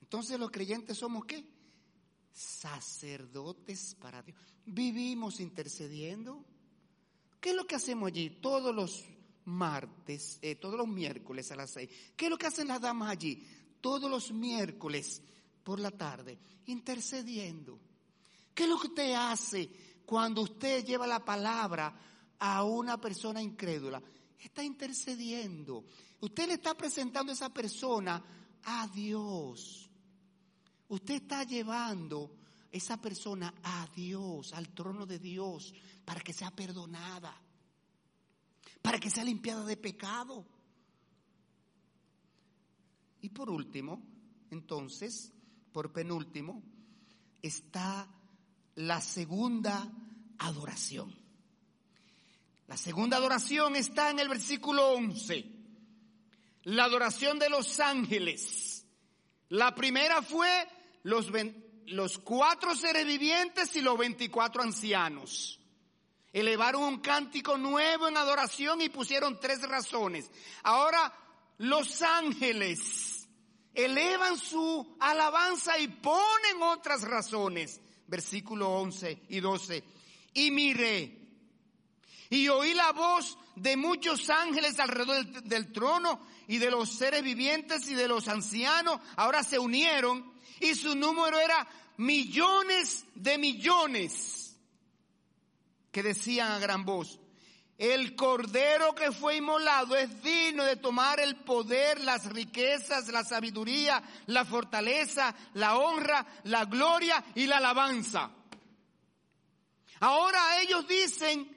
Entonces 0.00 0.38
los 0.38 0.50
creyentes 0.50 0.96
somos 0.98 1.24
qué? 1.24 1.44
Sacerdotes 2.32 3.94
para 4.00 4.22
Dios. 4.22 4.38
Vivimos 4.64 5.40
intercediendo. 5.40 6.44
¿Qué 7.40 7.50
es 7.50 7.56
lo 7.56 7.66
que 7.66 7.76
hacemos 7.76 8.08
allí 8.08 8.30
todos 8.30 8.74
los 8.74 9.04
martes, 9.48 10.38
eh, 10.42 10.56
todos 10.56 10.76
los 10.76 10.86
miércoles 10.86 11.50
a 11.50 11.56
las 11.56 11.70
seis? 11.70 11.90
¿Qué 12.16 12.26
es 12.26 12.30
lo 12.30 12.38
que 12.38 12.46
hacen 12.46 12.68
las 12.68 12.80
damas 12.80 13.10
allí? 13.10 13.44
Todos 13.80 14.10
los 14.10 14.32
miércoles 14.32 15.22
por 15.64 15.80
la 15.80 15.90
tarde, 15.90 16.38
intercediendo. 16.66 17.80
¿Qué 18.54 18.64
es 18.64 18.68
lo 18.68 18.78
que 18.78 18.88
usted 18.88 19.14
hace 19.14 19.70
cuando 20.04 20.42
usted 20.42 20.84
lleva 20.84 21.06
la 21.06 21.24
palabra 21.24 21.94
a 22.38 22.64
una 22.64 23.00
persona 23.00 23.42
incrédula? 23.42 24.02
Está 24.38 24.62
intercediendo. 24.62 25.84
Usted 26.20 26.46
le 26.46 26.54
está 26.54 26.76
presentando 26.76 27.32
a 27.32 27.34
esa 27.34 27.52
persona 27.52 28.22
a 28.64 28.88
Dios. 28.88 29.88
Usted 30.88 31.14
está 31.14 31.44
llevando 31.44 32.34
esa 32.70 33.00
persona 33.00 33.54
a 33.62 33.88
Dios, 33.94 34.52
al 34.52 34.68
trono 34.70 35.06
de 35.06 35.18
Dios, 35.18 35.74
para 36.04 36.20
que 36.20 36.32
sea 36.32 36.50
perdonada, 36.50 37.34
para 38.82 38.98
que 38.98 39.10
sea 39.10 39.24
limpiada 39.24 39.64
de 39.64 39.76
pecado. 39.76 40.46
Y 43.20 43.30
por 43.30 43.50
último, 43.50 44.02
entonces, 44.50 45.32
por 45.72 45.92
penúltimo, 45.92 46.62
está 47.42 48.08
la 48.76 49.00
segunda 49.00 49.90
adoración. 50.38 51.14
La 52.68 52.76
segunda 52.76 53.16
adoración 53.16 53.76
está 53.76 54.10
en 54.10 54.18
el 54.18 54.28
versículo 54.28 54.92
11. 54.92 55.44
La 56.64 56.84
adoración 56.84 57.38
de 57.38 57.48
los 57.48 57.80
ángeles. 57.80 58.84
La 59.48 59.74
primera 59.74 60.20
fue 60.20 60.68
los, 61.02 61.28
los 61.86 62.18
cuatro 62.18 62.76
seres 62.76 63.06
vivientes 63.06 63.74
y 63.74 63.80
los 63.80 63.96
veinticuatro 63.96 64.62
ancianos. 64.62 65.57
Elevaron 66.38 66.82
un 66.82 66.98
cántico 67.00 67.58
nuevo 67.58 68.08
en 68.08 68.16
adoración 68.16 68.80
y 68.80 68.88
pusieron 68.88 69.40
tres 69.40 69.62
razones. 69.62 70.30
Ahora 70.62 71.12
los 71.58 72.02
ángeles 72.02 73.28
elevan 73.74 74.38
su 74.38 74.96
alabanza 75.00 75.78
y 75.78 75.88
ponen 75.88 76.62
otras 76.62 77.02
razones. 77.02 77.80
Versículo 78.06 78.68
11 78.70 79.22
y 79.28 79.40
12. 79.40 79.84
Y 80.34 80.50
miré 80.50 81.18
y 82.30 82.48
oí 82.48 82.74
la 82.74 82.92
voz 82.92 83.38
de 83.56 83.76
muchos 83.76 84.28
ángeles 84.28 84.78
alrededor 84.78 85.24
del, 85.24 85.48
del, 85.48 85.72
trono 85.72 86.20
y 86.46 86.58
de 86.58 86.70
los 86.70 86.90
seres 86.90 87.22
vivientes 87.22 87.88
y 87.88 87.94
de 87.94 88.06
los 88.06 88.28
ancianos. 88.28 89.00
Ahora 89.16 89.42
se 89.42 89.58
unieron 89.58 90.32
y 90.60 90.74
su 90.74 90.94
número 90.94 91.40
era 91.40 91.66
millones 91.96 93.06
de 93.14 93.38
millones 93.38 94.37
que 95.90 96.02
decían 96.02 96.52
a 96.52 96.58
gran 96.58 96.84
voz, 96.84 97.18
el 97.78 98.16
cordero 98.16 98.92
que 98.92 99.12
fue 99.12 99.36
inmolado 99.36 99.96
es 99.96 100.20
digno 100.20 100.64
de 100.64 100.74
tomar 100.74 101.20
el 101.20 101.36
poder, 101.36 102.00
las 102.00 102.26
riquezas, 102.26 103.06
la 103.08 103.22
sabiduría, 103.22 104.02
la 104.26 104.44
fortaleza, 104.44 105.32
la 105.54 105.78
honra, 105.78 106.26
la 106.42 106.64
gloria 106.64 107.24
y 107.36 107.46
la 107.46 107.58
alabanza. 107.58 108.32
Ahora 110.00 110.60
ellos 110.60 110.88
dicen, 110.88 111.48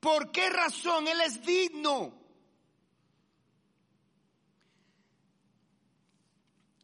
¿por 0.00 0.32
qué 0.32 0.48
razón 0.48 1.06
Él 1.06 1.20
es 1.20 1.44
digno? 1.44 2.14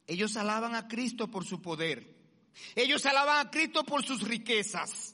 Ellos 0.06 0.36
alaban 0.36 0.74
a 0.74 0.86
Cristo 0.88 1.30
por 1.30 1.46
su 1.46 1.62
poder. 1.62 2.14
Ellos 2.74 3.06
alaban 3.06 3.46
a 3.46 3.50
Cristo 3.50 3.82
por 3.84 4.04
sus 4.04 4.22
riquezas. 4.22 5.13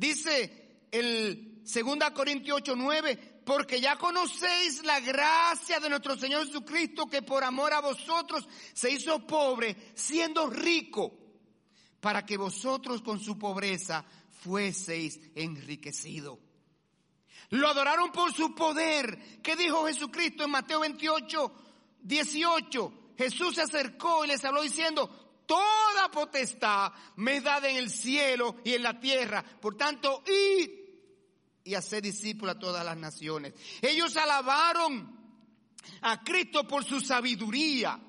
Dice 0.00 0.86
el 0.90 1.62
2 1.62 2.10
Corintios 2.14 2.56
8, 2.56 2.74
9, 2.74 3.42
porque 3.44 3.82
ya 3.82 3.96
conocéis 3.96 4.82
la 4.82 4.98
gracia 4.98 5.78
de 5.78 5.90
nuestro 5.90 6.16
Señor 6.16 6.46
Jesucristo 6.46 7.06
que 7.06 7.20
por 7.20 7.44
amor 7.44 7.74
a 7.74 7.80
vosotros 7.80 8.48
se 8.72 8.90
hizo 8.90 9.26
pobre 9.26 9.92
siendo 9.94 10.48
rico 10.48 11.12
para 12.00 12.24
que 12.24 12.38
vosotros 12.38 13.02
con 13.02 13.20
su 13.20 13.38
pobreza 13.38 14.02
fueseis 14.30 15.20
enriquecidos. 15.34 16.38
Lo 17.50 17.68
adoraron 17.68 18.10
por 18.10 18.32
su 18.32 18.54
poder. 18.54 19.42
¿Qué 19.42 19.54
dijo 19.54 19.86
Jesucristo 19.86 20.44
en 20.44 20.50
Mateo 20.50 20.80
28, 20.80 21.52
18? 22.00 22.92
Jesús 23.18 23.56
se 23.56 23.60
acercó 23.60 24.24
y 24.24 24.28
les 24.28 24.42
habló 24.46 24.62
diciendo, 24.62 25.19
toda 25.50 26.08
potestad 26.12 26.92
me 27.16 27.40
dada 27.40 27.68
en 27.68 27.76
el 27.76 27.90
cielo 27.90 28.58
y 28.64 28.74
en 28.74 28.84
la 28.84 29.00
tierra. 29.00 29.42
Por 29.42 29.76
tanto, 29.76 30.22
id 30.28 30.70
y 31.64 31.74
hacer 31.74 32.04
discípulos 32.04 32.54
a 32.54 32.58
todas 32.60 32.84
las 32.84 32.96
naciones. 32.96 33.54
Ellos 33.82 34.16
alabaron 34.16 35.18
a 36.02 36.22
Cristo 36.22 36.68
por 36.68 36.84
su 36.84 37.00
sabiduría. 37.00 38.00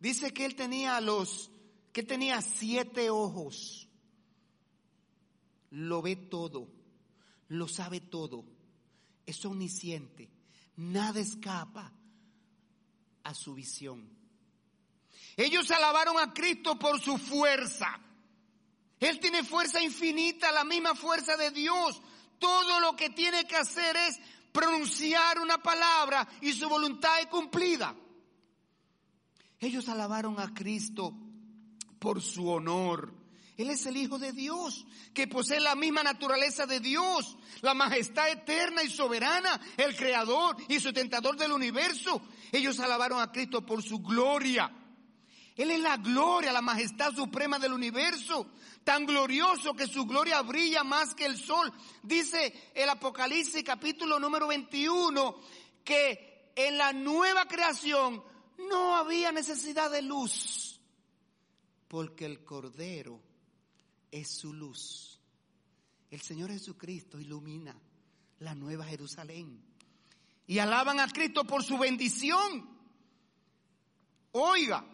Dice 0.00 0.32
que 0.32 0.44
él 0.44 0.56
tenía 0.56 1.00
los, 1.00 1.52
que 1.92 2.02
tenía 2.02 2.42
siete 2.42 3.10
ojos. 3.10 3.88
Lo 5.70 6.02
ve 6.02 6.16
todo, 6.16 6.66
lo 7.46 7.68
sabe 7.68 8.00
todo, 8.00 8.44
es 9.24 9.44
omnisciente, 9.44 10.28
nada 10.74 11.20
escapa 11.20 11.92
a 13.22 13.34
su 13.34 13.54
visión. 13.54 14.19
Ellos 15.40 15.70
alabaron 15.70 16.18
a 16.18 16.34
Cristo 16.34 16.78
por 16.78 17.00
su 17.00 17.16
fuerza. 17.16 17.98
Él 18.98 19.18
tiene 19.18 19.42
fuerza 19.42 19.80
infinita, 19.80 20.52
la 20.52 20.64
misma 20.64 20.94
fuerza 20.94 21.34
de 21.38 21.50
Dios. 21.50 22.02
Todo 22.38 22.78
lo 22.80 22.94
que 22.94 23.08
tiene 23.08 23.46
que 23.46 23.56
hacer 23.56 23.96
es 23.96 24.20
pronunciar 24.52 25.40
una 25.40 25.56
palabra 25.56 26.28
y 26.42 26.52
su 26.52 26.68
voluntad 26.68 27.20
es 27.20 27.26
cumplida. 27.28 27.96
Ellos 29.58 29.88
alabaron 29.88 30.38
a 30.38 30.52
Cristo 30.52 31.14
por 31.98 32.20
su 32.20 32.46
honor. 32.46 33.14
Él 33.56 33.70
es 33.70 33.86
el 33.86 33.96
Hijo 33.96 34.18
de 34.18 34.32
Dios, 34.32 34.86
que 35.14 35.26
posee 35.26 35.60
la 35.60 35.74
misma 35.74 36.02
naturaleza 36.02 36.66
de 36.66 36.80
Dios, 36.80 37.38
la 37.62 37.72
majestad 37.72 38.28
eterna 38.28 38.82
y 38.82 38.90
soberana, 38.90 39.58
el 39.78 39.96
Creador 39.96 40.58
y 40.68 40.80
sustentador 40.80 41.38
del 41.38 41.52
universo. 41.52 42.20
Ellos 42.52 42.78
alabaron 42.78 43.22
a 43.22 43.32
Cristo 43.32 43.64
por 43.64 43.82
su 43.82 44.00
gloria. 44.00 44.70
Él 45.60 45.72
es 45.72 45.80
la 45.80 45.98
gloria, 45.98 46.54
la 46.54 46.62
majestad 46.62 47.12
suprema 47.14 47.58
del 47.58 47.74
universo, 47.74 48.46
tan 48.82 49.04
glorioso 49.04 49.74
que 49.74 49.86
su 49.86 50.06
gloria 50.06 50.40
brilla 50.40 50.82
más 50.82 51.14
que 51.14 51.26
el 51.26 51.36
sol. 51.36 51.70
Dice 52.02 52.70
el 52.74 52.88
Apocalipsis 52.88 53.62
capítulo 53.62 54.18
número 54.18 54.46
21 54.46 55.36
que 55.84 56.52
en 56.56 56.78
la 56.78 56.94
nueva 56.94 57.44
creación 57.44 58.24
no 58.70 58.96
había 58.96 59.32
necesidad 59.32 59.90
de 59.90 60.00
luz, 60.00 60.80
porque 61.88 62.24
el 62.24 62.42
Cordero 62.42 63.20
es 64.10 64.30
su 64.30 64.54
luz. 64.54 65.20
El 66.10 66.22
Señor 66.22 66.52
Jesucristo 66.52 67.20
ilumina 67.20 67.78
la 68.38 68.54
nueva 68.54 68.86
Jerusalén. 68.86 69.62
Y 70.46 70.58
alaban 70.58 71.00
a 71.00 71.08
Cristo 71.08 71.44
por 71.44 71.62
su 71.62 71.76
bendición. 71.76 72.66
Oiga, 74.32 74.86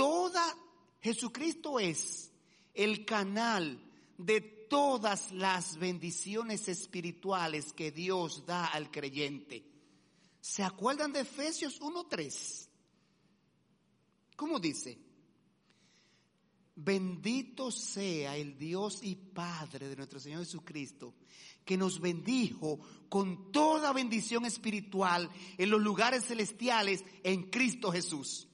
toda 0.00 0.56
Jesucristo 1.02 1.78
es 1.78 2.32
el 2.72 3.04
canal 3.04 3.78
de 4.16 4.40
todas 4.40 5.30
las 5.30 5.76
bendiciones 5.76 6.68
espirituales 6.68 7.74
que 7.74 7.92
Dios 7.92 8.46
da 8.46 8.64
al 8.64 8.90
creyente. 8.90 9.62
¿Se 10.40 10.62
acuerdan 10.62 11.12
de 11.12 11.20
Efesios 11.20 11.82
1.3? 11.82 12.66
¿Cómo 14.36 14.58
dice? 14.58 14.98
Bendito 16.76 17.70
sea 17.70 18.38
el 18.38 18.56
Dios 18.56 19.00
y 19.02 19.16
Padre 19.16 19.90
de 19.90 19.96
nuestro 19.96 20.18
Señor 20.18 20.40
Jesucristo, 20.40 21.12
que 21.62 21.76
nos 21.76 22.00
bendijo 22.00 22.80
con 23.10 23.52
toda 23.52 23.92
bendición 23.92 24.46
espiritual 24.46 25.28
en 25.58 25.68
los 25.68 25.82
lugares 25.82 26.24
celestiales 26.24 27.04
en 27.22 27.50
Cristo 27.50 27.92
Jesús. 27.92 28.46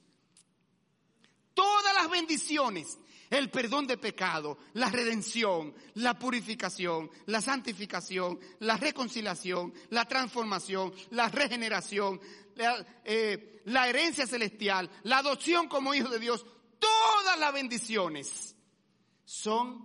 Todas 1.57 1.95
las 1.95 2.11
bendiciones, 2.11 2.99
el 3.31 3.49
perdón 3.49 3.87
de 3.87 3.97
pecado, 3.97 4.59
la 4.75 4.91
redención, 4.91 5.75
la 5.95 6.19
purificación, 6.19 7.11
la 7.25 7.41
santificación, 7.41 8.39
la 8.59 8.77
reconciliación, 8.77 9.73
la 9.89 10.05
transformación, 10.05 10.93
la 11.13 11.31
regeneración, 11.31 12.21
la, 12.57 12.87
eh, 13.07 13.63
la 13.65 13.89
herencia 13.89 14.27
celestial, 14.27 14.91
la 15.05 15.19
adopción 15.19 15.67
como 15.67 15.95
hijo 15.95 16.11
de 16.11 16.19
Dios, 16.19 16.45
todas 16.79 17.39
las 17.39 17.55
bendiciones 17.55 18.55
son 19.25 19.83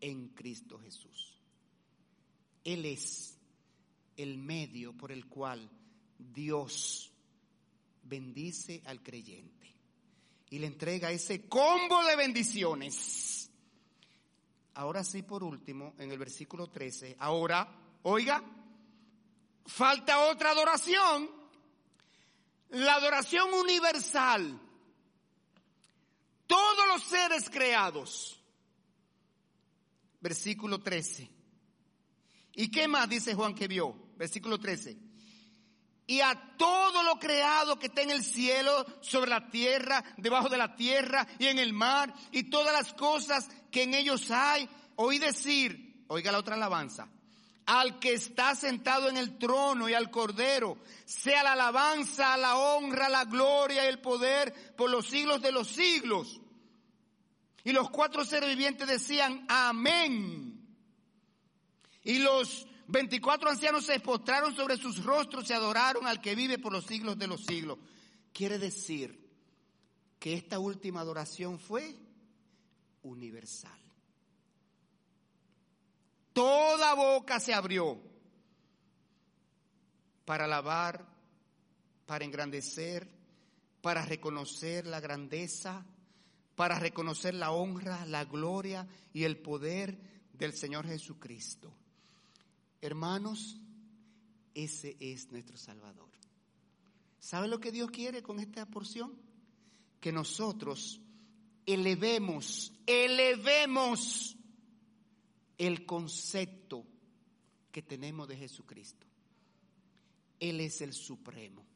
en 0.00 0.28
Cristo 0.28 0.78
Jesús. 0.78 1.42
Él 2.64 2.86
es 2.86 3.38
el 4.16 4.38
medio 4.38 4.96
por 4.96 5.12
el 5.12 5.26
cual 5.26 5.70
Dios 6.18 7.12
bendice 8.02 8.82
al 8.86 9.02
creyente 9.02 9.59
y 10.50 10.58
le 10.58 10.66
entrega 10.66 11.10
ese 11.10 11.48
combo 11.48 12.02
de 12.04 12.16
bendiciones. 12.16 13.50
Ahora 14.74 15.02
sí, 15.04 15.22
por 15.22 15.42
último, 15.42 15.94
en 15.98 16.10
el 16.10 16.18
versículo 16.18 16.68
13, 16.68 17.16
ahora, 17.18 17.68
oiga, 18.02 18.42
falta 19.66 20.26
otra 20.26 20.50
adoración, 20.50 21.30
la 22.70 22.94
adoración 22.94 23.52
universal 23.54 24.60
todos 26.50 26.88
los 26.88 27.04
seres 27.04 27.48
creados. 27.48 28.36
Versículo 30.20 30.80
13. 30.80 31.30
¿Y 32.54 32.72
qué 32.72 32.88
más 32.88 33.08
dice 33.08 33.34
Juan 33.34 33.54
que 33.54 33.68
vio? 33.68 33.94
Versículo 34.16 34.58
13. 34.58 34.96
Y 36.10 36.22
a 36.22 36.34
todo 36.56 37.04
lo 37.04 37.20
creado 37.20 37.78
que 37.78 37.86
está 37.86 38.02
en 38.02 38.10
el 38.10 38.24
cielo, 38.24 38.84
sobre 39.00 39.30
la 39.30 39.48
tierra, 39.48 40.02
debajo 40.16 40.48
de 40.48 40.58
la 40.58 40.74
tierra 40.74 41.24
y 41.38 41.46
en 41.46 41.60
el 41.60 41.72
mar, 41.72 42.12
y 42.32 42.50
todas 42.50 42.72
las 42.72 42.92
cosas 42.94 43.48
que 43.70 43.84
en 43.84 43.94
ellos 43.94 44.28
hay, 44.32 44.68
oí 44.96 45.20
decir, 45.20 46.02
oiga 46.08 46.32
la 46.32 46.38
otra 46.38 46.56
alabanza, 46.56 47.06
al 47.64 48.00
que 48.00 48.14
está 48.14 48.56
sentado 48.56 49.08
en 49.08 49.18
el 49.18 49.38
trono 49.38 49.88
y 49.88 49.94
al 49.94 50.10
cordero, 50.10 50.78
sea 51.04 51.44
la 51.44 51.52
alabanza, 51.52 52.36
la 52.36 52.56
honra, 52.56 53.08
la 53.08 53.24
gloria 53.24 53.84
y 53.84 53.88
el 53.88 54.00
poder 54.00 54.74
por 54.76 54.90
los 54.90 55.06
siglos 55.06 55.40
de 55.40 55.52
los 55.52 55.68
siglos. 55.68 56.40
Y 57.62 57.70
los 57.70 57.88
cuatro 57.88 58.24
seres 58.24 58.48
vivientes 58.48 58.88
decían, 58.88 59.46
amén. 59.48 60.60
Y 62.02 62.18
los 62.18 62.66
veinticuatro 62.90 63.50
ancianos 63.50 63.86
se 63.86 64.00
postraron 64.00 64.54
sobre 64.54 64.76
sus 64.76 65.04
rostros 65.04 65.48
y 65.48 65.52
adoraron 65.52 66.06
al 66.06 66.20
que 66.20 66.34
vive 66.34 66.58
por 66.58 66.72
los 66.72 66.84
siglos 66.86 67.18
de 67.18 67.26
los 67.26 67.44
siglos. 67.44 67.78
Quiere 68.32 68.58
decir 68.58 69.28
que 70.18 70.34
esta 70.34 70.58
última 70.58 71.00
adoración 71.00 71.58
fue 71.58 71.96
universal. 73.02 73.78
Toda 76.32 76.94
boca 76.94 77.40
se 77.40 77.54
abrió 77.54 78.00
para 80.24 80.44
alabar, 80.44 81.04
para 82.06 82.24
engrandecer, 82.24 83.08
para 83.80 84.04
reconocer 84.04 84.86
la 84.86 85.00
grandeza, 85.00 85.84
para 86.54 86.78
reconocer 86.78 87.34
la 87.34 87.50
honra, 87.50 88.04
la 88.06 88.24
gloria 88.24 88.86
y 89.12 89.24
el 89.24 89.38
poder 89.38 89.98
del 90.34 90.52
Señor 90.52 90.86
Jesucristo. 90.86 91.72
Hermanos, 92.80 93.58
ese 94.54 94.96
es 95.00 95.30
nuestro 95.30 95.56
Salvador. 95.56 96.08
¿Sabe 97.18 97.48
lo 97.48 97.60
que 97.60 97.72
Dios 97.72 97.90
quiere 97.90 98.22
con 98.22 98.40
esta 98.40 98.66
porción? 98.66 99.14
Que 100.00 100.12
nosotros 100.12 101.00
elevemos, 101.66 102.72
elevemos 102.86 104.36
el 105.58 105.84
concepto 105.84 106.86
que 107.70 107.82
tenemos 107.82 108.26
de 108.26 108.36
Jesucristo. 108.36 109.06
Él 110.38 110.60
es 110.60 110.80
el 110.80 110.94
supremo. 110.94 111.66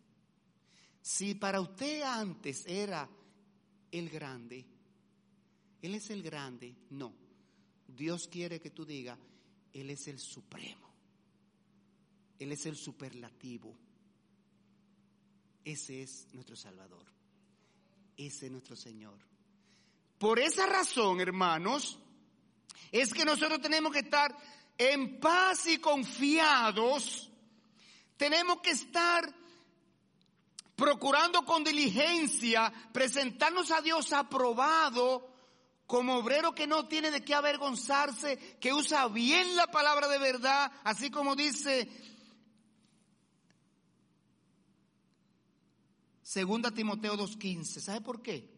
Si 1.03 1.35
para 1.35 1.61
usted 1.61 2.01
antes 2.01 2.65
era 2.67 3.07
el 3.93 4.09
grande, 4.09 4.65
él 5.85 5.95
es 5.95 6.09
el 6.09 6.23
grande. 6.23 6.75
No. 6.89 7.13
Dios 7.87 8.27
quiere 8.27 8.59
que 8.59 8.71
tú 8.71 8.87
digas, 8.87 9.19
Él 9.75 9.91
es 9.91 10.09
el 10.09 10.19
supremo. 10.19 10.94
Él 12.39 12.53
es 12.53 12.67
el 12.67 12.77
superlativo. 12.77 13.75
Ese 15.65 16.03
es 16.03 16.27
nuestro 16.33 16.57
Salvador. 16.57 17.05
Ese 18.17 18.47
es 18.47 18.53
nuestro 18.53 18.77
Señor. 18.77 19.19
Por 20.19 20.39
esa 20.39 20.67
razón, 20.67 21.21
hermanos, 21.21 21.99
es 22.93 23.13
que 23.13 23.25
nosotros 23.25 23.61
tenemos 23.61 23.93
que 23.93 24.01
estar 24.01 24.37
en 24.79 25.19
paz 25.21 25.67
y 25.67 25.79
confiados. 25.79 27.31
Tenemos 28.17 28.61
que 28.61 28.71
estar 28.71 29.35
procurando 30.77 31.45
con 31.45 31.63
diligencia 31.65 32.73
presentarnos 32.93 33.71
a 33.71 33.81
Dios 33.81 34.13
aprobado 34.13 35.31
como 35.87 36.17
obrero 36.17 36.55
que 36.55 36.67
no 36.67 36.89
tiene 36.89 37.11
de 37.11 37.23
qué 37.23 37.35
avergonzarse, 37.35 38.57
que 38.59 38.73
usa 38.73 39.07
bien 39.09 39.55
la 39.55 39.67
palabra 39.71 40.09
de 40.09 40.19
verdad, 40.19 40.73
así 40.83 41.11
como 41.11 41.37
dice 41.37 41.89
Segunda 46.25 46.71
Timoteo 46.71 47.17
2.15. 47.17 47.81
¿Sabe 47.81 48.01
por 48.01 48.23
qué? 48.23 48.51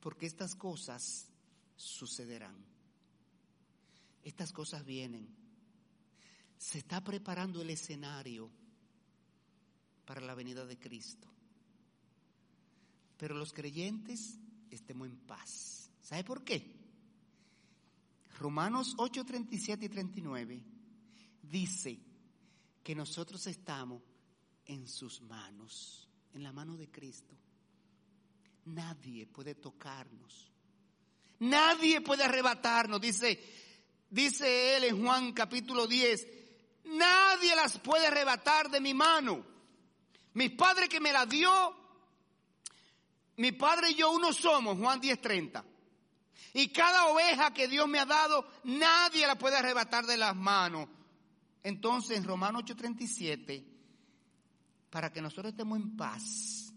Porque 0.00 0.26
estas 0.26 0.56
cosas 0.56 1.28
sucederán. 1.76 2.56
Estas 4.24 4.50
cosas 4.50 4.84
vienen. 4.84 5.28
Se 6.58 6.78
está 6.78 7.04
preparando 7.04 7.60
el 7.60 7.68
escenario 7.68 8.50
para 10.06 10.22
la 10.22 10.34
venida 10.34 10.64
de 10.64 10.78
Cristo. 10.78 11.28
Pero 13.18 13.34
los 13.34 13.52
creyentes 13.52 14.38
estemos 14.70 15.06
en 15.06 15.16
paz. 15.18 15.90
¿Sabe 16.00 16.24
por 16.24 16.42
qué? 16.42 16.74
Romanos 18.38 18.94
8, 18.96 19.24
37 19.24 19.84
y 19.84 19.88
39 19.90 20.64
dice 21.42 21.98
que 22.82 22.94
nosotros 22.94 23.46
estamos 23.46 24.02
en 24.66 24.88
sus 24.88 25.20
manos, 25.20 26.08
en 26.34 26.42
la 26.42 26.52
mano 26.52 26.76
de 26.76 26.90
Cristo. 26.90 27.34
Nadie 28.66 29.26
puede 29.26 29.54
tocarnos. 29.54 30.50
Nadie 31.40 32.00
puede 32.00 32.24
arrebatarnos. 32.24 33.00
Dice, 33.00 33.42
dice 34.10 34.76
él 34.76 34.84
en 34.84 35.02
Juan 35.02 35.32
capítulo 35.32 35.86
10, 35.86 36.26
nadie 36.84 37.56
las 37.56 37.78
puede 37.78 38.06
arrebatar 38.06 38.70
de 38.70 38.80
mi 38.80 38.94
mano. 38.94 39.44
Mi 40.34 40.50
padre 40.50 40.88
que 40.88 41.00
me 41.00 41.12
la 41.12 41.26
dio 41.26 41.84
mi 43.36 43.52
padre 43.52 43.90
y 43.90 43.94
yo 43.94 44.10
uno 44.12 44.32
somos, 44.32 44.78
Juan 44.78 45.00
10:30. 45.00 45.64
Y 46.52 46.68
cada 46.68 47.06
oveja 47.06 47.52
que 47.52 47.66
Dios 47.66 47.88
me 47.88 47.98
ha 47.98 48.06
dado, 48.06 48.46
nadie 48.64 49.26
la 49.26 49.36
puede 49.36 49.56
arrebatar 49.56 50.06
de 50.06 50.16
las 50.16 50.36
manos. 50.36 50.88
Entonces, 51.62 52.18
en 52.18 52.24
Romanos 52.24 52.62
8:37, 52.64 53.64
para 54.94 55.10
que 55.10 55.20
nosotros 55.20 55.50
estemos 55.50 55.76
en 55.76 55.96
paz, 55.96 56.72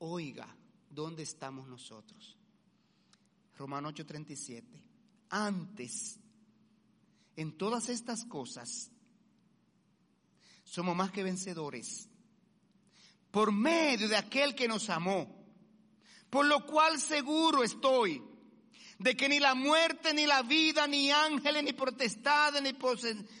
oiga, 0.00 0.52
¿dónde 0.90 1.22
estamos 1.22 1.68
nosotros? 1.68 2.36
Romanos 3.56 3.92
8:37. 3.94 4.64
Antes, 5.28 6.18
en 7.36 7.56
todas 7.56 7.88
estas 7.90 8.24
cosas, 8.24 8.90
somos 10.64 10.96
más 10.96 11.12
que 11.12 11.22
vencedores 11.22 12.08
por 13.30 13.52
medio 13.52 14.08
de 14.08 14.16
aquel 14.16 14.56
que 14.56 14.66
nos 14.66 14.90
amó. 14.90 15.46
Por 16.28 16.46
lo 16.46 16.66
cual 16.66 16.98
seguro 16.98 17.62
estoy 17.62 18.20
de 19.00 19.16
que 19.16 19.30
ni 19.30 19.40
la 19.40 19.54
muerte, 19.54 20.12
ni 20.12 20.26
la 20.26 20.42
vida, 20.42 20.86
ni 20.86 21.10
ángeles, 21.10 21.64
ni 21.64 21.72
potestades, 21.72 22.62
ni, 22.62 22.76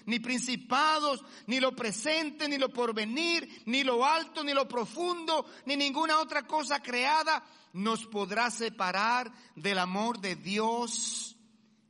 ni 0.06 0.18
principados, 0.18 1.22
ni 1.46 1.60
lo 1.60 1.76
presente, 1.76 2.48
ni 2.48 2.56
lo 2.56 2.70
porvenir, 2.70 3.62
ni 3.66 3.84
lo 3.84 4.06
alto, 4.06 4.42
ni 4.42 4.54
lo 4.54 4.66
profundo, 4.66 5.44
ni 5.66 5.76
ninguna 5.76 6.18
otra 6.18 6.46
cosa 6.46 6.82
creada 6.82 7.44
nos 7.74 8.06
podrá 8.06 8.50
separar 8.50 9.30
del 9.54 9.78
amor 9.78 10.18
de 10.18 10.34
Dios 10.34 11.36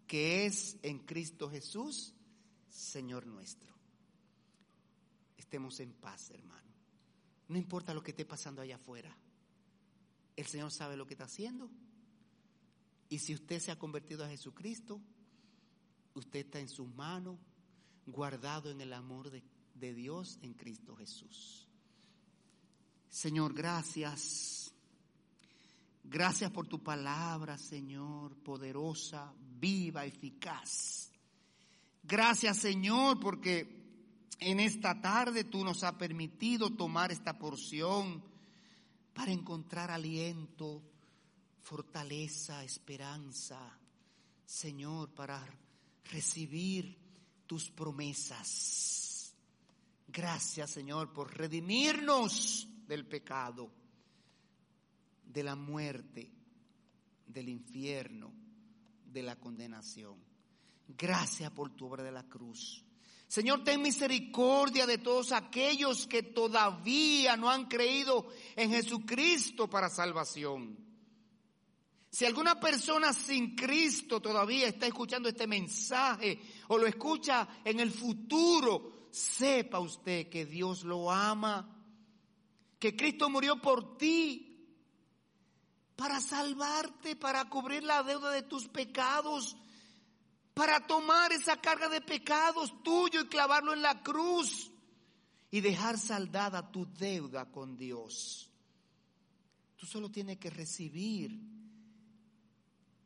que 0.09 0.47
es 0.47 0.77
en 0.83 0.99
Cristo 0.99 1.49
Jesús, 1.49 2.13
Señor 2.69 3.25
nuestro. 3.25 3.73
Estemos 5.39 5.79
en 5.79 5.93
paz, 5.93 6.33
hermano. 6.33 6.75
No 7.47 7.57
importa 7.57 7.95
lo 7.95 8.03
que 8.03 8.11
esté 8.11 8.25
pasando 8.25 8.63
allá 8.63 8.75
afuera. 8.75 9.17
El 10.35 10.47
Señor 10.47 10.73
sabe 10.73 10.97
lo 10.97 11.07
que 11.07 11.15
está 11.15 11.27
haciendo. 11.27 11.71
Y 13.11 13.19
si 13.19 13.35
usted 13.35 13.59
se 13.59 13.73
ha 13.73 13.79
convertido 13.79 14.25
a 14.25 14.29
Jesucristo, 14.29 15.01
usted 16.15 16.47
está 16.47 16.61
en 16.61 16.69
sus 16.69 16.89
manos, 16.95 17.37
guardado 18.07 18.71
en 18.71 18.81
el 18.81 18.93
amor 18.93 19.31
de, 19.31 19.43
Dios 19.95 20.39
en 20.43 20.55
Cristo 20.55 20.95
Jesús. 20.95 21.67
Señor, 23.09 23.53
gracias. 23.53 24.73
Gracias 26.05 26.51
por 26.53 26.69
tu 26.69 26.83
palabra, 26.83 27.59
Señor, 27.59 28.37
poderosa, 28.37 29.35
viva, 29.59 30.05
eficaz. 30.05 31.11
Gracias, 32.05 32.59
Señor, 32.59 33.19
porque 33.19 33.81
en 34.39 34.61
esta 34.61 35.01
tarde 35.01 35.45
tú 35.45 35.65
nos 35.65 35.83
has 35.83 35.95
permitido 35.95 36.71
tomar 36.71 37.11
esta 37.11 37.39
porción 37.39 38.23
para 39.13 39.33
encontrar 39.33 39.91
aliento, 39.91 40.83
fortaleza, 41.63 42.65
esperanza, 42.65 43.79
Señor, 44.45 45.11
para 45.15 45.47
recibir 46.05 46.97
tus 47.47 47.71
promesas. 47.71 49.35
Gracias, 50.09 50.71
Señor, 50.71 51.13
por 51.13 51.37
redimirnos 51.37 52.69
del 52.87 53.07
pecado, 53.07 53.71
de 55.25 55.43
la 55.45 55.55
muerte, 55.55 56.31
del 57.27 57.49
infierno, 57.49 58.33
de 59.05 59.23
la 59.23 59.37
condenación. 59.37 60.17
Gracias 60.89 61.51
por 61.53 61.71
tu 61.71 61.87
obra 61.87 62.03
de 62.03 62.11
la 62.11 62.25
cruz. 62.25 62.85
Señor, 63.29 63.63
ten 63.63 63.81
misericordia 63.81 64.87
de 64.87 64.99
todos 64.99 65.31
aquellos 65.31 66.09
que 66.09 66.25
todavía 66.25 67.37
no 67.37 67.49
han 67.49 67.67
creído 67.67 68.27
en 68.57 68.71
Jesucristo 68.71 69.71
para 69.71 69.89
salvación. 69.89 70.90
Si 72.11 72.25
alguna 72.25 72.59
persona 72.59 73.13
sin 73.13 73.55
Cristo 73.55 74.21
todavía 74.21 74.67
está 74.67 74.87
escuchando 74.87 75.29
este 75.29 75.47
mensaje 75.47 76.41
o 76.67 76.77
lo 76.77 76.87
escucha 76.87 77.47
en 77.65 77.79
el 77.79 77.93
futuro, 77.93 79.07
sepa 79.13 79.79
usted 79.79 80.29
que 80.29 80.45
Dios 80.45 80.83
lo 80.83 81.09
ama, 81.09 81.77
que 82.81 82.97
Cristo 82.97 83.31
murió 83.31 83.61
por 83.61 83.97
ti 83.97 84.51
para 85.95 86.21
salvarte, 86.21 87.15
para 87.15 87.49
cubrir 87.49 87.85
la 87.85 88.03
deuda 88.03 88.33
de 88.33 88.43
tus 88.43 88.67
pecados, 88.67 89.57
para 90.53 90.85
tomar 90.85 91.31
esa 91.31 91.61
carga 91.61 91.89
de 91.89 92.01
pecados 92.01 92.83
tuyo 92.83 93.21
y 93.21 93.29
clavarlo 93.29 93.73
en 93.73 93.83
la 93.83 94.03
cruz 94.03 94.73
y 95.53 95.61
dejar 95.61 95.97
saldada 95.97 96.73
tu 96.73 96.87
deuda 96.87 97.53
con 97.53 97.77
Dios. 97.77 98.51
Tú 99.77 99.87
solo 99.87 100.11
tienes 100.11 100.39
que 100.39 100.51
recibir 100.51 101.60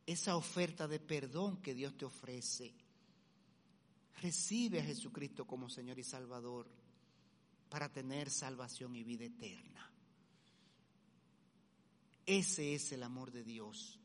esa 0.06 0.36
oferta 0.36 0.86
de 0.86 1.00
perdón 1.00 1.58
que 1.58 1.74
Dios 1.74 1.96
te 1.96 2.04
ofrece. 2.04 2.74
Recibe 4.20 4.80
a 4.80 4.84
Jesucristo 4.84 5.46
como 5.46 5.68
Señor 5.68 5.98
y 5.98 6.04
Salvador 6.04 6.68
para 7.68 7.92
tener 7.92 8.30
salvación 8.30 8.94
y 8.96 9.02
vida 9.02 9.24
eterna. 9.24 9.90
Ese 12.26 12.74
es 12.74 12.92
el 12.92 13.02
amor 13.02 13.30
de 13.30 13.44
Dios. 13.44 13.98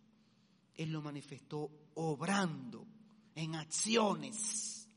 Él 0.76 0.92
lo 0.92 1.02
manifestó 1.02 1.70
obrando 1.96 2.86
en 3.36 3.56
acciones. 3.56 4.88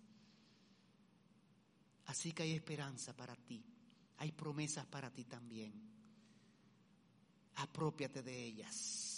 Así 2.07 2.33
que 2.33 2.45
hay 2.45 2.53
esperanza 2.53 3.15
para 3.15 3.37
ti. 3.37 3.65
Hay 4.19 4.33
promesas 4.33 4.87
para 4.87 5.11
ti 5.11 5.25
también. 5.25 5.73
Apropiate 7.57 8.23
de 8.23 8.45
ellas 8.45 9.12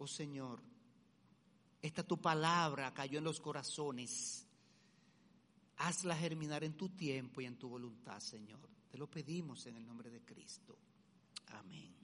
oh 0.00 0.06
Señor, 0.06 0.62
esta 1.82 2.02
tu 2.02 2.18
palabra 2.18 2.92
cayó 2.92 3.18
en 3.18 3.24
los 3.24 3.38
corazones. 3.38 4.46
Hazla 5.76 6.16
germinar 6.16 6.64
en 6.64 6.74
tu 6.74 6.88
tiempo 6.88 7.40
y 7.40 7.46
en 7.46 7.56
tu 7.56 7.68
voluntad, 7.68 8.18
Señor. 8.18 8.68
Te 8.90 8.98
lo 8.98 9.08
pedimos 9.08 9.66
en 9.66 9.76
el 9.76 9.86
nombre 9.86 10.10
de 10.10 10.20
Cristo. 10.22 10.76
Amén. 11.48 11.99